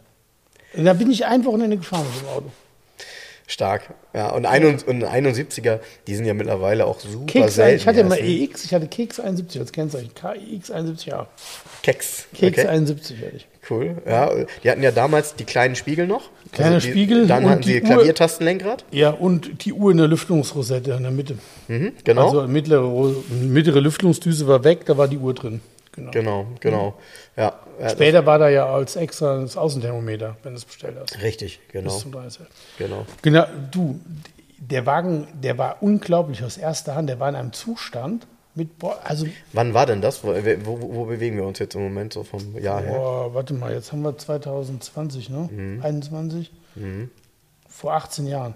Und 0.74 0.86
da 0.86 0.94
bin 0.94 1.12
ich 1.12 1.24
ein 1.24 1.46
Wochenende 1.46 1.78
gefahren 1.78 2.04
mit 2.12 2.24
dem 2.24 2.30
Auto. 2.30 2.52
Stark. 3.46 3.94
Ja, 4.16 4.32
und, 4.32 4.48
ein, 4.48 4.66
und 4.66 5.04
71er, 5.04 5.82
die 6.08 6.16
sind 6.16 6.26
ja 6.26 6.34
mittlerweile 6.34 6.88
auch 6.88 7.00
super 7.00 7.28
Keks, 7.28 7.54
selten. 7.54 7.76
ich 7.76 7.86
hatte 7.86 8.04
mal 8.06 8.16
erst, 8.16 8.28
ne? 8.28 8.44
EX, 8.44 8.66
ich 8.66 8.74
hatte 8.74 8.88
Keks 8.88 9.20
71 9.20 9.62
als 9.62 9.72
Kennzeichen. 9.72 10.16
KX 10.16 10.72
71, 10.72 11.06
ja. 11.06 11.28
Keks. 11.84 12.26
Keks 12.34 12.58
okay. 12.58 12.68
71 12.70 13.18
hatte 13.22 13.36
ich. 13.36 13.48
Cool. 13.70 14.02
Ja, 14.08 14.32
die 14.64 14.72
hatten 14.72 14.82
ja 14.82 14.90
damals 14.90 15.36
die 15.36 15.44
kleinen 15.44 15.76
Spiegel 15.76 16.08
noch. 16.08 16.32
Kleiner 16.54 16.80
die, 16.80 16.90
Spiegel 16.90 17.28
Dann 17.28 17.48
hatten 17.48 17.62
sie 17.62 17.82
Klaviertastenlenkrad. 17.82 18.84
Ja, 18.90 19.12
und 19.12 19.64
die 19.64 19.74
Uhr 19.74 19.92
in 19.92 19.98
der 19.98 20.08
Lüftungsrosette 20.08 20.94
in 20.94 21.04
der 21.04 21.12
Mitte. 21.12 21.38
Mhm, 21.68 21.92
genau. 22.04 22.26
Also 22.26 22.48
mittlere, 22.48 23.14
mittlere 23.30 23.80
Lüftungsdüse 23.80 24.48
war 24.48 24.64
weg, 24.64 24.88
da 24.88 24.98
war 24.98 25.08
die 25.08 25.20
Uhr 25.20 25.36
drin. 25.36 25.62
Genau. 25.96 26.12
genau, 26.12 26.48
genau. 26.60 26.94
Ja, 27.38 27.54
ja 27.80 27.90
Später 27.90 28.26
war 28.26 28.38
da 28.38 28.50
ja 28.50 28.66
als 28.66 28.96
extra 28.96 29.40
das 29.40 29.56
Außenthermometer, 29.56 30.36
wenn 30.44 30.54
du 30.54 30.58
es 30.58 30.66
bestellt 30.66 30.98
hast. 31.00 31.22
richtig, 31.22 31.60
genau. 31.72 31.92
Bis 31.92 32.00
zum 32.00 32.12
30. 32.12 32.46
genau. 32.78 33.06
Genau, 33.22 33.46
du, 33.72 34.00
der 34.58 34.86
Wagen, 34.86 35.28
der 35.34 35.58
war 35.58 35.78
unglaublich 35.82 36.44
aus 36.44 36.58
erster 36.58 36.96
Hand, 36.96 37.10
der 37.10 37.20
war 37.20 37.30
in 37.30 37.36
einem 37.36 37.54
Zustand 37.54 38.28
mit, 38.56 38.70
also, 39.04 39.28
Wann 39.52 39.74
war 39.74 39.86
denn 39.86 40.02
das? 40.02 40.24
Wo, 40.24 40.30
wo, 40.30 40.96
wo 40.96 41.06
bewegen 41.06 41.36
wir 41.36 41.44
uns 41.46 41.60
jetzt 41.60 41.76
im 41.76 41.84
Moment 41.84 42.14
so 42.14 42.24
vom 42.24 42.58
Jahr 42.58 42.82
her? 42.82 42.94
boah, 42.94 43.34
warte 43.34 43.54
mal, 43.54 43.74
jetzt 43.74 43.92
haben 43.92 44.02
wir 44.02 44.18
2020, 44.18 45.30
ne? 45.30 45.50
Mhm. 45.52 45.82
21? 45.84 46.52
Vor 47.68 47.94
18 47.94 48.28
Jahren. 48.28 48.56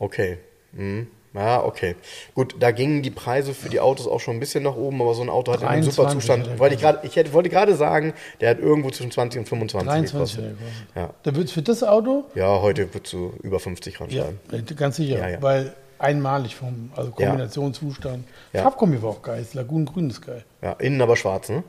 Okay. 0.00 0.38
Mhm. 0.72 1.06
Ja, 1.36 1.62
okay. 1.62 1.96
Gut, 2.34 2.56
da 2.58 2.70
gingen 2.70 3.02
die 3.02 3.10
Preise 3.10 3.52
für 3.52 3.68
die 3.68 3.78
Autos 3.78 4.08
auch 4.08 4.20
schon 4.20 4.36
ein 4.36 4.40
bisschen 4.40 4.64
nach 4.64 4.74
oben, 4.74 5.00
aber 5.02 5.14
so 5.14 5.22
ein 5.22 5.28
Auto 5.28 5.52
hat 5.52 5.62
23 5.62 5.94
super 5.94 6.08
Zustand. 6.08 6.58
Wollte 6.58 6.74
ich, 6.74 6.80
grad, 6.80 7.04
ich 7.04 7.14
hätte, 7.14 7.32
wollte 7.34 7.50
gerade 7.50 7.74
sagen, 7.74 8.14
der 8.40 8.50
hat 8.50 8.58
irgendwo 8.58 8.90
zwischen 8.90 9.10
20 9.10 9.40
und 9.40 9.48
25 9.48 9.88
23 9.88 10.36
gekostet. 10.36 10.56
Ja. 10.94 11.10
Da 11.22 11.34
wird 11.36 11.50
für 11.50 11.62
das 11.62 11.82
Auto, 11.82 12.24
ja, 12.34 12.60
heute 12.62 12.92
wird 12.94 13.06
zu 13.06 13.34
über 13.42 13.60
50 13.60 13.94
ja, 13.94 14.00
ranschreiben. 14.00 14.76
ganz 14.76 14.96
sicher, 14.96 15.18
Ja, 15.18 15.28
ja. 15.28 15.42
weil 15.42 15.74
einmalig 15.98 16.56
vom, 16.56 16.90
also 16.96 17.10
Kombination, 17.10 17.74
Zustand. 17.74 18.24
Ja. 18.52 18.62
Farbkombi 18.62 19.02
war 19.02 19.10
auch 19.10 19.22
geil, 19.22 19.40
das 19.40 19.54
Lagunengrün 19.54 20.10
ist 20.10 20.22
geil. 20.22 20.44
Ja. 20.62 20.72
innen 20.72 21.00
aber 21.00 21.16
schwarz, 21.16 21.48
ne? 21.48 21.62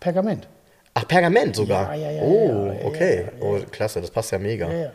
Pergament. 0.00 0.48
Ach, 0.94 1.08
Pergament 1.08 1.56
sogar. 1.56 1.94
Ja, 1.94 2.10
ja, 2.10 2.10
ja, 2.18 2.22
oh, 2.22 2.66
ja, 2.66 2.72
ja, 2.74 2.84
okay. 2.86 3.16
ja, 3.16 3.22
ja. 3.22 3.28
Oh, 3.40 3.58
klasse, 3.70 4.00
das 4.00 4.10
passt 4.10 4.30
ja 4.32 4.38
mega. 4.38 4.70
Ja, 4.70 4.92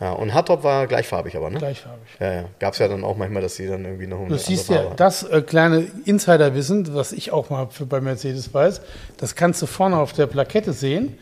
Ja, 0.00 0.12
und 0.12 0.32
Hardtop 0.32 0.62
war 0.62 0.86
gleichfarbig 0.86 1.36
aber, 1.36 1.50
ne? 1.50 1.58
gleichfarbig. 1.58 2.08
Ja, 2.20 2.32
ja. 2.32 2.44
Gab 2.60 2.74
es 2.74 2.78
ja 2.78 2.86
dann 2.86 3.02
auch 3.02 3.16
manchmal, 3.16 3.42
dass 3.42 3.56
sie 3.56 3.66
dann 3.66 3.84
irgendwie 3.84 4.06
noch 4.06 4.20
eine 4.20 4.28
Du 4.28 4.38
siehst 4.38 4.70
ja, 4.70 4.90
das 4.94 5.24
äh, 5.24 5.42
kleine 5.42 5.86
Insiderwissen, 6.04 6.94
was 6.94 7.12
ich 7.12 7.32
auch 7.32 7.50
mal 7.50 7.66
für, 7.70 7.84
bei 7.84 8.00
Mercedes 8.00 8.54
weiß, 8.54 8.80
das 9.16 9.34
kannst 9.34 9.60
du 9.60 9.66
vorne 9.66 9.96
auf 9.96 10.12
der 10.12 10.26
Plakette 10.26 10.72
sehen, 10.72 11.18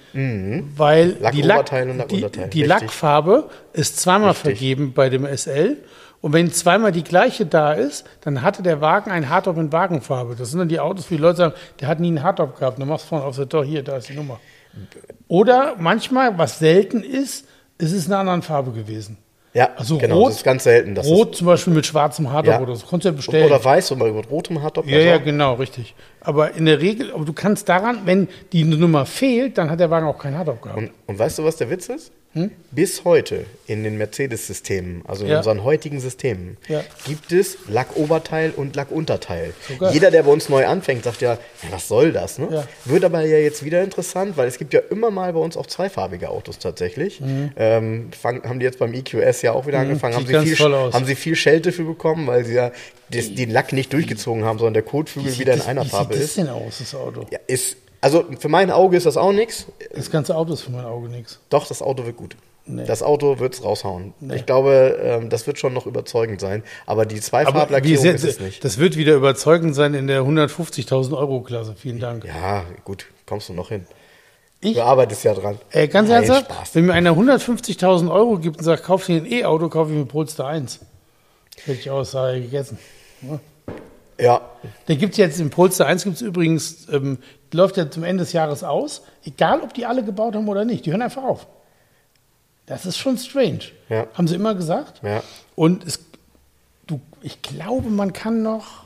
weil 0.77 1.13
die, 1.33 1.43
Lack, 1.43 1.71
die, 2.09 2.27
die. 2.53 2.63
Lackfarbe 2.65 3.49
ist 3.73 3.99
zweimal 3.99 4.31
Richtig. 4.31 4.59
vergeben 4.59 4.93
bei 4.93 5.09
dem 5.09 5.27
SL. 5.27 5.79
Und 6.21 6.33
wenn 6.33 6.51
zweimal 6.53 6.93
die 6.93 7.05
gleiche 7.05 7.47
da 7.47 7.73
ist, 7.73 8.05
dann 8.23 8.43
hatte 8.43 8.63
der 8.63 8.81
Wagen 8.81 9.11
ein 9.11 9.29
Hardtop 9.29 9.57
in 9.59 9.73
Wagenfarbe. 9.73 10.35
Das 10.37 10.51
sind 10.51 10.59
dann 10.59 10.69
die 10.69 10.81
Autos, 10.81 11.11
wie 11.11 11.17
die 11.17 11.23
Leute 11.23 11.37
sagen, 11.37 11.55
der 11.81 11.89
hat 11.89 12.01
nie 12.01 12.09
einen 12.09 12.23
Hardtop 12.23 12.59
gehabt. 12.59 12.81
Dann 12.81 12.89
machst 12.89 13.05
du 13.07 13.11
vorne 13.11 13.25
auf 13.25 13.37
der 13.37 13.49
Tor, 13.49 13.65
hier, 13.65 13.83
da 13.83 13.97
ist 13.99 14.09
die 14.09 14.15
Nummer. 14.15 14.41
Oder 15.29 15.77
manchmal, 15.79 16.37
was 16.37 16.59
selten 16.59 17.03
ist, 17.03 17.47
es 17.79 17.93
ist 17.93 18.07
in 18.07 18.13
einer 18.13 18.21
anderen 18.21 18.43
Farbe 18.43 18.73
gewesen. 18.73 19.19
Ja, 19.55 19.71
Also 19.77 19.97
genau, 19.97 20.19
rot, 20.19 20.29
das 20.31 20.37
ist 20.39 20.45
ganz 20.45 20.65
selten. 20.65 20.95
dass 20.95 21.07
Rot 21.07 21.35
zum 21.35 21.47
Beispiel 21.47 21.73
mit 21.73 21.87
schwarzem 21.87 22.31
Hardtop 22.31 22.55
Ja. 22.55 22.61
oder 22.61 22.77
so. 22.77 22.85
Konntest 22.87 23.05
du 23.07 23.09
ja 23.09 23.19
es, 23.19 23.25
bestellen. 23.25 23.47
oder 23.47 23.65
weiß 23.65 23.93
oder 23.93 24.13
mit 24.13 24.31
rotem 24.31 24.61
Hardtop. 24.63 24.87
ja, 24.87 24.99
ja, 24.99 25.17
genau, 25.17 25.55
richtig. 25.55 25.95
Aber 26.21 26.53
in 26.53 26.67
der 26.67 26.81
Regel, 26.83 27.11
aber 27.15 27.25
du 27.25 27.33
kannst 27.33 27.67
daran, 27.69 28.01
wenn 28.05 28.29
die 28.53 28.65
Nummer 28.65 29.07
fehlt, 29.07 29.57
dann 29.57 29.71
hat 29.71 29.81
der 29.81 29.89
Wagen 29.91 30.07
auch 30.07 30.19
keinen 30.19 30.37
Hardtop 30.37 30.61
gehabt. 30.61 30.79
Und, 30.79 30.91
und 31.07 31.19
weißt 31.19 31.39
du, 31.39 31.45
was 31.45 31.57
der 31.57 31.71
Witz 31.71 31.89
ist? 31.89 32.13
Bis 32.71 33.05
heute 33.05 33.47
in 33.67 33.83
den 33.85 33.97
Mercedes-Systemen, 33.97 35.03
also 35.07 35.25
in 35.25 35.31
Ja. 35.31 35.39
unseren 35.39 35.65
heutigen 35.65 36.01
Systemen, 36.01 36.59
Ja. 36.69 36.83
gibt 37.07 37.33
es 37.33 37.57
Lackoberteil 37.69 38.51
und 38.55 38.77
Lackunterteil. 38.77 39.55
Sogar. 39.67 39.93
Jeder, 39.95 40.11
der 40.11 40.23
bei 40.25 40.31
uns 40.31 40.49
neu 40.51 40.67
anfängt, 40.67 41.05
sagt 41.05 41.23
ja, 41.23 41.35
ja 41.35 41.39
was 41.71 41.89
soll 41.89 42.13
das? 42.13 42.39
Ne? 42.39 42.67
Wird 42.85 43.05
aber 43.05 43.23
ja 43.25 43.39
jetzt 43.39 43.65
wieder 43.65 43.83
interessant, 43.83 44.37
weil 44.37 44.47
es 44.49 44.59
gibt 44.59 44.75
ja 44.75 44.81
immer 44.91 45.11
mal 45.11 45.33
bei 45.33 45.39
uns 45.41 45.57
auch 45.57 45.67
zweifarbige 45.67 46.29
Autos 46.29 46.59
tatsächlich. 46.59 47.23
Ähm, 47.57 48.11
fang, 48.13 48.43
haben 48.45 48.59
die 48.61 48.65
jetzt 48.67 48.79
beim 48.79 48.93
EQS 48.93 49.41
ja 49.43 49.53
auch 49.53 49.67
wieder 49.67 49.79
angefangen, 49.79 50.15
haben 50.15 50.25
Mhm. 50.25 50.45
Sie, 50.45 50.55
viel, 50.57 50.73
haben 50.75 51.07
sie 51.07 51.15
viel 51.15 51.37
Schelte 51.37 51.73
für 51.73 51.85
bekommen, 51.85 52.27
weil 52.27 52.45
sie 52.45 52.55
ja 52.55 52.71
den 53.09 53.51
Lack 53.51 53.73
nicht 53.73 53.93
durchgezogen 53.93 54.45
haben, 54.45 54.59
sondern 54.59 54.75
der 54.75 54.83
Kotflügel 54.83 55.33
Wie 55.33 55.39
wieder 55.39 55.55
in 55.55 55.61
sieht 55.61 55.69
einer 55.69 55.83
das, 55.83 55.91
Farbe 55.91 56.11
Wie 56.15 56.19
sieht 56.19 56.25
ist. 56.25 56.37
das 56.39 56.45
denn 56.45 56.53
aus, 56.55 56.79
das 56.81 56.95
Auto? 56.95 57.25
Ja, 57.31 57.39
ist. 57.47 57.77
Also 58.07 58.25
für 58.39 58.49
mein 58.49 58.71
Auge 58.71 58.97
ist 58.97 59.05
das 59.05 59.17
auch 59.17 59.33
nichts. 59.33 59.67
Das 59.93 60.13
ganze 60.13 60.37
Auto 60.37 60.53
ist 60.53 60.61
für 60.63 60.71
mein 60.71 60.85
Auge 60.85 61.09
nichts. 61.09 61.41
Doch, 61.51 61.67
das 61.67 61.83
Auto 61.83 62.07
wird 62.07 62.17
gut. 62.17 62.37
Nee. 62.65 62.85
Das 62.85 63.03
Auto 63.03 63.41
wird 63.41 63.55
es 63.55 63.65
raushauen. 63.65 64.15
Ich 64.33 64.47
glaube, 64.47 64.97
ähm, 65.03 65.29
das 65.29 65.49
wird 65.49 65.59
schon 65.59 65.73
noch 65.73 65.87
überzeugend 65.87 66.41
sein. 66.41 66.63
Aber 66.87 67.05
die 67.05 67.21
Zweifarblackierung 67.21 68.05
ist 68.07 68.23
es 68.23 68.39
nicht. 68.39 68.65
das 68.65 68.79
wird 68.79 68.97
wieder 68.97 69.15
überzeugend 69.17 69.75
sein 69.75 69.95
in 69.95 70.07
der 70.07 70.23
150.000 70.23 71.19
Euro 71.19 71.41
Klasse. 71.41 71.75
Vielen 71.77 71.99
Dank. 71.99 72.25
Ja, 72.25 72.65
gut, 72.85 73.07
kommst 73.27 73.49
du 73.49 73.55
noch 73.55 73.71
hin. 73.71 73.87
Ich? 74.61 74.75
Du 74.75 74.83
arbeitest 74.83 75.25
ja 75.25 75.35
dran. 75.35 75.59
Ey, 75.71 75.89
ganz 75.89 76.09
Nein, 76.09 76.23
ernsthaft, 76.23 76.53
Spaß. 76.53 76.75
wenn 76.77 76.87
mir 76.87 76.93
einer 76.93 77.11
150.000 77.11 78.09
Euro 78.09 78.39
gibt 78.39 78.59
und 78.59 78.65
sagt, 78.65 78.85
kauf 78.85 79.05
dir 79.05 79.17
ein 79.17 79.27
E-Auto, 79.27 79.69
kaufe 79.69 79.91
ich 79.91 79.99
mir 79.99 80.07
Polestar 80.07 80.47
1. 80.47 80.79
Hätte 81.65 81.81
ich 81.81 81.91
aus, 81.91 82.13
sage 82.13 82.41
gegessen. 82.41 82.79
Ja, 83.23 83.41
Der 84.89 84.97
gibt 84.97 85.17
jetzt 85.17 85.41
im 85.41 85.51
Polestar 85.51 85.87
1 85.89 86.05
gibt 86.05 86.17
es 86.17 86.23
übrigens, 86.23 86.89
ähm, 86.91 87.19
läuft 87.53 87.77
ja 87.77 87.91
zum 87.91 88.05
Ende 88.05 88.25
des 88.25 88.33
Jahres 88.33 88.65
aus, 88.65 89.03
egal 89.25 89.61
ob 89.61 89.75
die 89.75 89.87
alle 89.87 90.03
gebaut 90.03 90.35
haben 90.35 90.49
oder 90.49 90.65
nicht, 90.65 90.87
die 90.87 90.91
hören 90.91 91.03
einfach 91.03 91.25
auf. 91.25 91.47
Das 92.67 92.85
ist 92.85 92.99
schon 92.99 93.17
strange. 93.19 93.61
Ja. 93.89 94.07
Haben 94.15 94.27
sie 94.27 94.35
immer 94.35 94.55
gesagt. 94.55 95.03
ja. 95.03 95.23
Und 95.55 95.87
es, 95.87 96.01
du, 96.87 97.01
ich 97.23 97.41
glaube, 97.43 97.89
man 97.89 98.13
kann 98.13 98.43
noch, 98.43 98.85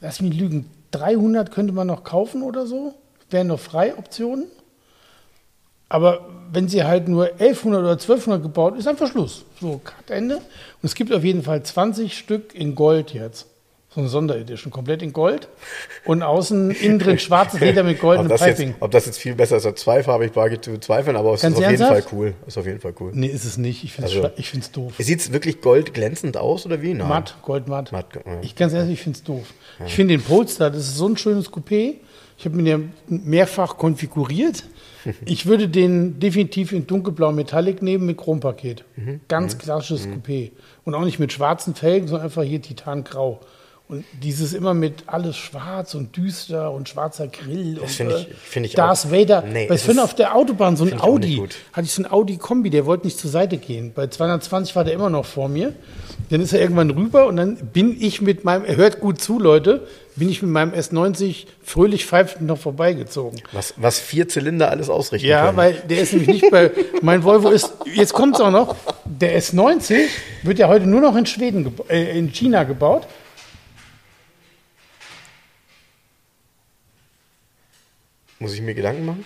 lass 0.00 0.20
mich 0.20 0.34
lügen, 0.34 0.70
300 0.92 1.50
könnte 1.50 1.72
man 1.72 1.86
noch 1.86 2.04
kaufen 2.04 2.42
oder 2.42 2.66
so. 2.66 2.94
Wären 3.30 3.48
noch 3.48 3.60
freie 3.60 3.96
Optionen. 3.98 4.46
Aber 5.88 6.26
wenn 6.50 6.68
sie 6.68 6.84
halt 6.84 7.08
nur 7.08 7.26
1100 7.26 7.80
oder 7.80 7.92
1200 7.92 8.42
gebaut, 8.42 8.76
ist 8.78 8.88
einfach 8.88 9.08
Schluss. 9.08 9.44
So, 9.60 9.80
Cut, 9.84 10.10
Ende. 10.10 10.36
Und 10.36 10.44
es 10.82 10.94
gibt 10.94 11.12
auf 11.12 11.22
jeden 11.22 11.42
Fall 11.42 11.62
20 11.62 12.16
Stück 12.16 12.54
in 12.54 12.74
Gold 12.74 13.12
jetzt. 13.12 13.46
So 13.96 14.02
eine 14.02 14.10
Sonderedition, 14.10 14.70
komplett 14.70 15.00
in 15.00 15.14
Gold. 15.14 15.48
Und 16.04 16.22
außen, 16.22 16.70
innen 16.70 16.98
drin 16.98 17.18
schwarzes 17.18 17.60
Leder 17.60 17.82
mit 17.82 17.98
goldenem 17.98 18.28
das, 18.28 18.42
jetzt, 18.44 18.58
Piping. 18.58 18.74
ob 18.80 18.90
das 18.90 19.06
jetzt 19.06 19.16
viel 19.18 19.34
besser 19.34 19.56
ist 19.56 19.64
als 19.64 19.80
zweifarbig, 19.80 20.36
wage 20.36 20.56
ich 20.56 20.60
zu 20.60 20.70
bezweifeln, 20.72 21.16
aber 21.16 21.32
es 21.32 21.40
Ganz 21.40 21.56
ist 21.58 21.64
auf 21.64 21.70
jeden 21.70 21.82
Fall 21.86 22.04
cool. 22.12 22.34
Ist 22.46 22.58
auf 22.58 22.66
jeden 22.66 22.80
Fall 22.80 22.92
cool. 23.00 23.12
Nee, 23.14 23.28
ist 23.28 23.46
es 23.46 23.56
nicht. 23.56 23.84
Ich 23.84 23.94
finde 23.94 24.10
es 24.10 24.14
Also- 24.16 24.28
schwa- 24.28 24.32
ich 24.36 24.50
find's 24.50 24.70
doof. 24.70 24.92
Sieht 24.98 25.20
es 25.20 25.32
wirklich 25.32 25.62
goldglänzend 25.62 26.36
aus 26.36 26.66
oder 26.66 26.82
wie? 26.82 26.92
Nein. 26.92 27.08
Matt, 27.08 27.36
goldmatt. 27.40 27.90
Matt, 27.90 28.04
ja. 28.14 28.20
Ich 28.42 28.54
ganz 28.54 28.74
ehrlich, 28.74 28.92
ich 28.92 29.00
finde 29.00 29.16
es 29.16 29.24
doof. 29.24 29.46
Ich 29.86 29.94
finde 29.94 30.14
den 30.18 30.22
Polestar, 30.22 30.68
das 30.70 30.80
ist 30.82 30.96
so 30.96 31.08
ein 31.08 31.16
schönes 31.16 31.50
Coupé. 31.50 31.94
Ich 32.38 32.44
habe 32.44 32.54
mir 32.54 32.64
den 32.76 32.92
mehrfach 33.08 33.78
konfiguriert. 33.78 34.64
Ich 35.24 35.46
würde 35.46 35.68
den 35.68 36.18
definitiv 36.18 36.72
in 36.72 36.88
dunkelblau 36.88 37.30
Metallic 37.30 37.80
nehmen 37.80 38.06
mit 38.06 38.16
Chrompaket. 38.18 38.82
Mhm. 38.96 39.20
Ganz 39.28 39.56
klassisches 39.56 40.08
Coupé. 40.08 40.50
Und 40.84 40.96
auch 40.96 41.04
nicht 41.04 41.20
mit 41.20 41.32
schwarzen 41.32 41.76
Felgen, 41.76 42.08
sondern 42.08 42.24
einfach 42.26 42.42
hier 42.42 42.60
Titangrau. 42.60 43.38
Und 43.88 44.04
dieses 44.20 44.52
immer 44.52 44.74
mit 44.74 45.04
alles 45.06 45.36
schwarz 45.36 45.94
und 45.94 46.16
düster 46.16 46.72
und 46.72 46.88
schwarzer 46.88 47.28
Grill 47.28 47.78
und 47.78 47.88
finde 47.88 48.16
ich- 48.16 48.30
äh, 48.30 48.34
finde 48.34 48.68
ich 48.68 48.74
Darth 48.74 49.06
auch- 49.06 49.12
Vader. 49.12 49.42
Nee, 49.46 49.68
Weil 49.68 49.76
ich 49.76 49.82
finde 49.82 50.02
auf 50.02 50.12
der 50.12 50.34
Autobahn 50.34 50.76
so 50.76 50.84
ein 50.84 51.00
Audi, 51.00 51.40
hatte 51.72 51.84
ich 51.86 51.92
so 51.92 52.02
ein 52.02 52.10
Audi-Kombi, 52.10 52.70
der 52.70 52.84
wollte 52.84 53.06
nicht 53.06 53.16
zur 53.16 53.30
Seite 53.30 53.58
gehen. 53.58 53.92
Bei 53.94 54.08
220 54.08 54.74
war 54.74 54.82
der 54.82 54.92
immer 54.94 55.08
noch 55.08 55.24
vor 55.24 55.48
mir. 55.48 55.72
Dann 56.30 56.40
ist 56.40 56.52
er 56.52 56.60
irgendwann 56.60 56.90
rüber 56.90 57.26
und 57.28 57.36
dann 57.36 57.54
bin 57.56 57.96
ich 58.00 58.20
mit 58.20 58.42
meinem, 58.44 58.64
er 58.64 58.74
hört 58.74 58.98
gut 58.98 59.20
zu, 59.20 59.38
Leute, 59.38 59.86
bin 60.16 60.28
ich 60.30 60.42
mit 60.42 60.50
meinem 60.50 60.72
S90 60.72 61.46
fröhlich 61.62 62.06
pfeifend 62.06 62.44
noch 62.48 62.58
vorbeigezogen. 62.58 63.40
Was, 63.52 63.74
was 63.76 64.00
vier 64.00 64.26
Zylinder 64.28 64.68
alles 64.68 64.90
ausrichten 64.90 65.28
Ja, 65.28 65.44
können. 65.46 65.58
weil 65.58 65.74
der 65.88 66.00
ist 66.00 66.12
nämlich 66.12 66.42
nicht 66.42 66.50
bei, 66.50 66.72
mein 67.02 67.22
Volvo 67.22 67.50
ist, 67.50 67.72
jetzt 67.94 68.14
kommt 68.14 68.34
es 68.34 68.40
auch 68.40 68.50
noch, 68.50 68.74
der 69.04 69.40
S90 69.40 70.08
wird 70.42 70.58
ja 70.58 70.66
heute 70.66 70.86
nur 70.88 71.00
noch 71.02 71.14
in 71.14 71.26
Schweden, 71.26 71.72
äh, 71.88 72.18
in 72.18 72.32
China 72.32 72.64
gebaut. 72.64 73.06
Muss 78.38 78.52
ich 78.52 78.60
mir 78.60 78.74
Gedanken 78.74 79.06
machen? 79.06 79.24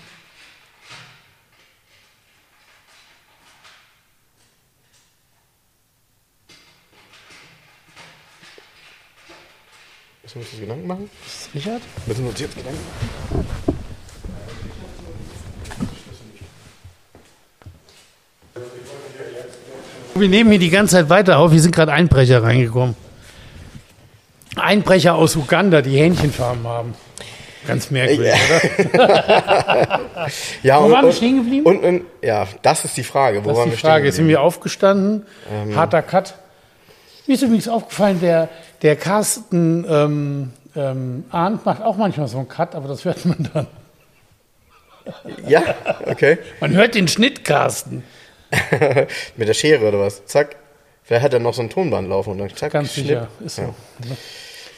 Müssen 10.23 10.35
wir 10.35 10.43
uns 10.43 10.61
Gedanken 10.61 10.87
machen? 10.87 11.11
Ist 11.27 11.55
Richard? 11.55 11.83
Müssen 12.07 12.23
wir 12.23 12.31
uns 12.31 12.41
jetzt 12.41 12.57
Gedanken 12.57 12.79
machen? 12.79 13.77
Wir 20.15 20.29
nehmen 20.29 20.51
hier 20.51 20.61
die 20.61 20.71
ganze 20.71 20.97
Zeit 20.97 21.09
weiter 21.09 21.39
auf. 21.39 21.51
Hier 21.51 21.61
sind 21.61 21.75
gerade 21.75 21.93
Einbrecher 21.93 22.43
reingekommen. 22.43 22.95
Einbrecher 24.55 25.15
aus 25.15 25.35
Uganda, 25.35 25.83
die 25.83 25.97
Hähnchenfarben 25.97 26.65
haben. 26.65 26.95
Ganz 27.67 27.91
merkwürdig, 27.91 28.33
oder? 28.95 30.01
Ja, 30.63 30.83
Wo 30.83 30.91
waren 30.91 31.07
wir 31.07 31.13
stehen 31.13 31.37
geblieben? 31.43 31.67
Und, 31.67 31.85
und, 31.85 32.05
ja, 32.23 32.47
das 32.63 32.85
ist 32.85 32.97
die 32.97 33.03
Frage. 33.03 33.45
Wo 33.45 33.49
Das 33.51 33.59
ist 33.59 33.65
die 33.67 33.71
wir 33.73 33.79
Frage. 33.79 34.07
Jetzt 34.07 34.17
sind 34.17 34.29
wir 34.29 34.41
aufgestanden. 34.43 35.27
Harter 35.75 36.03
Cut. 36.03 36.35
Mir 37.27 37.35
ist 37.35 37.43
übrigens 37.43 37.69
aufgefallen, 37.69 38.19
der, 38.21 38.49
der 38.83 38.97
Carsten 38.97 39.85
ähm, 39.89 40.53
ähm, 40.75 41.25
Arndt 41.31 41.65
macht 41.67 41.83
auch 41.83 41.97
manchmal 41.97 42.29
so 42.29 42.39
einen 42.39 42.49
Cut, 42.49 42.75
aber 42.75 42.89
das 42.89 43.05
hört 43.05 43.25
man 43.25 43.49
dann. 43.53 43.67
Ja, 45.47 45.63
okay. 46.07 46.39
Man 46.61 46.73
hört 46.73 46.95
den 46.95 47.09
Schnitt, 47.09 47.45
Carsten. 47.45 48.05
Mit 49.37 49.49
der 49.49 49.55
Schere 49.55 49.87
oder 49.89 50.01
was? 50.01 50.25
Zack. 50.27 50.57
Vielleicht 51.03 51.25
hat 51.25 51.33
er 51.35 51.41
noch 51.41 51.55
so 51.55 51.63
ein 51.63 51.71
Tonband 51.71 52.09
laufen 52.09 52.31
und 52.33 52.39
dann 52.39 52.55
zack, 52.57 52.73
Ganz 52.73 52.93
Schnipp. 52.95 53.07
sicher. 53.07 53.29
Ist 53.45 53.57
so. 53.57 53.63
Ja. 53.63 53.69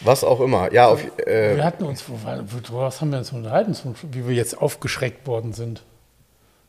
Was 0.04 0.24
auch 0.24 0.40
immer. 0.40 0.72
Ja, 0.72 0.88
auf, 0.88 1.00
äh, 1.26 1.56
Wir 1.56 1.64
hatten 1.64 1.84
uns, 1.84 2.04
was 2.08 3.00
haben 3.00 3.10
wir 3.12 3.18
uns 3.18 3.32
unterhalten, 3.32 3.76
wie 4.10 4.26
wir 4.26 4.34
jetzt 4.34 4.58
aufgeschreckt 4.60 5.26
worden 5.26 5.52
sind? 5.52 5.82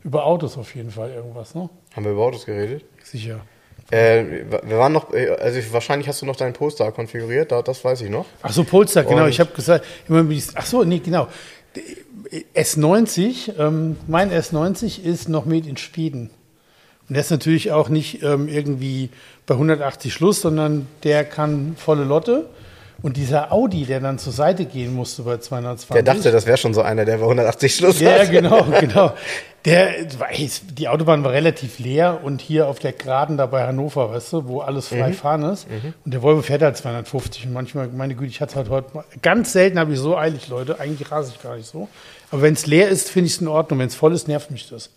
Über 0.04 0.26
Autos 0.26 0.58
auf 0.58 0.76
jeden 0.76 0.92
Fall 0.92 1.12
irgendwas, 1.12 1.56
ne? 1.56 1.70
haben 1.96 2.04
wir 2.06 2.12
über 2.12 2.24
Autos 2.24 2.46
geredet? 2.46 2.84
Sicher. 3.04 3.40
Äh, 3.92 4.24
wir 4.64 4.78
waren 4.78 4.92
noch, 4.94 5.14
äh, 5.14 5.30
also 5.30 5.60
wahrscheinlich 5.72 6.08
hast 6.08 6.22
du 6.22 6.26
noch 6.26 6.36
deinen 6.36 6.54
Poster 6.54 6.92
konfiguriert, 6.92 7.52
da- 7.52 7.62
das 7.62 7.84
weiß 7.84 8.02
ich 8.02 8.10
noch. 8.10 8.26
Ach 8.42 8.52
so, 8.52 8.64
Polestar, 8.64 9.04
genau. 9.04 9.24
Und- 9.24 9.30
Ich 9.30 9.40
habe 9.40 9.52
gesagt, 9.54 9.86
mit 10.08 10.44
ach 10.56 10.66
so, 10.66 10.84
nee, 10.84 11.00
genau. 11.00 11.28
S90, 12.54 13.54
ähm, 13.60 13.98
mein 14.08 14.32
S90 14.32 15.04
ist 15.04 15.30
noch 15.30 15.46
made 15.46 15.68
in 15.68 15.78
Schweden. 15.78 16.30
Und 17.08 17.16
der 17.16 17.22
ist 17.22 17.32
natürlich 17.32 17.72
auch 17.72 17.90
nicht 17.90 18.24
ähm, 18.24 18.48
irgendwie 18.48 19.10
bei 19.46 19.56
180 19.56 20.14
Schluss, 20.14 20.42
sondern 20.42 20.88
der 21.04 21.26
kann 21.26 21.76
volle 21.78 22.04
Lotte. 22.06 22.50
Und 23.02 23.18
dieser 23.18 23.52
Audi, 23.52 23.86
der 23.86 24.00
dann 24.00 24.18
zur 24.18 24.32
Seite 24.32 24.66
gehen 24.66 24.94
musste 24.94 25.24
bei 25.24 25.38
220. 25.38 25.90
Der 25.94 26.04
dachte, 26.04 26.32
das 26.32 26.46
wäre 26.46 26.58
schon 26.58 26.74
so 26.74 26.82
einer, 26.82 27.04
der 27.06 27.18
bei 27.18 27.24
180 27.24 27.76
Schluss 27.76 28.00
Ja, 28.00 28.20
hat. 28.20 28.32
genau, 28.32 28.64
genau. 28.80 29.12
Der, 29.66 29.92
die 30.78 30.88
Autobahn 30.90 31.24
war 31.24 31.32
relativ 31.32 31.80
leer 31.80 32.20
und 32.24 32.42
hier 32.42 32.68
auf 32.68 32.80
der 32.80 32.92
Geraden 32.92 33.38
da 33.38 33.46
bei 33.46 33.66
Hannover, 33.66 34.10
weißt 34.12 34.34
du, 34.34 34.48
wo 34.48 34.60
alles 34.62 34.90
frei 34.90 35.10
Mhm. 35.10 35.14
fahren 35.14 35.44
ist. 35.44 35.68
Und 36.04 36.14
der 36.14 36.22
Volvo 36.22 36.42
fährt 36.42 36.62
halt 36.62 36.76
250 36.78 37.46
und 37.48 37.54
manchmal, 37.54 37.88
meine 37.88 38.14
Güte, 38.16 38.30
ich 38.30 38.42
hatte 38.42 38.56
halt 38.56 38.70
heute 38.70 38.94
mal, 38.94 39.06
ganz 39.22 39.54
selten 39.54 39.80
habe 39.80 39.94
ich 39.94 40.00
so 40.00 40.18
eilig, 40.18 40.50
Leute. 40.50 40.80
Eigentlich 40.82 41.10
rase 41.12 41.32
ich 41.36 41.42
gar 41.42 41.56
nicht 41.56 41.68
so. 41.70 41.88
Aber 42.32 42.42
wenn 42.42 42.54
es 42.54 42.66
leer 42.66 42.90
ist, 42.90 43.10
finde 43.10 43.28
ich 43.28 43.36
es 43.36 43.42
in 43.42 43.48
Ordnung. 43.48 43.80
Wenn 43.80 43.88
es 43.88 43.96
voll 43.96 44.14
ist, 44.14 44.28
nervt 44.28 44.52
mich 44.52 44.68
das. 44.70 44.90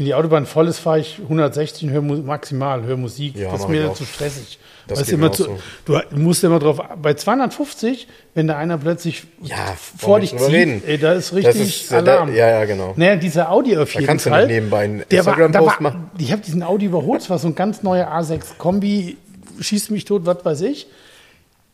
Wenn 0.00 0.06
die 0.06 0.14
Autobahn 0.14 0.46
voll 0.46 0.66
ist, 0.66 0.78
fahre 0.78 1.00
ich 1.00 1.18
160 1.22 1.82
und 1.84 1.90
höre 1.90 2.00
maximal, 2.00 2.82
höre 2.84 2.96
Musik. 2.96 3.36
Ja, 3.36 3.50
das 3.52 3.60
ist 3.60 3.68
mir 3.68 3.92
zu 3.92 4.06
stressig. 4.06 4.58
Das 4.88 5.00
geht 5.04 5.10
immer 5.12 5.30
zu, 5.30 5.44
auch 5.50 5.58
Du 5.84 6.00
musst 6.16 6.42
immer 6.42 6.58
drauf, 6.58 6.80
bei 7.02 7.12
250, 7.12 8.08
wenn 8.34 8.46
da 8.46 8.56
einer 8.56 8.78
plötzlich 8.78 9.24
Ja, 9.42 9.56
vor 9.98 10.20
dich 10.20 10.30
zieht, 10.30 10.40
reden. 10.48 10.82
ey, 10.86 10.96
da 10.96 11.12
ist 11.12 11.34
richtig 11.34 11.82
ist, 11.82 11.92
äh, 11.92 12.02
da- 12.02 12.14
Alarm. 12.14 12.34
ja, 12.34 12.48
ja, 12.48 12.64
genau. 12.64 12.94
Naja, 12.96 13.16
dieser 13.16 13.50
Audi 13.52 13.76
auf 13.76 13.92
jeden 13.92 14.06
kannst 14.06 14.24
du 14.24 14.30
Fall. 14.30 14.46
nicht 14.46 14.54
nebenbei 14.54 14.84
einen 14.84 15.00
Instagram-Post 15.06 15.82
machen. 15.82 16.10
Ich 16.16 16.32
habe 16.32 16.40
diesen 16.40 16.62
Audi 16.62 16.86
überholt, 16.86 17.20
es 17.20 17.28
war 17.28 17.38
so 17.38 17.48
ein 17.48 17.54
ganz 17.54 17.82
neuer 17.82 18.08
A6 18.10 18.56
Kombi, 18.56 19.18
schießt 19.60 19.90
mich 19.90 20.06
tot, 20.06 20.24
was 20.24 20.42
weiß 20.46 20.62
ich. 20.62 20.86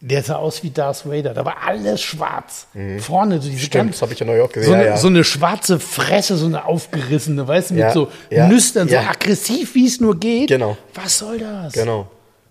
Der 0.09 0.23
sah 0.23 0.37
aus 0.37 0.63
wie 0.63 0.71
Darth 0.71 1.05
Vader. 1.05 1.35
Da 1.35 1.45
war 1.45 1.57
alles 1.67 2.01
schwarz. 2.01 2.69
Vorne 3.01 3.41
so 3.41 3.49
diese 3.49 3.63
Mhm. 3.63 3.67
Stimmt, 3.67 3.95
das 3.95 4.03
habe 4.03 4.13
ich 4.13 4.21
ja 4.21 4.25
neulich 4.27 4.45
auch 4.45 4.53
gesehen. 4.53 4.69
so, 4.69 4.75
eine, 4.75 4.85
ja, 4.85 4.91
ja. 4.91 4.97
so 4.97 5.09
eine 5.09 5.25
schwarze 5.25 5.81
Fresse, 5.81 6.37
so 6.37 6.47
eine 6.47 6.65
aufgerissene, 6.65 7.47
weißt 7.49 7.71
du, 7.71 7.75
mit 7.75 7.83
Ja, 7.83 7.93
so 7.93 8.09
Nüstern, 8.31 8.89
so 8.89 8.97
aggressiv, 8.97 9.75
wie 9.75 9.87
es 9.87 10.01
nur 10.01 10.19
geht. 10.19 10.49
Genau. 10.49 10.77
Was 10.95 11.19
soll 11.19 11.39
das? 11.39 11.73
genau. 11.73 12.07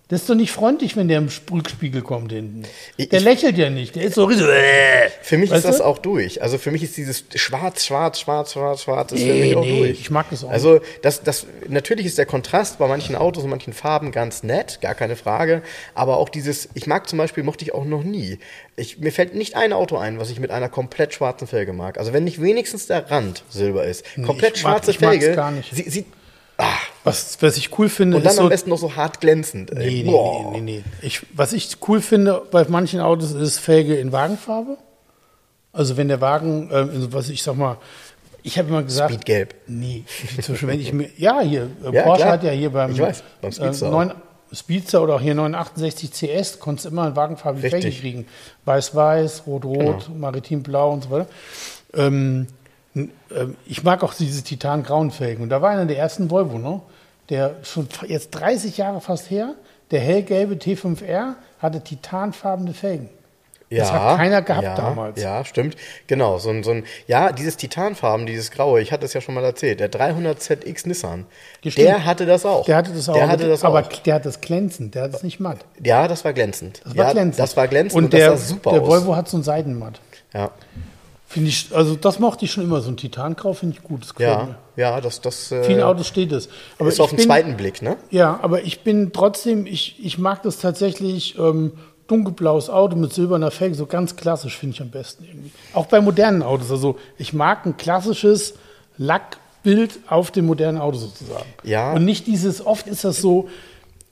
Das 0.08 0.20
ist 0.20 0.30
doch 0.30 0.36
nicht 0.36 0.52
freundlich, 0.52 0.96
wenn 0.96 1.08
der 1.08 1.18
im 1.18 1.28
Rückspiegel 1.50 2.00
kommt 2.00 2.30
hinten. 2.30 2.62
Der 2.96 3.12
ich- 3.12 3.24
lächelt 3.24 3.58
ja 3.58 3.70
nicht. 3.70 3.96
Der 3.96 4.04
ist 4.04 4.14
so. 4.14 4.30
Äh. 4.30 5.10
Für 5.20 5.36
mich 5.36 5.50
Weißt 5.50 5.64
ist 5.64 5.68
das 5.68 5.78
du? 5.78 5.84
auch 5.84 5.98
durch. 5.98 6.42
Also 6.42 6.58
für 6.58 6.70
mich 6.70 6.84
ist 6.84 6.96
dieses 6.96 7.24
Schwarz, 7.34 7.84
Schwarz, 7.84 8.20
Schwarz, 8.20 8.52
Schwarz, 8.52 8.82
Schwarz 8.84 9.10
ist 9.10 9.22
für 9.22 9.26
Nee, 9.26 9.40
mich 9.40 9.56
auch 9.56 9.64
nee, 9.64 9.78
durch. 9.80 10.00
ich 10.00 10.10
mag 10.12 10.26
das 10.30 10.44
auch 10.44 10.50
Also 10.50 10.80
das, 11.02 11.24
das, 11.24 11.46
natürlich 11.68 12.06
ist 12.06 12.18
der 12.18 12.26
Kontrast 12.26 12.78
bei 12.78 12.86
manchen 12.86 13.16
Autos 13.16 13.42
und 13.42 13.50
manchen 13.50 13.72
Farben 13.72 14.12
ganz 14.12 14.44
nett, 14.44 14.80
gar 14.80 14.94
keine 14.94 15.16
Frage. 15.16 15.62
Aber 15.96 16.18
auch 16.18 16.28
dieses, 16.28 16.68
ich 16.74 16.86
mag 16.86 17.08
zum 17.08 17.18
Beispiel, 17.18 17.42
mochte 17.42 17.64
ich 17.64 17.74
auch 17.74 17.84
noch 17.84 18.04
nie. 18.04 18.38
Ich, 18.76 18.98
mir 19.00 19.10
fällt 19.10 19.34
nicht 19.34 19.56
ein 19.56 19.72
Auto 19.72 19.96
ein, 19.96 20.20
was 20.20 20.30
ich 20.30 20.38
mit 20.38 20.52
einer 20.52 20.68
komplett 20.68 21.14
schwarzen 21.14 21.48
Felge 21.48 21.72
mag. 21.72 21.98
Also 21.98 22.12
wenn 22.12 22.22
nicht 22.22 22.40
wenigstens 22.40 22.86
der 22.86 23.10
Rand 23.10 23.42
silber 23.50 23.84
ist. 23.84 24.04
Komplett 24.24 24.56
ich 24.58 24.62
mag- 24.62 24.72
schwarze 24.74 24.90
ich 24.92 25.00
mag's 25.00 25.18
Felge. 25.18 25.34
gar 25.34 25.50
nicht. 25.50 25.72
Was, 27.06 27.38
was 27.40 27.56
ich 27.56 27.78
cool 27.78 27.88
finde, 27.88 28.16
und 28.16 28.24
dann 28.24 28.32
ist 28.32 28.38
am 28.38 28.46
so. 28.46 28.48
besten 28.50 28.70
noch 28.70 28.78
so 28.78 28.96
hart 28.96 29.20
glänzend. 29.20 29.70
ey. 29.70 29.76
Nee, 29.78 30.02
nee, 30.02 30.10
Boah. 30.10 30.50
nee, 30.52 30.60
nee, 30.60 30.72
nee. 30.78 30.84
Ich, 31.02 31.22
was 31.34 31.52
ich 31.52 31.76
cool 31.86 32.00
finde 32.00 32.42
bei 32.50 32.64
manchen 32.68 33.00
Autos 33.00 33.32
ist 33.32 33.58
Felge 33.58 33.94
in 33.96 34.10
Wagenfarbe. 34.10 34.76
Also 35.72 35.96
wenn 35.96 36.08
der 36.08 36.20
Wagen, 36.20 36.68
also 36.72 37.12
was 37.12 37.28
ich 37.28 37.42
sag 37.42 37.56
mal, 37.56 37.76
ich 38.42 38.58
habe 38.58 38.68
immer 38.68 38.82
gesagt. 38.82 39.12
Speedgelb. 39.12 39.54
Nee, 39.66 40.04
zum 40.40 40.54
Beispiel, 40.54 40.68
wenn 40.68 40.80
ich 40.80 40.92
mir. 40.92 41.08
Ja, 41.16 41.40
hier, 41.40 41.68
äh, 41.84 41.94
Ja, 41.94 42.02
Porsche 42.02 42.22
klar. 42.22 42.32
hat 42.34 42.42
ja 42.44 42.50
hier 42.50 42.70
beim, 42.70 42.92
Ich 42.92 42.98
weiß, 43.00 43.22
beim 43.40 43.52
Speedster 43.52 43.86
äh, 43.86 43.88
auch. 43.88 43.92
9, 43.92 44.12
Speedster 44.52 45.02
oder 45.02 45.14
auch 45.16 45.20
hier 45.20 45.34
968 45.34 46.10
CS, 46.12 46.58
konntest 46.60 46.86
du 46.86 46.90
immer 46.90 47.08
in 47.08 47.16
wagenfarbige 47.16 47.68
Felge 47.68 47.86
Richtig. 47.86 48.00
kriegen. 48.00 48.26
Weiß-Weiß, 48.64 49.42
Rot-Rot, 49.46 50.10
Maritim-Blau 50.16 50.92
und 50.92 51.04
so 51.04 51.10
weiter. 51.10 51.26
Ähm, 51.94 52.46
ähm, 52.94 53.10
ich 53.66 53.82
mag 53.82 54.02
auch 54.02 54.14
diese 54.14 54.42
titangrauen 54.42 55.10
Felgen. 55.10 55.42
Und 55.42 55.50
da 55.50 55.60
war 55.62 55.70
einer 55.70 55.86
der 55.86 55.98
ersten 55.98 56.30
Volvo, 56.30 56.58
ne? 56.58 56.80
Der 57.28 57.56
schon 57.62 57.88
jetzt 58.06 58.30
30 58.30 58.76
Jahre 58.76 59.00
fast 59.00 59.30
her, 59.30 59.54
der 59.90 60.00
hellgelbe 60.00 60.54
T5R 60.54 61.34
hatte 61.60 61.80
titanfarbene 61.82 62.74
Felgen. 62.74 63.10
Das 63.68 63.90
hat 63.90 64.18
keiner 64.18 64.42
gehabt 64.42 64.62
ja, 64.62 64.76
damals. 64.76 65.20
Ja, 65.20 65.44
stimmt. 65.44 65.76
Genau, 66.06 66.38
so 66.38 66.50
ein, 66.50 66.62
so 66.62 66.70
ein, 66.70 66.84
ja, 67.08 67.32
dieses 67.32 67.56
Titanfarben, 67.56 68.24
dieses 68.24 68.52
Graue, 68.52 68.80
ich 68.80 68.92
hatte 68.92 69.04
es 69.04 69.12
ja 69.12 69.20
schon 69.20 69.34
mal 69.34 69.42
erzählt, 69.42 69.80
der 69.80 69.88
300 69.88 70.40
ZX 70.40 70.86
Nissan, 70.86 71.26
Ja, 71.62 71.70
stimmt. 71.72 71.88
der 71.88 72.04
hatte 72.04 72.26
das 72.26 72.46
auch. 72.46 72.64
Der 72.64 72.76
hatte 72.76 72.92
das 72.92 73.08
auch. 73.08 73.14
Der 73.14 73.28
hatte 73.28 73.48
das 73.48 73.64
aber 73.64 73.80
auch. 73.80 73.88
der 73.88 74.14
hat 74.14 74.24
das 74.24 74.40
glänzend, 74.40 74.94
der 74.94 75.02
hat 75.02 75.14
es 75.14 75.24
nicht 75.24 75.40
matt. 75.40 75.58
Ja, 75.82 76.06
das 76.06 76.24
war 76.24 76.32
glänzend. 76.32 76.80
Das 76.84 76.96
war 76.96 77.06
ja, 77.06 77.12
glänzend. 77.12 77.40
Das 77.40 77.56
war 77.56 77.66
glänzend 77.66 77.98
und, 77.98 78.04
und, 78.04 78.12
der, 78.12 78.30
das 78.30 78.42
sah 78.42 78.54
super 78.54 78.70
der 78.70 78.82
aus. 78.82 78.88
Volvo 78.88 79.16
hat 79.16 79.28
so 79.28 79.36
ein 79.36 79.42
Seidenmatt. 79.42 80.00
Ja, 80.32 80.52
Finde 81.28 81.48
ich, 81.48 81.74
also 81.74 81.96
das 81.96 82.20
mochte 82.20 82.44
ich 82.44 82.52
schon 82.52 82.62
immer, 82.62 82.80
so 82.80 82.90
ein 82.90 82.96
Titangrau 82.96 83.52
finde 83.52 83.76
ich 83.76 83.82
gut. 83.82 84.02
Das 84.02 84.14
gefällt 84.14 84.38
ja, 84.38 84.44
mir. 84.44 84.58
Ja, 84.76 85.00
das, 85.00 85.20
das 85.20 85.50
äh, 85.52 85.64
Vielen 85.64 85.82
Autos 85.82 86.06
steht 86.06 86.32
es. 86.32 86.48
Aber 86.78 86.88
ist 86.88 87.00
auf 87.00 87.10
den 87.10 87.16
bin, 87.16 87.26
zweiten 87.26 87.56
Blick, 87.56 87.82
ne? 87.82 87.96
Ja, 88.10 88.38
aber 88.42 88.62
ich 88.62 88.80
bin 88.80 89.12
trotzdem, 89.12 89.66
ich, 89.66 89.96
ich 90.04 90.18
mag 90.18 90.42
das 90.42 90.58
tatsächlich, 90.58 91.38
ähm, 91.38 91.72
dunkelblaues 92.06 92.70
Auto 92.70 92.96
mit 92.96 93.12
silberner 93.12 93.50
Felge, 93.50 93.74
so 93.74 93.86
ganz 93.86 94.16
klassisch 94.16 94.56
finde 94.56 94.74
ich 94.74 94.82
am 94.82 94.90
besten 94.90 95.24
irgendwie. 95.24 95.50
Auch 95.72 95.86
bei 95.86 96.00
modernen 96.00 96.42
Autos. 96.42 96.70
Also 96.70 96.98
ich 97.18 97.32
mag 97.32 97.66
ein 97.66 97.76
klassisches 97.76 98.54
Lackbild 98.96 99.98
auf 100.08 100.30
dem 100.30 100.46
modernen 100.46 100.78
Auto 100.78 100.98
sozusagen. 100.98 101.46
Ja. 101.62 101.92
Und 101.92 102.04
nicht 102.04 102.26
dieses, 102.26 102.64
oft 102.64 102.86
ist 102.86 103.04
das 103.04 103.20
so, 103.20 103.48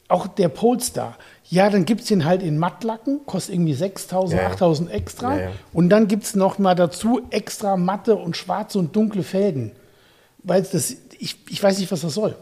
auch 0.09 0.27
der 0.27 0.49
Polestar. 0.49 1.17
Ja, 1.49 1.71
dann 1.71 1.85
gibt 1.85 2.03
es 2.03 2.09
den 2.09 2.25
halt 2.25 2.43
in 2.43 2.59
Mattlacken, 2.59 3.21
kostet 3.27 3.55
irgendwie 3.55 3.75
6.000, 3.75 4.33
Ja, 4.33 4.43
ja. 4.43 4.51
8.000 4.51 4.91
extra. 4.91 5.35
Ja, 5.37 5.43
ja. 5.43 5.51
Und 5.73 5.89
dann 5.91 6.09
gibt 6.09 6.25
es 6.25 6.35
noch 6.35 6.59
mal 6.59 6.75
dazu 6.75 7.23
extra 7.31 7.77
matte 7.77 8.17
und 8.17 8.37
schwarze 8.37 8.79
und 8.79 8.97
dunkle 8.97 9.23
Felgen. 9.23 9.73
Weil 10.45 10.63
das, 10.63 10.97
ich, 11.19 11.37
ich 11.49 11.63
weiß 11.63 11.79
nicht, 11.79 11.91
was 11.91 12.03
das 12.03 12.15
soll. 12.15 12.37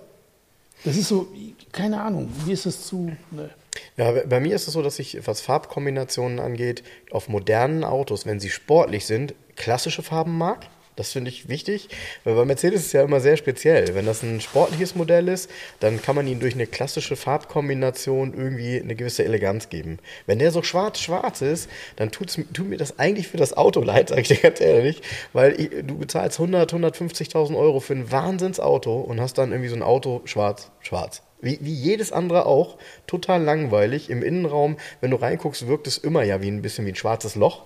Das 0.84 0.96
ist 0.96 1.08
so, 1.08 1.28
keine 1.70 2.00
Ahnung, 2.00 2.28
wie 2.44 2.52
ist 2.52 2.66
das 2.66 2.86
zu. 2.86 3.12
Ne. 3.30 3.50
Ja, 3.96 4.12
bei 4.26 4.40
mir 4.40 4.54
ist 4.54 4.66
es 4.66 4.74
so, 4.74 4.82
dass 4.82 4.98
ich, 4.98 5.26
was 5.26 5.40
Farbkombinationen 5.40 6.40
angeht, 6.40 6.82
auf 7.10 7.28
modernen 7.28 7.84
Autos, 7.84 8.26
wenn 8.26 8.40
sie 8.40 8.50
sportlich 8.50 9.06
sind, 9.06 9.34
klassische 9.56 10.02
Farben 10.02 10.36
mag. 10.36 10.66
Das 10.94 11.12
finde 11.12 11.30
ich 11.30 11.48
wichtig, 11.48 11.88
weil 12.24 12.34
bei 12.34 12.44
Mercedes 12.44 12.80
ist 12.80 12.86
es 12.88 12.92
ja 12.92 13.02
immer 13.02 13.20
sehr 13.20 13.38
speziell. 13.38 13.94
Wenn 13.94 14.04
das 14.04 14.22
ein 14.22 14.42
sportliches 14.42 14.94
Modell 14.94 15.28
ist, 15.28 15.50
dann 15.80 16.02
kann 16.02 16.14
man 16.14 16.26
ihm 16.26 16.38
durch 16.38 16.52
eine 16.52 16.66
klassische 16.66 17.16
Farbkombination 17.16 18.34
irgendwie 18.34 18.78
eine 18.78 18.94
gewisse 18.94 19.24
Eleganz 19.24 19.70
geben. 19.70 19.98
Wenn 20.26 20.38
der 20.38 20.50
so 20.50 20.62
schwarz-schwarz 20.62 21.40
ist, 21.40 21.70
dann 21.96 22.10
tut's, 22.10 22.38
tut 22.52 22.68
mir 22.68 22.76
das 22.76 22.98
eigentlich 22.98 23.28
für 23.28 23.38
das 23.38 23.56
Auto 23.56 23.80
leid, 23.80 24.08
sage 24.10 24.20
ich 24.20 24.28
dir 24.28 24.36
ganz 24.36 24.60
ehrlich, 24.60 25.00
weil 25.32 25.58
ich, 25.58 25.70
du 25.86 25.96
bezahlst 25.96 26.38
100, 26.38 26.74
150.000 26.74 27.56
Euro 27.56 27.80
für 27.80 27.94
ein 27.94 28.12
Wahnsinnsauto 28.12 29.00
und 29.00 29.18
hast 29.18 29.38
dann 29.38 29.52
irgendwie 29.52 29.70
so 29.70 29.76
ein 29.76 29.82
Auto 29.82 30.20
schwarz-schwarz. 30.26 31.22
Wie, 31.40 31.58
wie 31.62 31.74
jedes 31.74 32.12
andere 32.12 32.44
auch, 32.46 32.76
total 33.06 33.42
langweilig. 33.42 34.10
Im 34.10 34.22
Innenraum, 34.22 34.76
wenn 35.00 35.10
du 35.10 35.16
reinguckst, 35.16 35.66
wirkt 35.66 35.86
es 35.86 35.98
immer 35.98 36.22
ja 36.22 36.42
wie 36.42 36.48
ein 36.48 36.62
bisschen 36.62 36.86
wie 36.86 36.92
ein 36.92 36.96
schwarzes 36.96 37.34
Loch. 37.34 37.64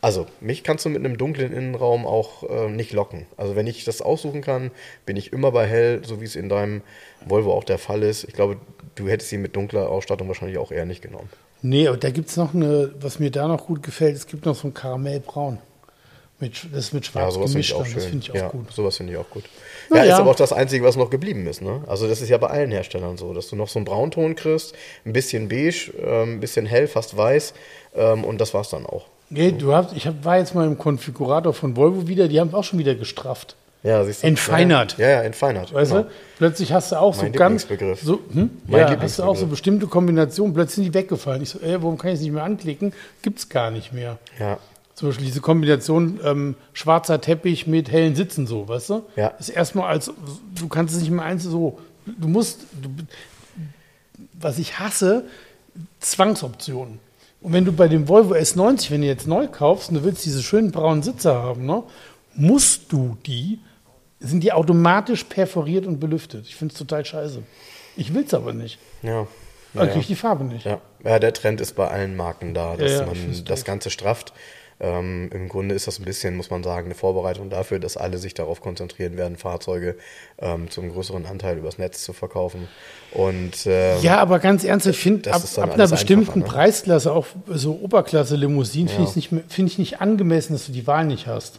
Also, 0.00 0.26
mich 0.40 0.62
kannst 0.62 0.84
du 0.84 0.90
mit 0.90 1.04
einem 1.04 1.18
dunklen 1.18 1.52
Innenraum 1.52 2.06
auch 2.06 2.48
äh, 2.48 2.68
nicht 2.68 2.92
locken. 2.92 3.26
Also, 3.36 3.56
wenn 3.56 3.66
ich 3.66 3.84
das 3.84 4.00
aussuchen 4.00 4.42
kann, 4.42 4.70
bin 5.06 5.16
ich 5.16 5.32
immer 5.32 5.50
bei 5.50 5.66
hell, 5.66 6.02
so 6.04 6.20
wie 6.20 6.24
es 6.24 6.36
in 6.36 6.48
deinem 6.48 6.82
Volvo 7.26 7.52
auch 7.52 7.64
der 7.64 7.78
Fall 7.78 8.02
ist. 8.02 8.24
Ich 8.24 8.34
glaube, 8.34 8.58
du 8.94 9.08
hättest 9.08 9.32
ihn 9.32 9.42
mit 9.42 9.56
dunkler 9.56 9.88
Ausstattung 9.90 10.28
wahrscheinlich 10.28 10.58
auch 10.58 10.70
eher 10.70 10.84
nicht 10.86 11.02
genommen. 11.02 11.28
Nee, 11.62 11.88
aber 11.88 11.96
da 11.96 12.10
gibt 12.10 12.28
es 12.28 12.36
noch 12.36 12.54
eine, 12.54 12.92
was 13.00 13.18
mir 13.18 13.30
da 13.30 13.48
noch 13.48 13.66
gut 13.66 13.82
gefällt, 13.82 14.14
es 14.14 14.26
gibt 14.26 14.46
noch 14.46 14.54
so 14.54 14.68
ein 14.68 14.74
Karamellbraun. 14.74 15.58
Mit, 16.40 16.68
das 16.72 16.84
ist 16.84 16.92
mit 16.92 17.04
Ja, 17.06 17.10
schwarz 17.10 17.34
ich 17.34 17.50
gemischt 17.50 17.74
das 17.76 18.04
finde 18.04 18.18
ich 18.18 18.30
auch 18.30 18.34
ja, 18.36 18.48
gut. 18.48 18.72
sowas 18.72 18.96
finde 18.96 19.12
ich 19.12 19.18
auch 19.18 19.28
gut. 19.28 19.42
Na 19.90 19.96
ja, 19.98 20.04
ja. 20.04 20.14
ist 20.14 20.20
aber 20.20 20.30
auch 20.30 20.36
das 20.36 20.52
Einzige, 20.52 20.84
was 20.84 20.94
noch 20.94 21.10
geblieben 21.10 21.44
ist. 21.48 21.62
Ne? 21.62 21.82
Also, 21.88 22.06
das 22.06 22.20
ist 22.20 22.28
ja 22.28 22.38
bei 22.38 22.46
allen 22.46 22.70
Herstellern 22.70 23.16
so, 23.16 23.34
dass 23.34 23.48
du 23.48 23.56
noch 23.56 23.68
so 23.68 23.80
einen 23.80 23.86
Braunton 23.86 24.36
kriegst, 24.36 24.72
ein 25.04 25.12
bisschen 25.12 25.48
beige, 25.48 25.92
ähm, 26.00 26.34
ein 26.34 26.40
bisschen 26.40 26.64
hell, 26.66 26.86
fast 26.86 27.16
weiß 27.16 27.54
ähm, 27.96 28.22
und 28.22 28.40
das 28.40 28.54
war's 28.54 28.70
dann 28.70 28.86
auch. 28.86 29.06
Nee, 29.30 29.52
du 29.52 29.74
hast, 29.74 29.94
ich 29.94 30.06
hab, 30.06 30.24
war 30.24 30.38
jetzt 30.38 30.54
mal 30.54 30.66
im 30.66 30.78
Konfigurator 30.78 31.52
von 31.52 31.76
Volvo 31.76 32.08
wieder, 32.08 32.28
die 32.28 32.40
haben 32.40 32.48
es 32.48 32.54
auch 32.54 32.64
schon 32.64 32.78
wieder 32.78 32.94
gestrafft. 32.94 33.56
Ja, 33.82 34.04
siehst 34.04 34.22
du. 34.22 34.26
Entfeinert. 34.26 34.98
Ja, 34.98 35.08
ja, 35.08 35.22
entfeinert. 35.22 35.72
Weißt 35.72 35.92
genau. 35.92 36.04
du? 36.04 36.10
Plötzlich 36.38 36.72
hast 36.72 36.92
du 36.92 36.96
auch 36.96 37.14
so 37.14 37.22
Mein 37.22 37.32
ganz. 37.32 37.62
Lieblingsbegriff. 37.62 38.02
So, 38.02 38.20
hm? 38.32 38.50
Mein 38.66 38.80
ja, 38.80 39.00
hast 39.00 39.18
du 39.18 39.22
auch 39.22 39.36
so 39.36 39.46
bestimmte 39.46 39.86
Kombinationen, 39.86 40.54
plötzlich 40.54 40.74
sind 40.76 40.84
die 40.84 40.94
weggefallen. 40.94 41.42
Ich 41.42 41.50
so, 41.50 41.60
ey, 41.60 41.80
warum 41.80 41.96
kann 41.96 42.10
ich 42.10 42.16
es 42.16 42.20
nicht 42.22 42.32
mehr 42.32 42.42
anklicken? 42.42 42.92
Gibt 43.22 43.38
es 43.38 43.48
gar 43.48 43.70
nicht 43.70 43.92
mehr. 43.92 44.18
Ja. 44.40 44.58
Zum 44.94 45.08
Beispiel 45.08 45.26
diese 45.26 45.40
Kombination 45.40 46.18
ähm, 46.24 46.56
schwarzer 46.72 47.20
Teppich 47.20 47.68
mit 47.68 47.88
hellen 47.88 48.16
Sitzen, 48.16 48.48
so, 48.48 48.66
weißt 48.66 48.90
du? 48.90 49.02
Ja. 49.14 49.28
Ist 49.38 49.48
erstmal 49.50 49.88
als, 49.88 50.10
du 50.56 50.66
kannst 50.66 50.94
es 50.94 51.00
nicht 51.00 51.12
mehr 51.12 51.24
eins 51.24 51.44
so, 51.44 51.78
du 52.04 52.26
musst, 52.26 52.62
du, 52.82 52.88
was 54.40 54.58
ich 54.58 54.80
hasse, 54.80 55.24
Zwangsoptionen. 56.00 56.98
Und 57.40 57.52
wenn 57.52 57.64
du 57.64 57.72
bei 57.72 57.88
dem 57.88 58.08
Volvo 58.08 58.34
S90, 58.34 58.90
wenn 58.90 59.02
du 59.02 59.06
jetzt 59.06 59.26
neu 59.26 59.46
kaufst 59.46 59.90
und 59.90 59.96
du 59.96 60.04
willst 60.04 60.24
diese 60.24 60.42
schönen 60.42 60.72
braunen 60.72 61.02
Sitze 61.02 61.34
haben, 61.34 61.66
ne, 61.66 61.82
musst 62.34 62.92
du 62.92 63.16
die, 63.26 63.60
sind 64.20 64.42
die 64.42 64.52
automatisch 64.52 65.24
perforiert 65.24 65.86
und 65.86 66.00
belüftet. 66.00 66.46
Ich 66.48 66.56
finde 66.56 66.72
es 66.72 66.78
total 66.78 67.04
scheiße. 67.04 67.42
Ich 67.96 68.12
will 68.14 68.24
es 68.24 68.34
aber 68.34 68.52
nicht. 68.52 68.78
Ja. 69.02 69.26
Dann 69.74 69.84
Ja, 69.86 69.92
kriege 69.92 70.00
ich 70.00 70.06
die 70.08 70.14
Farbe 70.16 70.44
nicht. 70.44 70.64
ja. 70.64 70.80
ja, 71.04 71.18
der 71.18 71.32
Trend 71.32 71.60
ist 71.60 71.76
bei 71.76 71.86
allen 71.88 72.16
Marken 72.16 72.54
da, 72.54 72.76
dass 72.76 72.92
Ja, 72.92 73.06
man 73.06 73.16
das 73.44 73.64
Ganze 73.64 73.90
strafft. 73.90 74.32
Ähm, 74.80 75.28
Im 75.32 75.48
Grunde 75.48 75.74
ist 75.74 75.86
das 75.88 75.98
ein 75.98 76.04
bisschen, 76.04 76.36
muss 76.36 76.50
man 76.50 76.62
sagen, 76.62 76.86
eine 76.86 76.94
Vorbereitung 76.94 77.50
dafür, 77.50 77.80
dass 77.80 77.96
alle 77.96 78.16
sich 78.18 78.34
darauf 78.34 78.60
konzentrieren 78.60 79.16
werden, 79.16 79.36
Fahrzeuge 79.36 79.96
ähm, 80.38 80.70
zum 80.70 80.92
größeren 80.92 81.26
Anteil 81.26 81.58
übers 81.58 81.78
Netz 81.78 82.04
zu 82.04 82.12
verkaufen. 82.12 82.68
Und 83.10 83.66
ähm, 83.66 83.98
Ja, 84.02 84.18
aber 84.18 84.38
ganz 84.38 84.62
ernsthaft, 84.62 84.94
ich 84.96 85.02
finde, 85.02 85.32
ab, 85.32 85.42
ab 85.56 85.74
einer 85.74 85.88
bestimmten 85.88 86.38
ne? 86.40 86.44
Preisklasse, 86.44 87.12
auch 87.12 87.26
so 87.48 87.72
Oberklasse-Limousinen, 87.82 88.88
finde 88.88 89.02
Ja. 89.04 89.08
ich 89.10 89.16
nicht, 89.32 89.52
finde 89.52 89.72
ich 89.72 89.78
nicht 89.78 90.00
angemessen, 90.00 90.52
dass 90.52 90.66
du 90.66 90.72
die 90.72 90.86
Wahl 90.86 91.06
nicht 91.06 91.26
hast. 91.26 91.58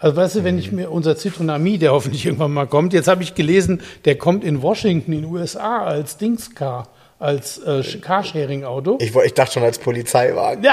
Also 0.00 0.16
weißt 0.16 0.36
du, 0.36 0.44
wenn 0.44 0.54
Mhm. 0.56 0.60
ich 0.60 0.72
mir 0.72 0.90
unser 0.90 1.16
Citroen 1.16 1.50
Ami, 1.50 1.78
der 1.78 1.92
hoffentlich 1.92 2.24
irgendwann 2.26 2.52
mal 2.52 2.66
kommt, 2.66 2.92
jetzt 2.92 3.08
habe 3.08 3.22
ich 3.22 3.34
gelesen, 3.34 3.80
der 4.04 4.16
kommt 4.18 4.42
in 4.44 4.62
Washington, 4.62 5.12
in 5.12 5.22
den 5.22 5.30
USA 5.30 5.84
als 5.84 6.16
Dingscar, 6.16 6.88
als 7.20 7.58
äh, 7.58 7.82
Carsharing-Auto. 8.00 8.98
ich, 9.00 9.14
ich 9.14 9.34
dachte 9.34 9.54
schon 9.54 9.64
als 9.64 9.78
Polizeiwagen. 9.78 10.64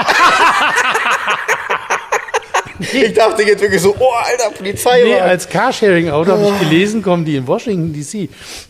Ich 2.92 3.14
dachte 3.14 3.42
jetzt 3.42 3.60
wirklich 3.60 3.80
so, 3.80 3.94
oh, 3.98 4.12
alter, 4.12 4.50
Polizeiwagen. 4.56 5.08
Nee, 5.08 5.20
als 5.20 5.48
Carsharing-Auto 5.48 6.32
habe 6.32 6.48
ich 6.48 6.68
gelesen, 6.68 7.02
kommen 7.02 7.24
die 7.24 7.36
in 7.36 7.46
Washington 7.46 7.92
DC. 7.92 8.28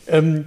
Ähm, 0.08 0.46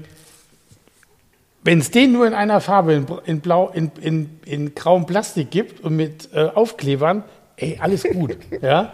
Wenn 1.63 1.79
es 1.79 1.91
den 1.91 2.11
nur 2.11 2.25
in 2.25 2.33
einer 2.33 2.61
Farbe, 2.61 2.93
in, 2.93 3.07
in 3.25 3.41
blau, 3.41 3.69
in, 3.73 3.91
in, 4.01 4.39
in 4.45 4.75
grauem 4.75 5.05
Plastik 5.05 5.51
gibt 5.51 5.83
und 5.83 5.95
mit 5.95 6.29
äh, 6.33 6.39
Aufklebern, 6.39 7.23
ey, 7.57 7.77
alles 7.81 8.03
gut. 8.03 8.37
ja? 8.61 8.93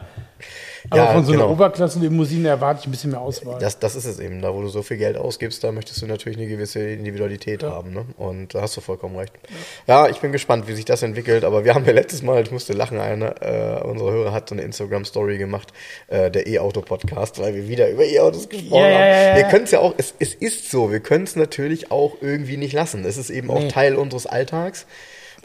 Aber 0.89 1.01
Ja, 1.01 1.13
von 1.13 1.25
so 1.25 1.31
einer 1.33 1.41
genau. 1.43 1.53
Oberklasse-Limousine 1.53 2.49
erwarte 2.49 2.81
ich 2.81 2.87
ein 2.87 2.91
bisschen 2.91 3.11
mehr 3.11 3.21
Auswahl. 3.21 3.59
Das, 3.59 3.79
das 3.79 3.95
ist 3.95 4.05
es 4.05 4.19
eben. 4.19 4.41
Da, 4.41 4.53
wo 4.53 4.61
du 4.61 4.67
so 4.67 4.81
viel 4.83 4.97
Geld 4.97 5.17
ausgibst, 5.17 5.63
da 5.63 5.71
möchtest 5.71 6.01
du 6.01 6.05
natürlich 6.07 6.37
eine 6.37 6.47
gewisse 6.47 6.79
Individualität 6.79 7.63
haben. 7.63 7.93
Ne? 7.93 8.05
Und 8.17 8.53
da 8.55 8.61
hast 8.61 8.75
du 8.77 8.81
vollkommen 8.81 9.15
recht. 9.15 9.33
Ja. 9.87 10.07
ich 10.09 10.19
bin 10.19 10.31
gespannt, 10.31 10.67
wie 10.67 10.73
sich 10.73 10.85
das 10.85 11.03
entwickelt. 11.03 11.43
Aber 11.43 11.63
wir 11.65 11.73
haben 11.75 11.85
ja 11.85 11.91
letztes 11.93 12.21
Mal, 12.21 12.41
ich 12.43 12.51
musste 12.51 12.73
lachen, 12.73 12.99
eine, 12.99 13.35
äh, 13.41 13.83
unsere 13.83 14.11
Hörer 14.11 14.31
hat 14.33 14.49
so 14.49 14.55
eine 14.55 14.61
Instagram-Story 14.63 15.37
gemacht, 15.37 15.73
äh, 16.07 16.29
der 16.31 16.47
E-Auto-Podcast, 16.47 17.39
weil 17.39 17.55
wir 17.55 17.67
wieder 17.67 17.89
über 17.89 18.03
E-Autos 18.03 18.49
gesprochen 18.49 18.81
Ja, 18.81 18.87
ja, 18.89 18.95
haben. 18.95 19.01
ja, 19.09 19.27
ja. 19.29 19.35
Wir 19.37 19.43
können 19.45 19.63
es 19.65 19.71
ja 19.71 19.79
auch, 19.79 19.93
es, 19.97 20.13
es 20.19 20.33
ist 20.33 20.71
so, 20.71 20.91
wir 20.91 20.99
können 20.99 21.23
es 21.25 21.35
natürlich 21.35 21.91
auch 21.91 22.17
irgendwie 22.21 22.57
nicht 22.57 22.73
lassen. 22.73 23.05
Es 23.05 23.17
ist 23.17 23.29
eben 23.29 23.49
auch 23.49 23.59
Nee. 23.59 23.67
Teil 23.69 23.95
unseres 23.95 24.25
Alltags. 24.27 24.85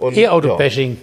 Und, 0.01 0.17
ja. 0.17 0.31
E-Auto-Bashing. 0.31 0.97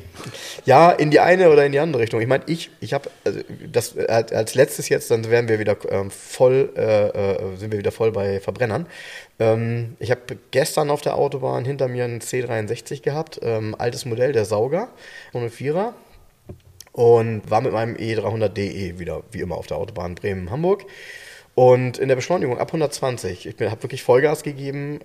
Ja, 0.66 0.92
in 0.92 1.12
die 1.12 1.20
eine 1.20 1.52
oder 1.52 1.66
in 1.66 1.72
die 1.72 1.80
andere 1.80 2.02
Richtung. 2.02 2.20
Ich 2.20 2.28
meine, 2.28 2.44
ich, 2.48 2.72
ich 2.82 2.94
habe 2.94 3.10
also 3.24 3.40
das 3.72 3.96
als 3.98 4.56
letztes 4.56 4.90
jetzt, 4.90 5.12
dann 5.12 5.30
werden 5.30 5.48
wir 5.48 5.60
wieder 5.60 5.78
ähm, 5.90 6.10
voll, 6.10 6.74
äh, 6.76 7.08
äh, 7.08 7.56
sind 7.58 7.72
wir 7.72 7.78
wieder 7.78 7.92
voll 7.92 8.12
bei 8.12 8.40
Verbrennern. 8.40 8.88
Ähm, 9.40 9.96
ich 10.00 10.10
habe 10.10 10.22
gestern 10.50 10.90
auf 10.90 11.02
der 11.02 11.16
Autobahn 11.16 11.64
hinter 11.64 11.88
mir 11.88 12.06
einen 12.06 12.22
C63 12.22 13.04
gehabt, 13.04 13.40
ähm, 13.44 13.76
altes 13.78 14.06
Modell, 14.06 14.34
der 14.34 14.46
Sauger, 14.46 14.90
ohne 15.34 15.50
Vierer. 15.50 15.94
Und 16.92 17.44
war 17.52 17.62
mit 17.62 17.74
meinem 17.74 17.96
E300DE 17.96 18.98
wieder, 18.98 19.22
wie 19.32 19.42
immer, 19.42 19.56
auf 19.56 19.68
der 19.68 19.78
Autobahn 19.78 20.16
Bremen-Hamburg. 20.16 20.86
Und 21.54 22.00
in 22.00 22.08
der 22.08 22.16
Beschleunigung 22.16 22.58
ab 22.58 22.70
120, 22.70 23.46
ich 23.46 23.56
habe 23.62 23.84
wirklich 23.84 24.02
Vollgas 24.02 24.42
gegeben, 24.42 25.00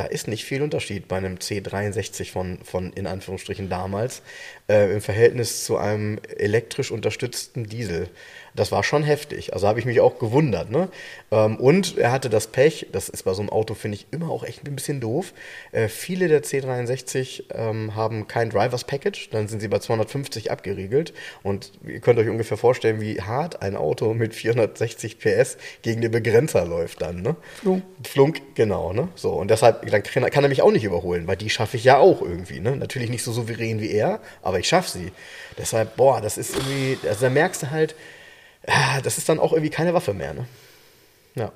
da 0.00 0.06
ist 0.06 0.28
nicht 0.28 0.46
viel 0.46 0.62
Unterschied 0.62 1.08
bei 1.08 1.18
einem 1.18 1.34
C63 1.36 2.30
von, 2.30 2.58
von 2.64 2.90
in 2.94 3.06
Anführungsstrichen 3.06 3.68
damals 3.68 4.22
äh, 4.66 4.90
im 4.94 5.02
Verhältnis 5.02 5.64
zu 5.64 5.76
einem 5.76 6.18
elektrisch 6.38 6.90
unterstützten 6.90 7.64
Diesel. 7.64 8.08
Das 8.54 8.72
war 8.72 8.82
schon 8.82 9.02
heftig. 9.02 9.52
Also 9.54 9.68
habe 9.68 9.78
ich 9.78 9.86
mich 9.86 10.00
auch 10.00 10.18
gewundert. 10.18 10.70
Ne? 10.70 10.88
Ähm, 11.30 11.56
und 11.56 11.98
er 11.98 12.12
hatte 12.12 12.30
das 12.30 12.48
Pech, 12.48 12.88
das 12.92 13.08
ist 13.08 13.24
bei 13.24 13.34
so 13.34 13.42
einem 13.42 13.50
Auto, 13.50 13.74
finde 13.74 13.96
ich, 13.96 14.06
immer 14.10 14.30
auch 14.30 14.44
echt 14.44 14.66
ein 14.66 14.74
bisschen 14.74 15.00
doof. 15.00 15.32
Äh, 15.72 15.88
viele 15.88 16.28
der 16.28 16.42
C63 16.42 17.44
ähm, 17.54 17.94
haben 17.94 18.26
kein 18.28 18.50
Drivers 18.50 18.84
Package, 18.84 19.30
dann 19.30 19.48
sind 19.48 19.60
sie 19.60 19.68
bei 19.68 19.78
250 19.78 20.50
abgeriegelt. 20.50 21.12
Und 21.42 21.72
ihr 21.86 22.00
könnt 22.00 22.18
euch 22.18 22.28
ungefähr 22.28 22.56
vorstellen, 22.56 23.00
wie 23.00 23.20
hart 23.20 23.62
ein 23.62 23.76
Auto 23.76 24.14
mit 24.14 24.34
460 24.34 25.18
PS 25.18 25.56
gegen 25.82 26.00
den 26.00 26.10
Begrenzer 26.10 26.64
läuft 26.64 27.02
dann. 27.02 27.22
Ne? 27.22 27.36
Flunk. 27.62 27.82
Flunk, 28.04 28.42
genau. 28.54 28.92
Ne? 28.92 29.08
So, 29.14 29.32
und 29.32 29.50
deshalb 29.50 29.86
dann 29.90 30.02
kann, 30.02 30.44
er 30.44 30.48
mich 30.48 30.62
auch 30.62 30.72
nicht 30.72 30.84
überholen, 30.84 31.26
weil 31.26 31.36
die 31.36 31.50
schaffe 31.50 31.76
ich 31.76 31.84
ja 31.84 31.98
auch 31.98 32.22
irgendwie. 32.22 32.60
Ne? 32.60 32.76
Natürlich 32.76 33.10
nicht 33.10 33.22
so 33.22 33.32
souverän 33.32 33.80
wie 33.80 33.90
er, 33.90 34.20
aber 34.42 34.58
ich 34.58 34.68
schaffe 34.68 34.90
sie. 34.90 35.12
Deshalb, 35.58 35.96
boah, 35.96 36.20
das 36.20 36.38
ist 36.38 36.56
irgendwie, 36.56 36.98
also 37.06 37.22
da 37.22 37.30
merkst 37.30 37.62
du 37.62 37.70
halt, 37.70 37.94
das 39.02 39.18
ist 39.18 39.28
dann 39.28 39.38
auch 39.38 39.52
irgendwie 39.52 39.70
keine 39.70 39.94
Waffe 39.94 40.14
mehr. 40.14 40.34
Ne? 40.34 40.46
Ja. 41.34 41.52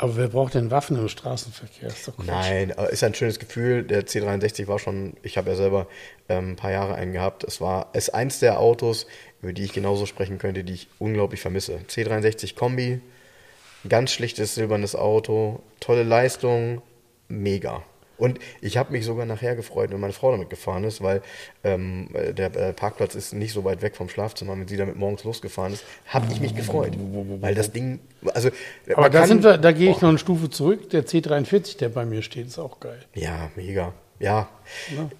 Aber 0.00 0.16
wer 0.16 0.28
braucht 0.28 0.54
denn 0.54 0.70
Waffen 0.70 0.96
im 0.96 1.08
Straßenverkehr? 1.08 1.88
Ist. 1.88 2.12
Nein, 2.24 2.72
aber 2.72 2.90
ist 2.90 3.02
ein 3.02 3.14
schönes 3.14 3.40
Gefühl. 3.40 3.82
Der 3.82 4.06
C63 4.06 4.68
war 4.68 4.78
schon, 4.78 5.14
ich 5.22 5.36
habe 5.36 5.50
ja 5.50 5.56
selber 5.56 5.88
ähm, 6.28 6.52
ein 6.52 6.56
paar 6.56 6.70
Jahre 6.70 6.94
einen 6.94 7.12
gehabt. 7.12 7.42
Es 7.42 7.60
war 7.60 7.88
ist 7.94 8.14
eins 8.14 8.38
der 8.38 8.60
Autos, 8.60 9.08
über 9.42 9.52
die 9.52 9.64
ich 9.64 9.72
genauso 9.72 10.06
sprechen 10.06 10.38
könnte, 10.38 10.62
die 10.62 10.74
ich 10.74 10.88
unglaublich 11.00 11.40
vermisse. 11.40 11.80
C63 11.88 12.54
Kombi, 12.54 13.00
ganz 13.88 14.12
schlichtes 14.12 14.54
silbernes 14.54 14.94
Auto, 14.94 15.62
tolle 15.80 16.04
Leistung, 16.04 16.80
mega. 17.26 17.82
Und 18.18 18.38
ich 18.60 18.76
habe 18.76 18.92
mich 18.92 19.04
sogar 19.04 19.24
nachher 19.26 19.56
gefreut, 19.56 19.90
wenn 19.92 20.00
meine 20.00 20.12
Frau 20.12 20.32
damit 20.32 20.50
gefahren 20.50 20.84
ist, 20.84 21.00
weil 21.02 21.22
ähm, 21.64 22.08
der 22.12 22.54
äh, 22.56 22.72
Parkplatz 22.72 23.14
ist 23.14 23.32
nicht 23.32 23.52
so 23.52 23.64
weit 23.64 23.80
weg 23.80 23.96
vom 23.96 24.08
Schlafzimmer. 24.08 24.58
Wenn 24.58 24.66
sie 24.68 24.76
damit 24.76 24.96
morgens 24.96 25.24
losgefahren 25.24 25.72
ist, 25.72 25.84
habe 26.06 26.26
ich 26.32 26.40
mich 26.40 26.54
gefreut. 26.54 26.92
Weil 27.40 27.54
das 27.54 27.70
Ding, 27.72 28.00
also. 28.34 28.48
Aber 28.92 29.02
man 29.02 29.12
da, 29.12 29.18
kann- 29.20 29.28
sind 29.28 29.44
wir, 29.44 29.56
da 29.58 29.72
gehe 29.72 29.90
ich 29.90 29.96
Boah. 29.98 30.02
noch 30.02 30.08
eine 30.10 30.18
Stufe 30.18 30.50
zurück. 30.50 30.90
Der 30.90 31.06
C43, 31.06 31.78
der 31.78 31.88
bei 31.90 32.04
mir 32.04 32.22
steht, 32.22 32.48
ist 32.48 32.58
auch 32.58 32.80
geil. 32.80 32.98
Ja, 33.14 33.50
mega. 33.56 33.92
Ja. 34.20 34.48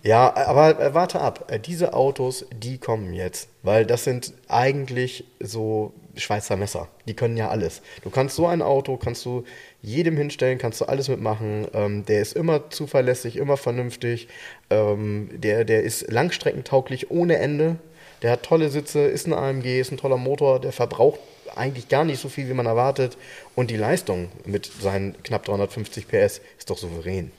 Ja, 0.03 0.35
aber 0.37 0.81
äh, 0.81 0.93
warte 0.93 1.21
ab. 1.21 1.51
Äh, 1.53 1.61
Diese 1.61 1.95
Autos, 1.95 2.45
die 2.53 2.79
kommen 2.79 3.13
jetzt. 3.13 3.49
Weil 3.63 3.87
das 3.87 4.03
sind 4.03 4.33
eigentlich 4.49 5.25
so 5.39 5.93
Schweizer 6.21 6.57
Messer. 6.57 6.89
Die 7.07 7.15
können 7.15 7.37
ja 7.37 7.49
alles. 7.49 7.83
Du 8.03 8.11
kannst 8.11 8.37
so 8.37 8.47
ein 8.47 8.63
Auto, 8.63 8.97
kannst 8.97 9.25
du 9.25 9.45
jedem 9.83 10.17
hinstellen, 10.17 10.59
kannst 10.59 10.81
du 10.81 10.85
alles 10.87 11.09
mitmachen. 11.09 11.67
Ähm, 11.73 12.05
der 12.05 12.21
ist 12.21 12.35
immer 12.35 12.71
zuverlässig, 12.71 13.37
immer 13.37 13.57
vernünftig. 13.57 14.29
Ähm, 14.71 15.31
der, 15.33 15.65
der 15.65 15.83
ist 15.83 16.11
langstreckentauglich 16.11 17.11
ohne 17.11 17.39
Ende. 17.39 17.77
Der 18.23 18.33
hat 18.33 18.43
tolle 18.43 18.69
Sitze, 18.71 19.01
ist 19.01 19.27
ein 19.27 19.33
AMG, 19.33 19.81
ist 19.81 19.93
ein 19.93 19.97
toller 19.97 20.17
Motor, 20.17 20.61
der 20.61 20.73
verbraucht 20.73 21.21
eigentlich 21.55 21.89
gar 21.89 22.05
nicht 22.05 22.21
so 22.21 22.29
viel, 22.29 22.49
wie 22.49 22.55
man 22.55 22.67
erwartet. 22.67 23.17
Und 23.55 23.71
die 23.71 23.77
Leistung 23.77 24.29
mit 24.45 24.67
seinen 24.67 25.21
knapp 25.23 25.45
350 25.45 26.09
PS 26.09 26.41
ist 26.59 26.71
doch 26.71 26.79
souverän. 26.79 27.31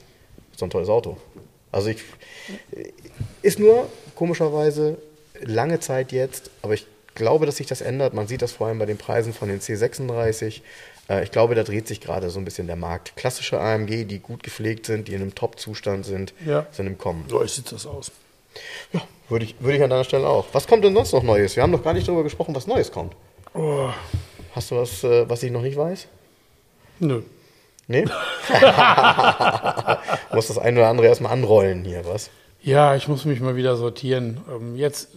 Ist 0.51 0.61
doch 0.61 0.67
ein 0.67 0.71
tolles 0.71 0.89
Auto. 0.89 1.17
Also 1.71 1.89
ich 1.89 2.03
ist 3.41 3.59
nur 3.59 3.87
komischerweise 4.15 4.97
lange 5.41 5.79
Zeit 5.79 6.11
jetzt, 6.11 6.49
aber 6.61 6.73
ich 6.73 6.87
glaube, 7.15 7.45
dass 7.45 7.57
sich 7.57 7.67
das 7.67 7.81
ändert. 7.81 8.13
Man 8.13 8.27
sieht 8.27 8.41
das 8.41 8.51
vor 8.53 8.67
allem 8.67 8.79
bei 8.79 8.85
den 8.85 8.97
Preisen 8.97 9.33
von 9.33 9.49
den 9.49 9.59
C36. 9.59 10.61
Äh, 11.09 11.23
Ich 11.23 11.31
glaube, 11.31 11.55
da 11.55 11.63
dreht 11.63 11.87
sich 11.87 12.01
gerade 12.01 12.29
so 12.29 12.39
ein 12.39 12.45
bisschen 12.45 12.67
der 12.67 12.75
Markt. 12.75 13.15
Klassische 13.15 13.59
AMG, 13.59 14.05
die 14.05 14.19
gut 14.19 14.43
gepflegt 14.43 14.85
sind, 14.85 15.07
die 15.07 15.13
in 15.13 15.21
einem 15.21 15.35
Top-Zustand 15.35 16.05
sind, 16.05 16.33
Ja. 16.45 16.65
sind 16.71 16.87
im 16.87 16.97
Kommen. 16.97 17.25
So 17.29 17.45
sieht 17.45 17.71
das 17.71 17.85
aus. 17.85 18.11
Ja, 18.93 19.01
würde 19.29 19.45
ich, 19.45 19.55
würde 19.59 19.77
ich 19.77 19.83
an 19.83 19.89
deiner 19.89 20.03
Stelle 20.03 20.27
auch. 20.27 20.47
Was 20.53 20.67
kommt 20.67 20.83
denn 20.83 20.93
sonst 20.95 21.13
noch 21.13 21.23
Neues? 21.23 21.55
Wir 21.55 21.63
haben 21.63 21.71
noch 21.71 21.83
gar 21.83 21.93
nicht 21.93 22.07
darüber 22.07 22.23
gesprochen, 22.23 22.55
was 22.55 22.67
Neues 22.67 22.91
kommt. 22.91 23.13
Oh, 23.53 23.89
Hast 24.55 24.71
du 24.71 24.77
was, 24.77 25.03
äh, 25.03 25.29
was 25.29 25.43
ich 25.43 25.51
noch 25.51 25.61
nicht 25.61 25.77
weiß? 25.77 26.07
nö. 26.99 27.21
Nee? 27.87 28.05
Muss 30.33 30.47
das 30.47 30.57
eine 30.57 30.79
oder 30.79 30.89
andere 30.89 31.07
erstmal 31.07 31.31
anrollen 31.33 31.83
hier, 31.85 32.05
was? 32.05 32.29
Ja, 32.61 32.95
ich 32.95 33.07
muss 33.07 33.25
mich 33.25 33.39
mal 33.39 33.55
wieder 33.55 33.77
sortieren. 33.77 34.41
Ähm, 34.49 34.75
jetzt, 34.75 35.09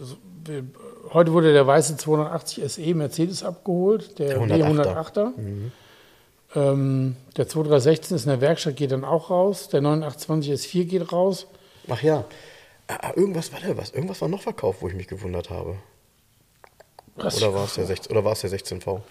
heute 1.11 1.33
wurde 1.33 1.53
der 1.53 1.65
weiße 1.67 1.97
280 1.97 2.71
SE 2.71 2.93
Mercedes 2.93 3.43
abgeholt, 3.43 4.19
der, 4.19 4.39
Der 4.45 4.57
108er. 4.57 5.13
W108er. 5.13 5.31
Ähm, 6.55 7.15
der 7.35 7.47
2316 7.47 8.15
ist 8.15 8.25
in 8.25 8.29
der 8.29 8.41
Werkstatt, 8.41 8.75
geht 8.75 8.91
dann 8.91 9.03
auch 9.03 9.29
raus. 9.29 9.69
Der 9.69 9.81
928 9.81 10.53
S4 10.53 10.85
geht 10.85 11.11
raus. 11.11 11.47
Ach 11.89 12.01
ja. 12.01 12.25
Ah, 12.87 13.11
irgendwas 13.15 13.51
war 13.51 13.59
da 13.59 13.75
was. 13.77 13.91
Irgendwas 13.91 14.21
war 14.21 14.27
noch 14.29 14.41
verkauft, 14.41 14.81
wo 14.81 14.87
ich 14.87 14.93
mich 14.93 15.07
gewundert 15.07 15.49
habe. 15.49 15.75
Was? 17.15 17.37
Oder 17.37 17.53
war 17.53 17.65
es 17.65 17.75
der, 17.75 17.85
16, 17.85 18.11
oder 18.11 18.25
war 18.25 18.33
es 18.33 18.41
der 18.41 18.51
16V? 18.51 19.01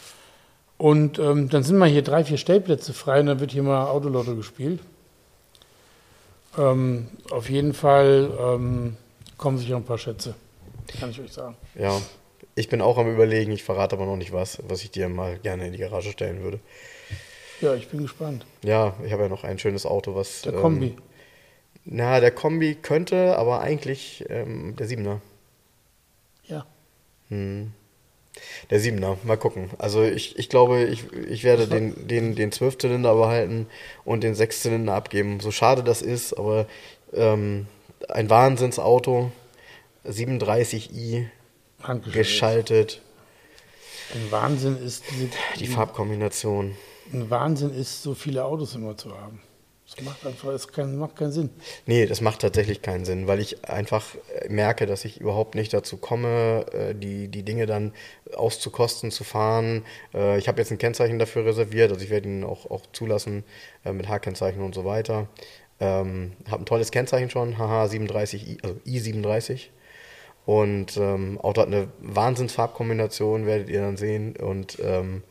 Und 0.78 1.18
ähm, 1.18 1.49
dann 1.49 1.62
sind 1.62 1.78
mal 1.78 1.88
hier 1.88 2.03
drei, 2.03 2.24
vier 2.24 2.38
Stellplätze 2.38 2.93
frei 2.93 3.20
und 3.20 3.26
dann 3.26 3.40
wird 3.40 3.53
hier 3.53 3.62
mal 3.62 3.86
Autolotto 3.86 4.34
gespielt. 4.34 4.80
Ähm, 6.59 7.09
auf 7.30 7.49
jeden 7.49 7.72
Fall 7.72 8.30
ähm, 8.38 8.97
kommen 9.38 9.59
sicher 9.59 9.76
ein 9.76 9.84
paar 9.84 9.99
Schätze. 9.99 10.34
Kann 10.99 11.11
ich 11.11 11.20
euch 11.20 11.33
sagen. 11.33 11.57
Ja. 11.74 12.01
Ich 12.55 12.68
bin 12.68 12.83
auch 12.83 12.99
am 12.99 13.11
überlegen, 13.11 13.53
ich 13.53 13.64
verrate 13.64 13.97
aber 13.97 14.05
noch 14.05 14.16
nicht 14.16 14.33
was, 14.33 14.59
was 14.68 14.83
ich 14.83 14.91
dir 14.91 15.09
mal 15.09 15.39
gerne 15.39 15.66
in 15.66 15.72
die 15.72 15.78
Garage 15.78 16.11
stellen 16.11 16.43
würde. 16.43 16.61
Ja, 17.61 17.74
ich 17.74 17.89
bin 17.89 18.03
gespannt. 18.03 18.45
Ja, 18.62 18.95
ich 19.05 19.12
habe 19.12 19.22
ja 19.22 19.28
noch 19.28 19.45
ein 19.45 19.59
schönes 19.59 19.87
Auto, 19.87 20.14
was. 20.14 20.43
Der 20.43 20.53
ähm, 20.53 20.61
Kombi. 20.61 20.97
Na, 21.85 22.20
der 22.20 22.30
Kombi 22.30 22.74
könnte, 22.74 23.37
aber 23.39 23.61
eigentlich 23.61 24.24
ähm, 24.28 24.76
der 24.76 24.87
Siebener. 24.87 25.20
Ja. 26.45 26.66
Der 28.70 28.80
Siebener, 28.80 29.16
mal 29.24 29.37
gucken. 29.37 29.70
Also 29.78 30.03
ich, 30.03 30.39
ich 30.39 30.49
glaube, 30.49 30.85
ich, 30.85 31.11
ich 31.12 31.45
werde 31.45 31.66
den, 31.66 32.07
den, 32.09 32.35
den 32.35 32.53
Zwölfzylinder 32.53 33.14
behalten 33.14 33.66
und 34.05 34.22
den 34.22 34.35
Sechszylinder 34.35 34.95
abgeben. 34.95 35.41
So 35.41 35.51
schade 35.51 35.83
das 35.83 36.03
ist, 36.03 36.35
aber 36.35 36.66
ähm, 37.14 37.66
ein 38.09 38.28
Wahnsinnsauto, 38.28 39.33
37i, 40.07 41.26
Handgeschaltet. 41.82 42.14
geschaltet, 42.14 43.03
Ein 44.14 44.30
Wahnsinn 44.30 44.76
ist, 44.84 45.05
diese, 45.11 45.28
die 45.59 45.66
Farbkombination. 45.66 46.74
ein 47.12 47.30
Wahnsinn 47.30 47.72
ist, 47.74 48.03
so 48.03 48.14
viele 48.14 48.44
Autos 48.44 48.74
immer 48.74 48.96
zu 48.96 49.16
haben. 49.16 49.40
Das 49.94 50.03
macht 50.07 50.24
einfach, 50.24 50.48
es 50.50 50.68
kein, 50.68 50.96
macht 50.96 51.16
keinen 51.16 51.32
Sinn. 51.32 51.50
Nee, 51.84 52.07
das 52.07 52.22
macht 52.22 52.40
tatsächlich 52.40 52.80
keinen 52.80 53.05
Sinn, 53.05 53.26
weil 53.26 53.40
ich 53.40 53.68
einfach 53.68 54.14
äh, 54.40 54.48
merke, 54.48 54.86
dass 54.86 55.05
ich 55.05 55.20
überhaupt 55.20 55.55
nicht 55.55 55.72
dazu 55.74 55.98
komme, 55.98 56.64
äh, 56.72 56.94
die, 56.94 57.28
die 57.28 57.42
Dinge 57.42 57.66
dann 57.66 57.92
auszukosten, 58.34 59.11
zu 59.11 59.22
fahren. 59.24 59.84
Äh, 60.14 60.38
Ich 60.38 60.48
habe 60.48 60.61
jetzt 60.62 60.70
ein 60.70 60.78
Kennzeichen 60.78 61.18
dafür 61.18 61.44
reserviert, 61.44 61.90
also 61.92 62.03
ich 62.03 62.11
werde 62.11 62.28
ihn 62.28 62.42
auch, 62.44 62.70
auch 62.70 62.86
zulassen 62.92 63.44
mit 63.84 64.09
H-Kennzeichen 64.09 64.62
und 64.62 64.74
so 64.74 64.84
weiter. 64.86 65.28
Ähm, 65.78 66.32
habe 66.50 66.62
ein 66.62 66.66
tolles 66.66 66.90
Kennzeichen 66.90 67.28
schon, 67.28 67.57
HH37i, 67.57 68.62
also 68.64 68.76
I37. 68.86 69.68
Und 70.45 70.97
ähm, 70.97 71.38
Auto 71.40 71.61
hat 71.61 71.68
eine 71.68 71.88
Wahnsinnsfarbkombination, 72.01 73.47
werdet 73.47 73.68
ihr 73.68 73.80
dann 73.80 73.97
sehen. 73.97 74.36
Und 74.36 74.78
ähm, 74.82 75.22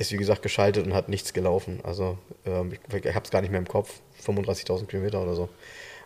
ist 0.00 0.12
wie 0.12 0.16
gesagt 0.16 0.40
geschaltet 0.42 0.86
und 0.86 0.94
hat 0.94 1.10
nichts 1.10 1.34
gelaufen. 1.34 1.80
Also 1.82 2.16
ähm, 2.46 2.72
ich, 2.72 3.04
ich 3.04 3.14
habe 3.14 3.24
es 3.24 3.30
gar 3.30 3.42
nicht 3.42 3.50
mehr 3.50 3.60
im 3.60 3.68
Kopf. 3.68 4.00
35.000 4.24 4.86
Kilometer 4.86 5.22
oder 5.22 5.34
so. 5.34 5.50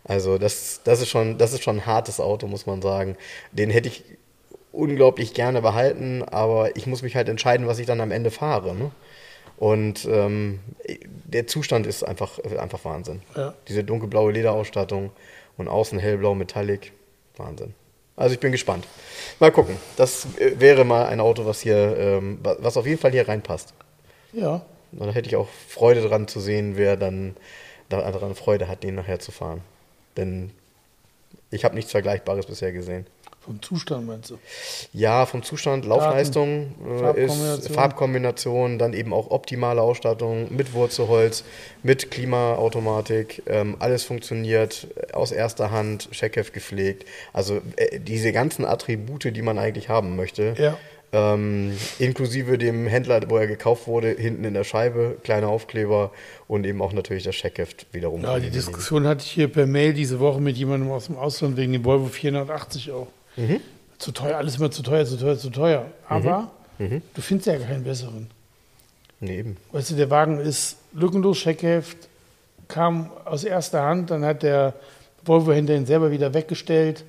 Also 0.02 0.36
das, 0.36 0.80
das, 0.84 1.00
ist 1.00 1.08
schon, 1.08 1.38
das 1.38 1.52
ist 1.52 1.62
schon 1.62 1.78
ein 1.78 1.86
hartes 1.86 2.18
Auto, 2.20 2.48
muss 2.48 2.66
man 2.66 2.82
sagen. 2.82 3.16
Den 3.52 3.70
hätte 3.70 3.88
ich 3.88 4.02
unglaublich 4.72 5.32
gerne 5.32 5.62
behalten, 5.62 6.24
aber 6.24 6.76
ich 6.76 6.88
muss 6.88 7.02
mich 7.02 7.14
halt 7.14 7.28
entscheiden, 7.28 7.68
was 7.68 7.78
ich 7.78 7.86
dann 7.86 8.00
am 8.00 8.10
Ende 8.10 8.32
fahre. 8.32 8.74
Ne? 8.74 8.90
Und 9.56 10.04
ähm, 10.10 10.58
der 11.24 11.46
Zustand 11.46 11.86
ist 11.86 12.02
einfach, 12.02 12.40
einfach 12.40 12.84
Wahnsinn. 12.84 13.22
Ja. 13.36 13.54
Diese 13.68 13.84
dunkelblaue 13.84 14.32
Lederausstattung 14.32 15.12
und 15.56 15.68
außen 15.68 16.00
hellblau 16.00 16.34
Metallic, 16.34 16.92
Wahnsinn. 17.36 17.74
Also 18.16 18.34
ich 18.34 18.40
bin 18.40 18.52
gespannt. 18.52 18.86
Mal 19.40 19.50
gucken. 19.50 19.76
Das 19.96 20.26
äh, 20.38 20.58
wäre 20.60 20.84
mal 20.84 21.06
ein 21.06 21.20
Auto, 21.20 21.46
was 21.46 21.60
hier, 21.60 21.96
ähm, 21.98 22.38
wa- 22.42 22.56
was 22.60 22.76
auf 22.76 22.86
jeden 22.86 23.00
Fall 23.00 23.10
hier 23.12 23.26
reinpasst. 23.28 23.74
Ja. 24.32 24.62
Und 24.92 25.06
da 25.06 25.12
hätte 25.12 25.28
ich 25.28 25.36
auch 25.36 25.48
Freude 25.68 26.00
dran 26.02 26.28
zu 26.28 26.38
sehen, 26.40 26.76
wer 26.76 26.96
dann 26.96 27.36
daran 27.88 28.34
Freude 28.34 28.68
hat, 28.68 28.82
den 28.82 28.94
nachher 28.94 29.18
zu 29.18 29.32
fahren. 29.32 29.60
Denn 30.16 30.50
ich 31.50 31.64
habe 31.64 31.74
nichts 31.74 31.90
Vergleichbares 31.90 32.46
bisher 32.46 32.72
gesehen. 32.72 33.06
Vom 33.44 33.60
Zustand 33.60 34.06
meinst 34.06 34.30
du? 34.30 34.38
Ja, 34.94 35.26
vom 35.26 35.42
Zustand, 35.42 35.84
Laufleistung 35.84 36.72
äh, 37.14 37.26
ist 37.26 37.68
Farbkombination. 37.68 38.78
Dann 38.78 38.94
eben 38.94 39.12
auch 39.12 39.30
optimale 39.30 39.82
Ausstattung 39.82 40.54
mit 40.54 40.72
Wurzelholz, 40.72 41.44
mit 41.82 42.10
Klimaautomatik, 42.10 43.42
ähm, 43.46 43.76
alles 43.80 44.04
funktioniert 44.04 44.86
äh, 44.96 45.12
aus 45.12 45.30
erster 45.30 45.70
Hand, 45.70 46.10
Checkheft 46.12 46.54
gepflegt. 46.54 47.06
Also 47.34 47.60
äh, 47.76 48.00
diese 48.00 48.32
ganzen 48.32 48.64
Attribute, 48.64 49.24
die 49.24 49.42
man 49.42 49.58
eigentlich 49.58 49.90
haben 49.90 50.16
möchte. 50.16 50.54
Ja. 50.56 50.78
Ähm, 51.12 51.76
inklusive 51.98 52.56
dem 52.56 52.86
Händler, 52.86 53.20
wo 53.28 53.36
er 53.36 53.46
gekauft 53.46 53.86
wurde, 53.86 54.08
hinten 54.08 54.42
in 54.44 54.54
der 54.54 54.64
Scheibe, 54.64 55.18
kleine 55.22 55.48
Aufkleber 55.48 56.10
und 56.48 56.66
eben 56.66 56.80
auch 56.82 56.92
natürlich 56.92 57.22
das 57.24 57.36
Checkheft 57.36 57.86
wiederum. 57.92 58.22
Ja, 58.22 58.38
die 58.40 58.50
Diskussion 58.50 59.06
hatte 59.06 59.22
ich 59.24 59.30
hier 59.30 59.48
per 59.48 59.66
Mail 59.66 59.92
diese 59.92 60.18
Woche 60.18 60.40
mit 60.40 60.56
jemandem 60.56 60.90
aus 60.90 61.06
dem 61.06 61.16
Ausland 61.16 61.56
wegen 61.56 61.72
dem 61.72 61.84
Volvo 61.84 62.06
480 62.06 62.90
auch. 62.90 63.06
Zu 63.98 64.12
teuer, 64.12 64.36
alles 64.36 64.56
immer 64.56 64.70
zu 64.70 64.82
teuer, 64.82 65.04
zu 65.06 65.16
teuer, 65.16 65.38
zu 65.38 65.50
teuer. 65.50 65.86
Aber 66.08 66.50
du 66.78 67.20
findest 67.22 67.46
ja 67.46 67.58
keinen 67.58 67.84
besseren. 67.84 68.28
Nee, 69.20 69.38
eben. 69.38 69.56
Weißt 69.72 69.90
du, 69.90 69.94
der 69.94 70.10
Wagen 70.10 70.38
ist 70.40 70.76
lückenlos, 70.92 71.38
Checkheft, 71.38 72.08
kam 72.68 73.10
aus 73.24 73.44
erster 73.44 73.82
Hand, 73.82 74.10
dann 74.10 74.24
hat 74.24 74.42
der 74.42 74.74
Volvo-Händler 75.24 75.76
ihn 75.76 75.86
selber 75.86 76.10
wieder 76.10 76.34
weggestellt. 76.34 77.04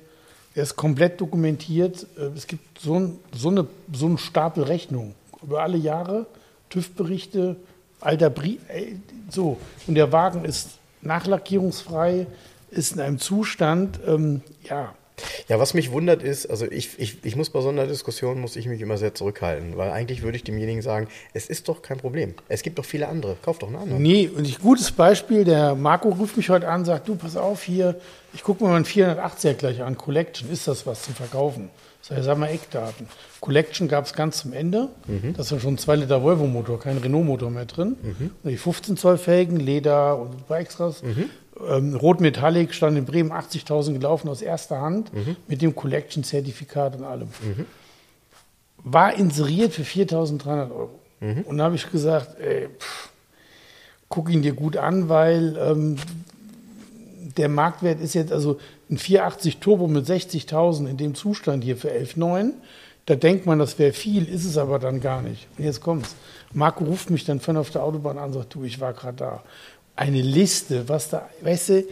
Er 0.54 0.62
ist 0.62 0.76
komplett 0.76 1.20
dokumentiert. 1.20 2.06
Äh, 2.16 2.30
Es 2.36 2.46
gibt 2.46 2.80
so, 2.80 2.98
ein, 2.98 3.18
so, 3.32 3.48
eine, 3.50 3.66
so 3.92 4.06
einen 4.06 4.18
Stapel 4.18 4.62
Rechnungen 4.64 5.14
über 5.42 5.62
alle 5.62 5.76
Jahre, 5.76 6.26
TÜV-Berichte, 6.70 7.56
alter 8.00 8.30
Brief, 8.30 8.60
ey, 8.68 8.98
so. 9.30 9.58
Und 9.86 9.96
der 9.96 10.12
Wagen 10.12 10.44
ist 10.44 10.78
nachlackierungsfrei, 11.02 12.26
ist 12.70 12.92
in 12.94 13.00
einem 13.00 13.18
Zustand, 13.18 14.00
ähm, 14.06 14.40
ja, 14.64 14.94
Ja, 15.48 15.58
was 15.58 15.74
mich 15.74 15.92
wundert 15.92 16.22
ist, 16.22 16.46
also 16.46 16.66
ich, 16.70 16.98
ich, 16.98 17.24
ich 17.24 17.36
muss 17.36 17.50
bei 17.50 17.60
so 17.60 17.68
einer 17.68 17.86
Diskussion, 17.86 18.40
muss 18.40 18.56
ich 18.56 18.66
mich 18.66 18.80
immer 18.80 18.98
sehr 18.98 19.14
zurückhalten, 19.14 19.76
weil 19.76 19.90
eigentlich 19.90 20.22
würde 20.22 20.36
ich 20.36 20.44
demjenigen 20.44 20.82
sagen, 20.82 21.08
es 21.32 21.46
ist 21.48 21.68
doch 21.68 21.82
kein 21.82 21.98
Problem. 21.98 22.34
Es 22.48 22.62
gibt 22.62 22.78
doch 22.78 22.84
viele 22.84 23.08
andere. 23.08 23.36
Kauf 23.42 23.58
doch 23.58 23.68
einen 23.68 23.76
anderen. 23.76 24.02
Nee, 24.02 24.28
und 24.28 24.46
ich, 24.46 24.58
gutes 24.58 24.90
Beispiel, 24.92 25.44
der 25.44 25.74
Marco 25.74 26.10
ruft 26.10 26.36
mich 26.36 26.50
heute 26.50 26.68
an, 26.68 26.84
sagt, 26.84 27.08
du, 27.08 27.14
pass 27.14 27.36
auf 27.36 27.62
hier, 27.62 27.98
ich 28.34 28.42
gucke 28.42 28.62
mir 28.62 28.70
mal 28.70 28.76
einen 28.76 28.84
480er 28.84 29.54
gleich 29.54 29.82
an, 29.82 29.96
Collection, 29.96 30.50
ist 30.50 30.68
das 30.68 30.86
was 30.86 31.02
zum 31.02 31.14
Verkaufen? 31.14 31.70
Sag, 32.02 32.22
sag 32.22 32.38
mal 32.38 32.48
Eckdaten. 32.48 33.08
Collection 33.40 33.88
gab 33.88 34.04
es 34.06 34.12
ganz 34.12 34.38
zum 34.38 34.52
Ende, 34.52 34.90
das 35.36 35.46
ist 35.46 35.52
ja 35.52 35.58
schon 35.60 35.74
ein 35.74 35.78
2 35.78 35.96
Liter 35.96 36.22
Volvo-Motor, 36.22 36.78
kein 36.78 36.98
Renault-Motor 36.98 37.50
mehr 37.50 37.64
drin. 37.64 37.96
Und 38.42 38.50
die 38.50 38.56
15 38.56 38.96
Zoll 38.96 39.18
Felgen, 39.18 39.58
Leder 39.58 40.18
und 40.18 40.30
ein 40.36 40.42
paar 40.46 40.58
Extras. 40.60 41.02
Ähm, 41.68 41.94
Rot 41.94 42.20
Metallic 42.20 42.74
stand 42.74 42.98
in 42.98 43.04
Bremen 43.04 43.32
80.000 43.32 43.94
gelaufen 43.94 44.28
aus 44.28 44.42
erster 44.42 44.80
Hand 44.80 45.10
mit 45.48 45.62
dem 45.62 45.74
Collection-Zertifikat 45.74 46.96
und 46.96 47.04
allem 47.04 47.28
war 48.88 49.14
inseriert 49.14 49.72
für 49.72 49.82
4.300 49.82 50.70
Euro. 50.70 50.90
Und 51.48 51.58
da 51.58 51.64
habe 51.64 51.74
ich 51.74 51.90
gesagt, 51.90 52.38
ey, 52.38 52.68
pff, 52.78 53.10
guck 54.08 54.30
ihn 54.30 54.42
dir 54.42 54.52
gut 54.52 54.76
an, 54.76 55.08
weil 55.08 55.56
ähm, 55.58 55.96
der 57.36 57.48
Marktwert 57.48 58.00
ist 58.00 58.14
jetzt, 58.14 58.32
also 58.32 58.58
ein 58.90 58.98
480 58.98 59.58
Turbo 59.58 59.88
mit 59.88 60.06
60.000 60.06 60.88
in 60.88 60.96
dem 60.96 61.14
Zustand 61.14 61.64
hier 61.64 61.76
für 61.76 61.90
11,9. 61.90 62.52
Da 63.06 63.14
denkt 63.14 63.46
man, 63.46 63.58
das 63.58 63.78
wäre 63.78 63.92
viel, 63.92 64.28
ist 64.28 64.44
es 64.44 64.56
aber 64.56 64.78
dann 64.78 65.00
gar 65.00 65.22
nicht. 65.22 65.48
Und 65.58 65.64
jetzt 65.64 65.80
kommt's. 65.80 66.14
Marco 66.52 66.84
ruft 66.84 67.10
mich 67.10 67.24
dann 67.24 67.40
von 67.40 67.56
auf 67.56 67.70
der 67.70 67.82
Autobahn 67.82 68.18
an 68.18 68.26
und 68.26 68.32
sagt, 68.34 68.54
du, 68.54 68.64
ich 68.64 68.80
war 68.80 68.92
gerade 68.92 69.16
da. 69.16 69.42
Eine 69.96 70.20
Liste, 70.20 70.88
was 70.88 71.08
da, 71.08 71.28
weißt 71.40 71.68
du, 71.70 71.84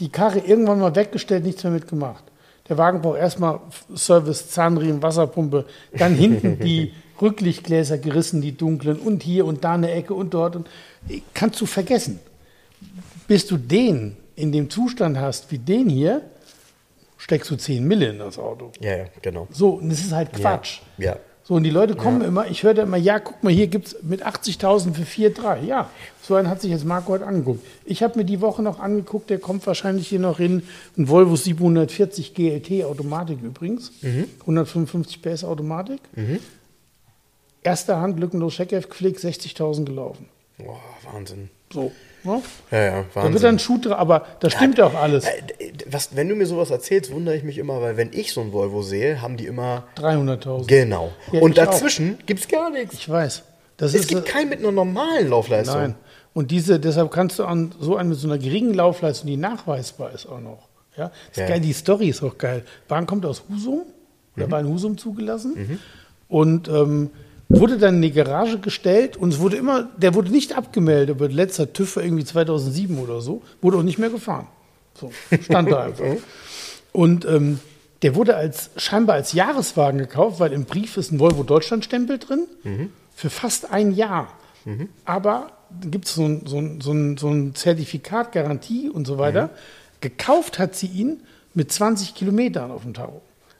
die 0.00 0.08
Karre 0.08 0.38
irgendwann 0.38 0.80
mal 0.80 0.94
weggestellt, 0.94 1.44
nichts 1.44 1.62
mehr 1.64 1.72
mitgemacht. 1.72 2.24
Der 2.68 2.78
Wagen 2.78 3.02
braucht 3.02 3.18
erstmal 3.18 3.60
Service, 3.94 4.48
Zahnriemen, 4.50 5.02
Wasserpumpe, 5.02 5.66
dann 5.92 6.14
hinten 6.16 6.58
die 6.58 6.92
Rücklichtgläser 7.20 7.98
gerissen, 7.98 8.40
die 8.40 8.56
dunklen 8.56 8.98
und 8.98 9.22
hier 9.22 9.44
und 9.46 9.64
da 9.64 9.74
eine 9.74 9.90
Ecke 9.90 10.14
und 10.14 10.34
dort. 10.34 10.56
Und 10.56 10.68
kannst 11.32 11.60
du 11.60 11.66
vergessen. 11.66 12.20
Bis 13.26 13.46
du 13.46 13.56
den 13.56 14.16
in 14.36 14.52
dem 14.52 14.70
Zustand 14.70 15.18
hast 15.18 15.50
wie 15.50 15.58
den 15.58 15.88
hier, 15.88 16.22
steckst 17.18 17.50
du 17.50 17.56
10 17.56 17.86
Mille 17.86 18.08
in 18.08 18.18
das 18.18 18.38
Auto. 18.38 18.72
Ja, 18.80 18.96
ja, 18.96 19.04
genau. 19.22 19.46
So, 19.50 19.70
und 19.70 19.90
das 19.90 20.00
ist 20.00 20.12
halt 20.12 20.32
Quatsch. 20.32 20.80
Ja. 20.98 21.12
ja. 21.12 21.16
So, 21.46 21.54
und 21.54 21.64
die 21.64 21.70
Leute 21.70 21.94
kommen 21.94 22.22
immer, 22.22 22.46
ich 22.46 22.62
höre 22.62 22.72
da 22.72 22.84
immer, 22.84 22.96
ja, 22.96 23.18
guck 23.18 23.42
mal, 23.44 23.52
hier 23.52 23.66
gibt 23.66 23.88
es 23.88 24.02
mit 24.02 24.26
80.000 24.26 24.94
für 24.94 25.02
4,3. 25.02 25.64
Ja, 25.64 25.90
so 26.22 26.36
einen 26.36 26.48
hat 26.48 26.62
sich 26.62 26.70
jetzt 26.70 26.86
Marco 26.86 27.12
heute 27.12 27.26
angeguckt. 27.26 27.62
Ich 27.84 28.02
habe 28.02 28.18
mir 28.18 28.24
die 28.24 28.40
Woche 28.40 28.62
noch 28.62 28.80
angeguckt, 28.80 29.28
der 29.28 29.38
kommt 29.38 29.66
wahrscheinlich 29.66 30.08
hier 30.08 30.20
noch 30.20 30.40
in 30.40 30.62
ein 30.96 31.06
Volvo 31.06 31.36
740 31.36 32.32
GLT 32.32 32.84
Automatik 32.84 33.42
übrigens. 33.42 33.92
155 34.40 35.20
PS 35.20 35.44
Automatik. 35.44 36.00
Erster 37.62 38.00
Hand, 38.00 38.18
lückenlos 38.18 38.56
gepflegt, 38.56 39.20
60.000 39.20 39.84
gelaufen. 39.84 40.30
Boah, 40.56 40.80
Wahnsinn. 41.12 41.50
So, 41.70 41.92
ne? 42.24 42.42
Ja, 42.70 42.78
ja, 42.82 42.90
Da 42.90 42.96
wird 42.96 43.14
Wahnsinn. 43.14 43.42
dann 43.42 43.58
Schuh 43.58 43.78
dran, 43.78 43.92
aber 43.94 44.26
das 44.40 44.52
stimmt 44.52 44.78
ja 44.78 44.86
auch 44.86 44.94
alles. 44.94 45.24
Äh, 45.24 45.42
was, 45.90 46.16
wenn 46.16 46.28
du 46.28 46.34
mir 46.34 46.46
sowas 46.46 46.70
erzählst, 46.70 47.12
wundere 47.12 47.36
ich 47.36 47.42
mich 47.42 47.58
immer, 47.58 47.80
weil 47.80 47.96
wenn 47.96 48.12
ich 48.12 48.32
so 48.32 48.40
ein 48.40 48.52
Volvo 48.52 48.82
sehe, 48.82 49.20
haben 49.22 49.36
die 49.36 49.46
immer 49.46 49.84
300.000. 49.96 50.66
genau. 50.66 51.12
Ja, 51.32 51.40
Und 51.40 51.58
dazwischen 51.58 52.18
gibt 52.26 52.40
es 52.40 52.48
gar 52.48 52.70
nichts. 52.70 52.94
Ich 52.94 53.08
weiß. 53.08 53.42
Das 53.76 53.94
Es 53.94 54.06
gibt 54.06 54.24
keinen 54.26 54.48
mit 54.50 54.60
einer 54.60 54.72
normalen 54.72 55.28
Laufleistung. 55.30 55.76
Nein. 55.80 55.94
Und 56.32 56.50
diese, 56.50 56.80
deshalb 56.80 57.10
kannst 57.10 57.38
du 57.38 57.44
an 57.44 57.72
so 57.80 57.96
einen 57.96 58.08
mit 58.10 58.18
so 58.18 58.26
einer 58.28 58.38
geringen 58.38 58.74
Laufleistung, 58.74 59.28
die 59.28 59.36
nachweisbar 59.36 60.12
ist 60.12 60.26
auch 60.26 60.40
noch. 60.40 60.68
Ja, 60.96 61.10
ist 61.30 61.38
Ja. 61.38 61.46
geil, 61.48 61.60
die 61.60 61.72
Story 61.72 62.08
ist 62.08 62.22
auch 62.22 62.38
geil. 62.38 62.64
Wagen 62.88 63.06
kommt 63.06 63.26
aus 63.26 63.42
Husum, 63.48 63.82
oder 64.36 64.50
war 64.50 64.60
in 64.60 64.68
Husum 64.68 64.96
zugelassen 64.98 65.78
und 66.28 66.68
ähm, 66.68 67.10
wurde 67.56 67.78
dann 67.78 67.96
in 67.96 68.02
die 68.02 68.12
Garage 68.12 68.58
gestellt 68.58 69.16
und 69.16 69.32
es 69.32 69.38
wurde 69.40 69.56
immer, 69.56 69.88
der 69.96 70.14
wurde 70.14 70.30
nicht 70.30 70.56
abgemeldet, 70.56 71.16
aber 71.16 71.28
letzter 71.28 71.72
TÜV 71.72 71.96
irgendwie 71.96 72.24
2007 72.24 72.98
oder 72.98 73.20
so, 73.20 73.42
wurde 73.60 73.78
auch 73.78 73.82
nicht 73.82 73.98
mehr 73.98 74.10
gefahren. 74.10 74.46
So, 74.98 75.10
stand 75.42 75.70
da 75.70 75.84
einfach. 75.84 76.04
Und 76.92 77.24
ähm, 77.24 77.58
der 78.02 78.14
wurde 78.14 78.36
als 78.36 78.70
scheinbar 78.76 79.16
als 79.16 79.32
Jahreswagen 79.32 79.98
gekauft, 79.98 80.38
weil 80.38 80.52
im 80.52 80.64
Brief 80.64 80.96
ist 80.96 81.10
ein 81.10 81.18
Volvo 81.18 81.42
Deutschland-Stempel 81.42 82.18
drin 82.18 82.46
für 83.16 83.30
fast 83.30 83.72
ein 83.72 83.92
Jahr. 83.92 84.28
Aber 85.04 85.50
gibt 85.80 86.06
es 86.06 86.14
so 86.14 86.24
ein, 86.24 86.46
so, 86.46 86.58
ein, 86.58 86.80
so, 86.80 86.92
ein, 86.92 87.16
so 87.16 87.28
ein 87.28 87.54
Zertifikat, 87.54 88.32
Garantie 88.32 88.88
und 88.88 89.06
so 89.06 89.18
weiter. 89.18 89.50
Gekauft 90.00 90.58
hat 90.58 90.76
sie 90.76 90.86
ihn 90.86 91.20
mit 91.54 91.72
20 91.72 92.14
Kilometern 92.14 92.70
auf 92.70 92.82
dem 92.82 92.94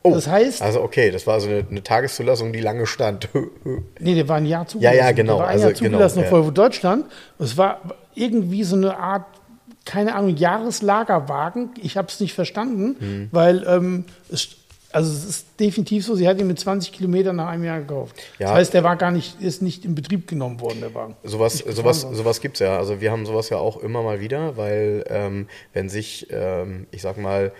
Tacho. 0.04 0.14
das 0.14 0.26
heißt, 0.28 0.62
Also 0.62 0.82
okay, 0.82 1.10
das 1.10 1.26
war 1.26 1.40
so 1.40 1.48
eine, 1.48 1.64
eine 1.68 1.82
Tageszulassung, 1.82 2.52
die 2.52 2.60
lange 2.60 2.86
stand. 2.86 3.28
nee, 4.00 4.14
der 4.14 4.28
war 4.28 4.36
ein 4.36 4.46
Jahr 4.46 4.66
zugelassen. 4.66 4.96
Ja, 4.98 5.04
ja, 5.06 5.12
genau. 5.12 5.34
Der 5.34 5.40
war 5.40 5.46
ein 5.48 5.52
Also, 5.54 5.66
Jahr 5.66 5.74
zugelassen 5.74 6.22
genau, 6.24 6.38
auf 6.38 6.44
ja. 6.46 6.50
Deutschland. 6.52 7.06
Es 7.38 7.56
war 7.56 7.80
irgendwie 8.14 8.62
so 8.64 8.76
eine 8.76 8.96
Art, 8.96 9.24
keine 9.84 10.14
Ahnung, 10.14 10.36
Jahreslagerwagen. 10.36 11.70
Ich 11.82 11.96
habe 11.96 12.08
es 12.08 12.20
nicht 12.20 12.34
verstanden, 12.34 12.96
Hm. 12.98 13.28
weil 13.32 13.64
ähm, 13.66 14.04
es, 14.30 14.48
also 14.92 15.10
es 15.12 15.24
ist 15.24 15.46
definitiv 15.58 16.04
so, 16.06 16.14
sie 16.14 16.28
hat 16.28 16.38
ihn 16.38 16.46
mit 16.46 16.60
20 16.60 16.92
Kilometern 16.92 17.34
nach 17.36 17.48
einem 17.48 17.64
Jahr 17.64 17.80
gekauft. 17.80 18.14
Ja. 18.38 18.46
Das 18.48 18.56
heißt, 18.56 18.74
der 18.74 18.84
war 18.84 18.94
gar 18.96 19.10
nicht, 19.10 19.40
ist 19.40 19.60
nicht 19.62 19.84
in 19.84 19.94
Betrieb 19.94 20.28
genommen 20.28 20.60
worden, 20.60 20.80
der 20.80 20.94
Wagen. 20.94 21.16
Sowas, 21.24 21.58
sowas, 21.58 22.02
sowas 22.12 22.40
gibt 22.40 22.54
es 22.56 22.60
ja. 22.60 22.76
Also 22.78 23.00
wir 23.00 23.10
haben 23.10 23.26
sowas 23.26 23.48
ja 23.48 23.56
auch 23.56 23.78
immer 23.78 24.02
mal 24.02 24.20
wieder, 24.20 24.56
weil 24.56 25.04
ähm, 25.08 25.48
wenn 25.72 25.88
sich, 25.88 26.28
ähm, 26.30 26.86
ich 26.92 27.02
sag 27.02 27.18
mal, 27.18 27.50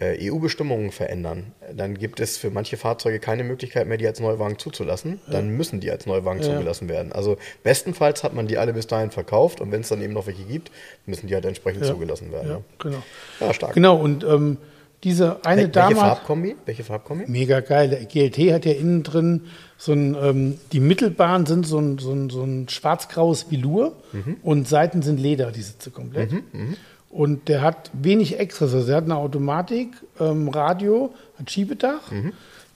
EU-Bestimmungen 0.00 0.90
verändern, 0.92 1.52
dann 1.74 1.96
gibt 1.96 2.20
es 2.20 2.36
für 2.36 2.50
manche 2.50 2.76
Fahrzeuge 2.76 3.18
keine 3.18 3.44
Möglichkeit 3.44 3.86
mehr, 3.86 3.96
die 3.96 4.06
als 4.06 4.20
Neuwagen 4.20 4.58
zuzulassen. 4.58 5.20
Dann 5.30 5.48
müssen 5.50 5.80
die 5.80 5.90
als 5.90 6.04
Neuwagen 6.06 6.40
Ja. 6.42 6.52
zugelassen 6.52 6.88
werden. 6.88 7.12
Also 7.12 7.38
bestenfalls 7.62 8.22
hat 8.22 8.34
man 8.34 8.46
die 8.46 8.58
alle 8.58 8.72
bis 8.74 8.86
dahin 8.86 9.10
verkauft 9.10 9.60
und 9.60 9.72
wenn 9.72 9.80
es 9.80 9.88
dann 9.88 10.02
eben 10.02 10.12
noch 10.12 10.26
welche 10.26 10.44
gibt, 10.44 10.70
müssen 11.06 11.26
die 11.28 11.34
halt 11.34 11.46
entsprechend 11.46 11.82
Ja. 11.84 11.92
zugelassen 11.92 12.30
werden. 12.32 12.48
Ja, 12.48 12.54
ne? 12.58 12.64
genau. 12.78 13.02
Ja, 13.40 13.54
stark. 13.54 13.72
Genau, 13.74 13.96
und 13.96 14.22
ähm, 14.24 14.58
diese 15.04 15.44
eine 15.44 15.62
Wel- 15.64 15.68
Dame. 15.68 15.88
Welche 15.94 16.02
hat- 16.02 16.16
Farbkombi? 16.18 16.56
Welche 16.66 16.84
Farbkombi? 16.84 17.24
Mega 17.28 17.60
geil. 17.60 17.88
Der 17.90 18.04
GLT 18.04 18.52
hat 18.52 18.64
ja 18.64 18.72
innen 18.72 19.02
drin 19.02 19.42
so 19.78 19.92
ein, 19.92 20.14
ähm, 20.20 20.58
die 20.72 20.80
Mittelbahnen 20.80 21.46
sind 21.46 21.66
so 21.66 21.78
ein, 21.78 21.98
so 21.98 22.12
ein, 22.12 22.28
so 22.30 22.42
ein 22.42 22.68
schwarz-graues 22.68 23.50
Velour 23.50 23.92
und 24.42 24.66
Seiten 24.68 25.02
sind 25.02 25.20
Leder, 25.20 25.52
die 25.52 25.60
Sitze 25.62 25.90
komplett. 25.90 26.30
Und 27.10 27.48
der 27.48 27.62
hat 27.62 27.90
wenig 27.92 28.38
Extras. 28.38 28.74
Also 28.74 28.86
der 28.86 28.96
hat 28.96 29.04
eine 29.04 29.16
Automatik, 29.16 29.88
ähm, 30.20 30.48
Radio, 30.48 31.14
hat 31.38 31.50
Schiebedach. 31.50 32.12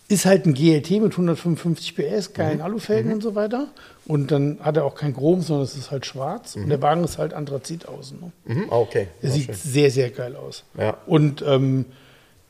ist 0.09 0.27
halt 0.27 0.45
ein 0.45 0.55
GLT 0.55 0.91
mit 1.03 1.13
155 1.13 1.95
PS, 1.95 2.33
geilen 2.33 2.61
Alufelgen 2.61 3.13
und 3.13 3.23
so 3.23 3.37
weiter. 3.37 3.69
Und 4.07 4.33
dann 4.33 4.59
hat 4.61 4.77
er 4.77 4.85
auch 4.85 4.97
kein 4.97 5.15
Chrom, 5.15 5.41
sondern 5.41 5.65
es 5.65 5.77
ist 5.77 5.93
halt 5.93 6.05
schwarz. 6.05 6.57
Und 6.57 6.69
der 6.69 6.83
Wagen 6.83 7.05
ist 7.05 7.19
halt 7.19 7.33
Anthrazit 7.33 7.87
außen. 7.87 8.19
Ne? 8.21 8.33
Mhm. 8.55 8.65
Ah, 8.71 8.79
okay. 8.79 9.07
Der 9.23 9.31
sieht 9.31 9.47
schön. 9.47 9.55
sehr, 9.55 9.91
sehr 9.93 10.11
geil 10.11 10.35
aus. 10.35 10.65
Ja. 10.77 10.97
Und 11.07 11.45
ähm, 11.47 11.85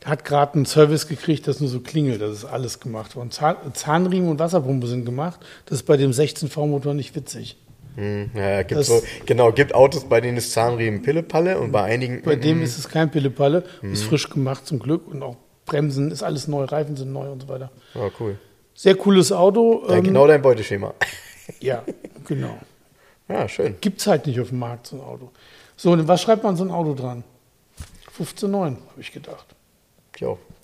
hat 0.03 0.25
gerade 0.25 0.55
einen 0.55 0.65
Service 0.65 1.07
gekriegt, 1.07 1.47
das 1.47 1.59
nur 1.59 1.69
so 1.69 1.79
klingelt. 1.81 2.21
Das 2.21 2.31
ist 2.31 2.45
alles 2.45 2.79
gemacht 2.79 3.15
worden. 3.15 3.29
Zahn, 3.29 3.57
Zahnriemen 3.73 4.29
und 4.29 4.39
Wasserpumpe 4.39 4.87
sind 4.87 5.05
gemacht. 5.05 5.39
Das 5.65 5.79
ist 5.79 5.83
bei 5.85 5.97
dem 5.97 6.11
16V-Motor 6.11 6.95
nicht 6.95 7.15
witzig. 7.15 7.57
Mhm. 7.95 8.31
Ja, 8.33 8.63
gibt 8.63 8.83
so, 8.85 9.01
genau, 9.25 9.51
gibt 9.51 9.75
Autos, 9.75 10.05
bei 10.05 10.21
denen 10.21 10.37
ist 10.37 10.51
Zahnriemen 10.53 11.01
Pillepalle 11.01 11.59
und 11.59 11.71
bei 11.71 11.83
einigen. 11.83 12.21
Bei 12.23 12.35
dem 12.35 12.57
mhm. 12.57 12.63
ist 12.63 12.77
es 12.77 12.87
kein 12.87 13.11
Pillepalle. 13.11 13.63
Ist 13.81 14.03
frisch 14.03 14.29
gemacht 14.29 14.65
zum 14.65 14.79
Glück. 14.79 15.07
Und 15.07 15.23
auch 15.23 15.35
Bremsen 15.65 16.11
ist 16.11 16.23
alles 16.23 16.47
neu, 16.47 16.63
Reifen 16.65 16.95
sind 16.95 17.11
neu 17.11 17.31
und 17.31 17.41
so 17.41 17.47
weiter. 17.49 17.71
Ja, 17.93 18.09
cool. 18.19 18.37
Sehr 18.73 18.95
cooles 18.95 19.31
Auto. 19.31 19.83
Ja, 19.87 19.95
ähm, 19.95 20.03
genau 20.03 20.27
dein 20.27 20.41
Beuteschema. 20.41 20.93
Ja, 21.59 21.83
genau. 22.25 22.57
Ja, 23.27 23.49
schön. 23.49 23.75
Gibt 23.81 23.99
es 23.99 24.07
halt 24.07 24.25
nicht 24.25 24.39
auf 24.39 24.49
dem 24.49 24.59
Markt, 24.59 24.87
so 24.87 24.95
ein 24.95 25.01
Auto. 25.01 25.31
So, 25.75 25.91
und 25.91 26.07
was 26.07 26.21
schreibt 26.21 26.43
man 26.43 26.55
so 26.55 26.63
ein 26.63 26.71
Auto 26.71 26.93
dran? 26.93 27.25
15,9, 28.17 28.53
habe 28.53 28.77
ich 28.99 29.11
gedacht. 29.11 29.47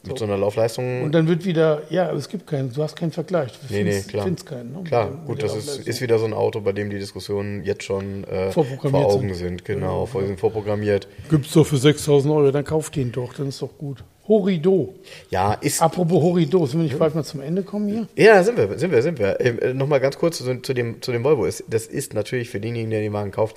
Jo, 0.07 0.13
mit 0.13 0.19
so, 0.19 0.25
einer 0.25 0.37
Laufleistung. 0.37 1.03
Und 1.03 1.11
dann 1.13 1.27
wird 1.27 1.45
wieder, 1.45 1.81
ja, 1.89 2.11
es 2.13 2.27
gibt 2.29 2.47
keinen, 2.47 2.73
du 2.73 2.81
hast 2.83 2.95
keinen 2.95 3.11
Vergleich. 3.11 3.51
Du 3.53 3.57
Nee, 3.73 3.83
nee, 3.83 3.91
findest, 3.91 4.09
klar. 4.09 4.23
findest 4.25 4.45
keinen. 4.47 4.71
Ne? 4.73 4.83
Klar, 4.83 5.07
dem- 5.09 5.25
gut, 5.25 5.43
das 5.43 5.55
ist, 5.55 5.87
ist 5.87 6.01
wieder 6.01 6.17
so 6.19 6.25
ein 6.25 6.33
Auto, 6.33 6.61
bei 6.61 6.71
dem 6.73 6.89
die 6.89 6.97
Diskussionen 6.99 7.63
jetzt 7.63 7.83
schon 7.83 8.23
äh, 8.25 8.51
vor 8.51 8.65
Vorprogrammiert 8.65 9.11
Augen 9.11 9.27
sind. 9.33 9.35
sind. 9.35 9.65
Genau, 9.65 10.05
vor, 10.05 10.25
sind 10.25 10.39
vorprogrammiert. 10.39 11.07
Gibt's 11.29 11.51
doch 11.53 11.65
für 11.65 11.77
6000 11.77 12.33
Euro, 12.33 12.51
dann 12.51 12.63
kauft 12.65 12.95
den 12.95 13.11
doch, 13.11 13.33
dann 13.33 13.49
ist 13.49 13.61
doch 13.61 13.77
gut. 13.77 14.03
Horido. 14.27 14.93
Ja, 15.29 15.53
ist. 15.53 15.81
Apropos 15.81 16.21
Horido, 16.21 16.65
sollen 16.65 16.83
wir 16.83 16.89
nicht 16.89 16.99
bald 16.99 17.15
mal 17.15 17.23
zum 17.23 17.39
Ende 17.41 17.63
kommen 17.63 17.87
hier? 17.87 18.07
Ja, 18.25 18.43
sind 18.43 18.57
wir, 18.57 18.77
sind 18.77 18.91
wir, 18.91 19.01
sind 19.01 19.19
wir. 19.19 19.39
Ähm, 19.39 19.57
äh, 19.59 19.73
Nochmal 19.73 20.01
ganz 20.01 20.17
kurz 20.17 20.37
zu, 20.39 20.61
zu, 20.61 20.73
dem, 20.73 21.01
zu 21.01 21.13
dem 21.13 21.23
Volvo. 21.23 21.45
Das 21.45 21.85
ist 21.87 22.13
natürlich 22.13 22.49
für 22.49 22.59
denjenigen, 22.59 22.89
der 22.91 22.99
den 22.99 23.13
Wagen 23.13 23.31
kauft, 23.31 23.55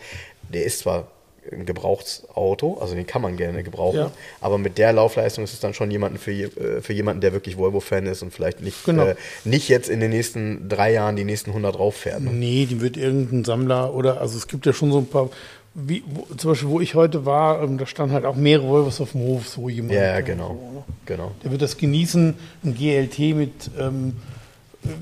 der 0.48 0.62
ist 0.64 0.78
zwar 0.78 1.08
ein 1.52 1.66
Gebrauchsauto, 1.66 2.78
also 2.80 2.94
den 2.94 3.06
kann 3.06 3.22
man 3.22 3.36
gerne 3.36 3.62
gebrauchen, 3.62 3.98
Ja. 3.98 4.10
aber 4.40 4.58
mit 4.58 4.78
der 4.78 4.92
Laufleistung 4.92 5.44
ist 5.44 5.52
es 5.52 5.60
dann 5.60 5.74
schon 5.74 5.90
jemanden 5.90 6.18
für, 6.18 6.30
äh, 6.32 6.80
für 6.80 6.92
jemanden, 6.92 7.20
der 7.20 7.32
wirklich 7.32 7.56
Volvo-Fan 7.56 8.06
ist 8.06 8.22
und 8.22 8.32
vielleicht 8.32 8.60
nicht, 8.62 8.84
Genau. 8.84 9.06
äh, 9.06 9.14
nicht 9.44 9.68
jetzt 9.68 9.88
in 9.88 10.00
den 10.00 10.10
nächsten 10.10 10.68
drei 10.68 10.92
Jahren 10.92 11.16
die 11.16 11.24
nächsten 11.24 11.52
100 11.52 11.78
rauffährt. 11.78 12.20
Ne? 12.20 12.30
Nee, 12.30 12.66
die 12.66 12.80
wird 12.80 12.96
irgendein 12.96 13.44
Sammler 13.44 13.94
oder, 13.94 14.20
also 14.20 14.36
es 14.36 14.46
gibt 14.48 14.66
ja 14.66 14.72
schon 14.72 14.92
so 14.92 14.98
ein 14.98 15.06
paar, 15.06 15.30
wie, 15.74 16.02
wo, 16.06 16.26
zum 16.34 16.50
Beispiel, 16.50 16.68
wo 16.68 16.80
ich 16.80 16.94
heute 16.94 17.24
war, 17.26 17.62
ähm, 17.62 17.78
da 17.78 17.86
standen 17.86 18.14
halt 18.14 18.24
auch 18.24 18.34
mehrere 18.36 18.66
Volvos 18.68 19.00
auf 19.00 19.12
dem 19.12 19.20
Hof, 19.22 19.48
so 19.48 19.68
jemand. 19.68 19.94
Ja, 19.94 20.02
ja, 20.02 20.18
äh, 20.18 20.22
genau. 20.22 20.48
So, 20.48 20.54
ne? 20.78 20.84
genau. 21.06 21.30
Der 21.44 21.50
wird 21.52 21.62
das 21.62 21.76
genießen, 21.76 22.34
ein 22.64 22.74
GLT 22.74 23.18
mit 23.36 23.70
ähm, 23.78 24.14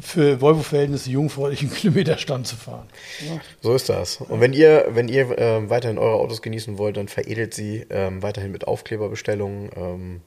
für 0.00 0.40
Volvo-Verhältnisse 0.40 1.10
jungfräulichen 1.10 1.70
Kilometerstand 1.74 2.46
zu 2.46 2.56
fahren. 2.56 2.88
Ja. 3.26 3.40
So 3.60 3.74
ist 3.74 3.88
das. 3.88 4.20
Und 4.20 4.40
wenn 4.40 4.52
ihr, 4.52 4.86
wenn 4.90 5.08
ihr 5.08 5.38
ähm, 5.38 5.70
weiterhin 5.70 5.98
eure 5.98 6.16
Autos 6.16 6.42
genießen 6.42 6.78
wollt, 6.78 6.96
dann 6.96 7.08
veredelt 7.08 7.54
sie 7.54 7.86
ähm, 7.90 8.22
weiterhin 8.22 8.52
mit 8.52 8.66
Aufkleberbestellungen. 8.66 9.70
Ähm, 9.76 10.20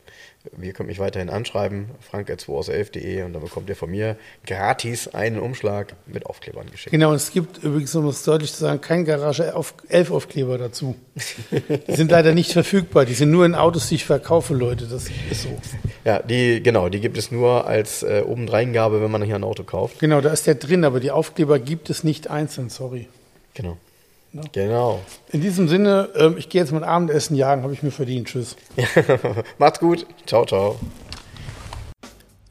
ihr 0.62 0.74
könnt 0.74 0.90
mich 0.90 1.00
weiterhin 1.00 1.30
anschreiben, 1.30 1.90
frank.2aus11.de 2.00 3.24
und 3.24 3.34
dann 3.34 3.42
bekommt 3.42 3.70
ihr 3.70 3.76
von 3.76 3.92
mir 3.92 4.18
gratis 4.46 5.08
einen 5.08 5.40
Umschlag 5.40 5.96
mit 6.08 6.26
Aufklebern 6.26 6.70
geschickt. 6.72 6.92
Genau, 6.92 7.10
und 7.10 7.16
es 7.16 7.32
gibt 7.32 7.64
übrigens, 7.64 7.94
um 7.96 8.08
es 8.08 8.24
deutlich 8.24 8.52
zu 8.52 8.60
sagen, 8.60 8.82
kein 8.82 9.06
Garage 9.06 9.54
11 9.90 10.12
Aufkleber 10.12 10.58
dazu. 10.58 10.96
Die 11.88 11.96
sind 11.96 12.12
leider 12.12 12.34
nicht 12.34 12.52
verfügbar. 12.54 13.06
Die 13.06 13.14
sind 13.14 13.32
nur 13.32 13.46
in 13.46 13.56
Autos, 13.56 13.90
die 13.90 13.96
ich 13.96 14.06
verkaufe, 14.06 14.54
Leute. 14.54 14.86
Das 14.86 15.06
ist 15.30 15.44
so. 15.44 15.60
Ja, 16.06 16.20
die, 16.20 16.64
genau, 16.64 16.90
die 16.90 17.00
gibt 17.00 17.18
es 17.18 17.32
nur 17.32 17.68
als 17.68 18.04
äh, 18.04 18.24
Obendreingabe, 18.26 19.02
wenn 19.02 19.12
man 19.12 19.22
hier 19.22 19.36
ein 19.36 19.44
Auto 19.44 19.64
kauft. 19.64 20.00
Genau, 20.00 20.22
da 20.22 20.32
ist 20.32 20.48
der 20.48 20.56
drin, 20.56 20.84
aber 20.84 21.00
die 21.00 21.12
Aufkleber 21.12 21.60
gibt 21.60 21.90
es 21.90 22.04
nicht 22.04 22.30
einzeln, 22.30 22.70
sorry. 22.70 23.08
Genau. 23.54 23.78
Ja. 24.34 24.42
Genau. 24.52 25.02
In 25.32 25.42
diesem 25.42 25.68
Sinne, 25.68 26.10
ähm, 26.16 26.36
ich 26.38 26.48
gehe 26.50 26.62
jetzt 26.62 26.72
mein 26.72 26.84
Abendessen 26.84 27.36
jagen, 27.36 27.64
habe 27.64 27.74
ich 27.74 27.84
mir 27.84 27.92
verdient. 27.92 28.28
Tschüss. 28.28 28.56
Macht's 29.58 29.80
gut. 29.80 30.06
Ciao, 30.26 30.46
ciao. 30.46 30.80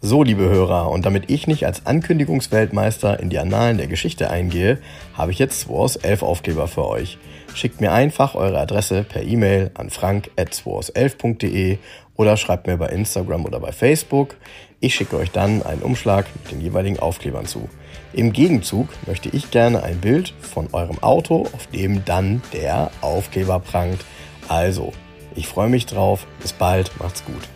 So, 0.03 0.23
liebe 0.23 0.45
Hörer, 0.45 0.91
und 0.91 1.05
damit 1.05 1.31
ich 1.31 1.47
nicht 1.47 1.67
als 1.67 1.85
Ankündigungsweltmeister 1.85 3.21
in 3.21 3.29
die 3.29 3.39
Annalen 3.39 3.77
der 3.77 3.87
Geschichte 3.87 4.31
eingehe, 4.31 4.79
habe 5.13 5.31
ich 5.31 5.39
jetzt 5.39 5.61
2 5.61 5.75
aus 5.75 5.97
11 5.97 6.23
Aufkleber 6.23 6.69
für 6.69 6.87
euch. 6.87 7.19
Schickt 7.55 7.83
mir 7.83 7.93
einfach 7.93 8.35
eure 8.35 8.59
Adresse 8.59 9.03
per 9.03 9.23
E-Mail 9.23 9.71
an 9.75 9.91
frank.2aus11.de 9.91 11.79
oder 12.17 12.37
schreibt 12.39 12.67
mir 12.67 12.79
bei 12.79 12.89
Instagram 12.89 13.45
oder 13.45 13.61
bei 13.61 13.73
Facebook. 13.73 14.37
Ich 14.81 14.95
schicke 14.95 15.17
euch 15.19 15.33
dann 15.33 15.63
einen 15.63 15.83
Umschlag 15.83 16.27
mit 16.35 16.53
den 16.53 16.63
jeweiligen 16.63 16.99
Aufklebern 16.99 17.45
zu. 17.45 17.69
Im 18.13 18.33
Gegenzug 18.33 18.89
möchte 19.07 19.29
ich 19.29 19.51
gerne 19.51 19.85
ein 19.85 20.01
Bild 20.01 20.35
von 20.41 20.69
eurem 20.73 21.01
Auto, 21.03 21.43
auf 21.53 21.69
dem 21.69 22.05
dann 22.05 22.43
der 22.53 22.91
Aufkleber 23.01 23.61
prangt. 23.61 24.05
Also, 24.49 24.93
ich 25.37 25.47
freue 25.47 25.69
mich 25.69 25.87
drauf. 25.87 26.27
Bis 26.41 26.53
bald. 26.53 26.91
Macht's 26.99 27.25
gut. 27.25 27.49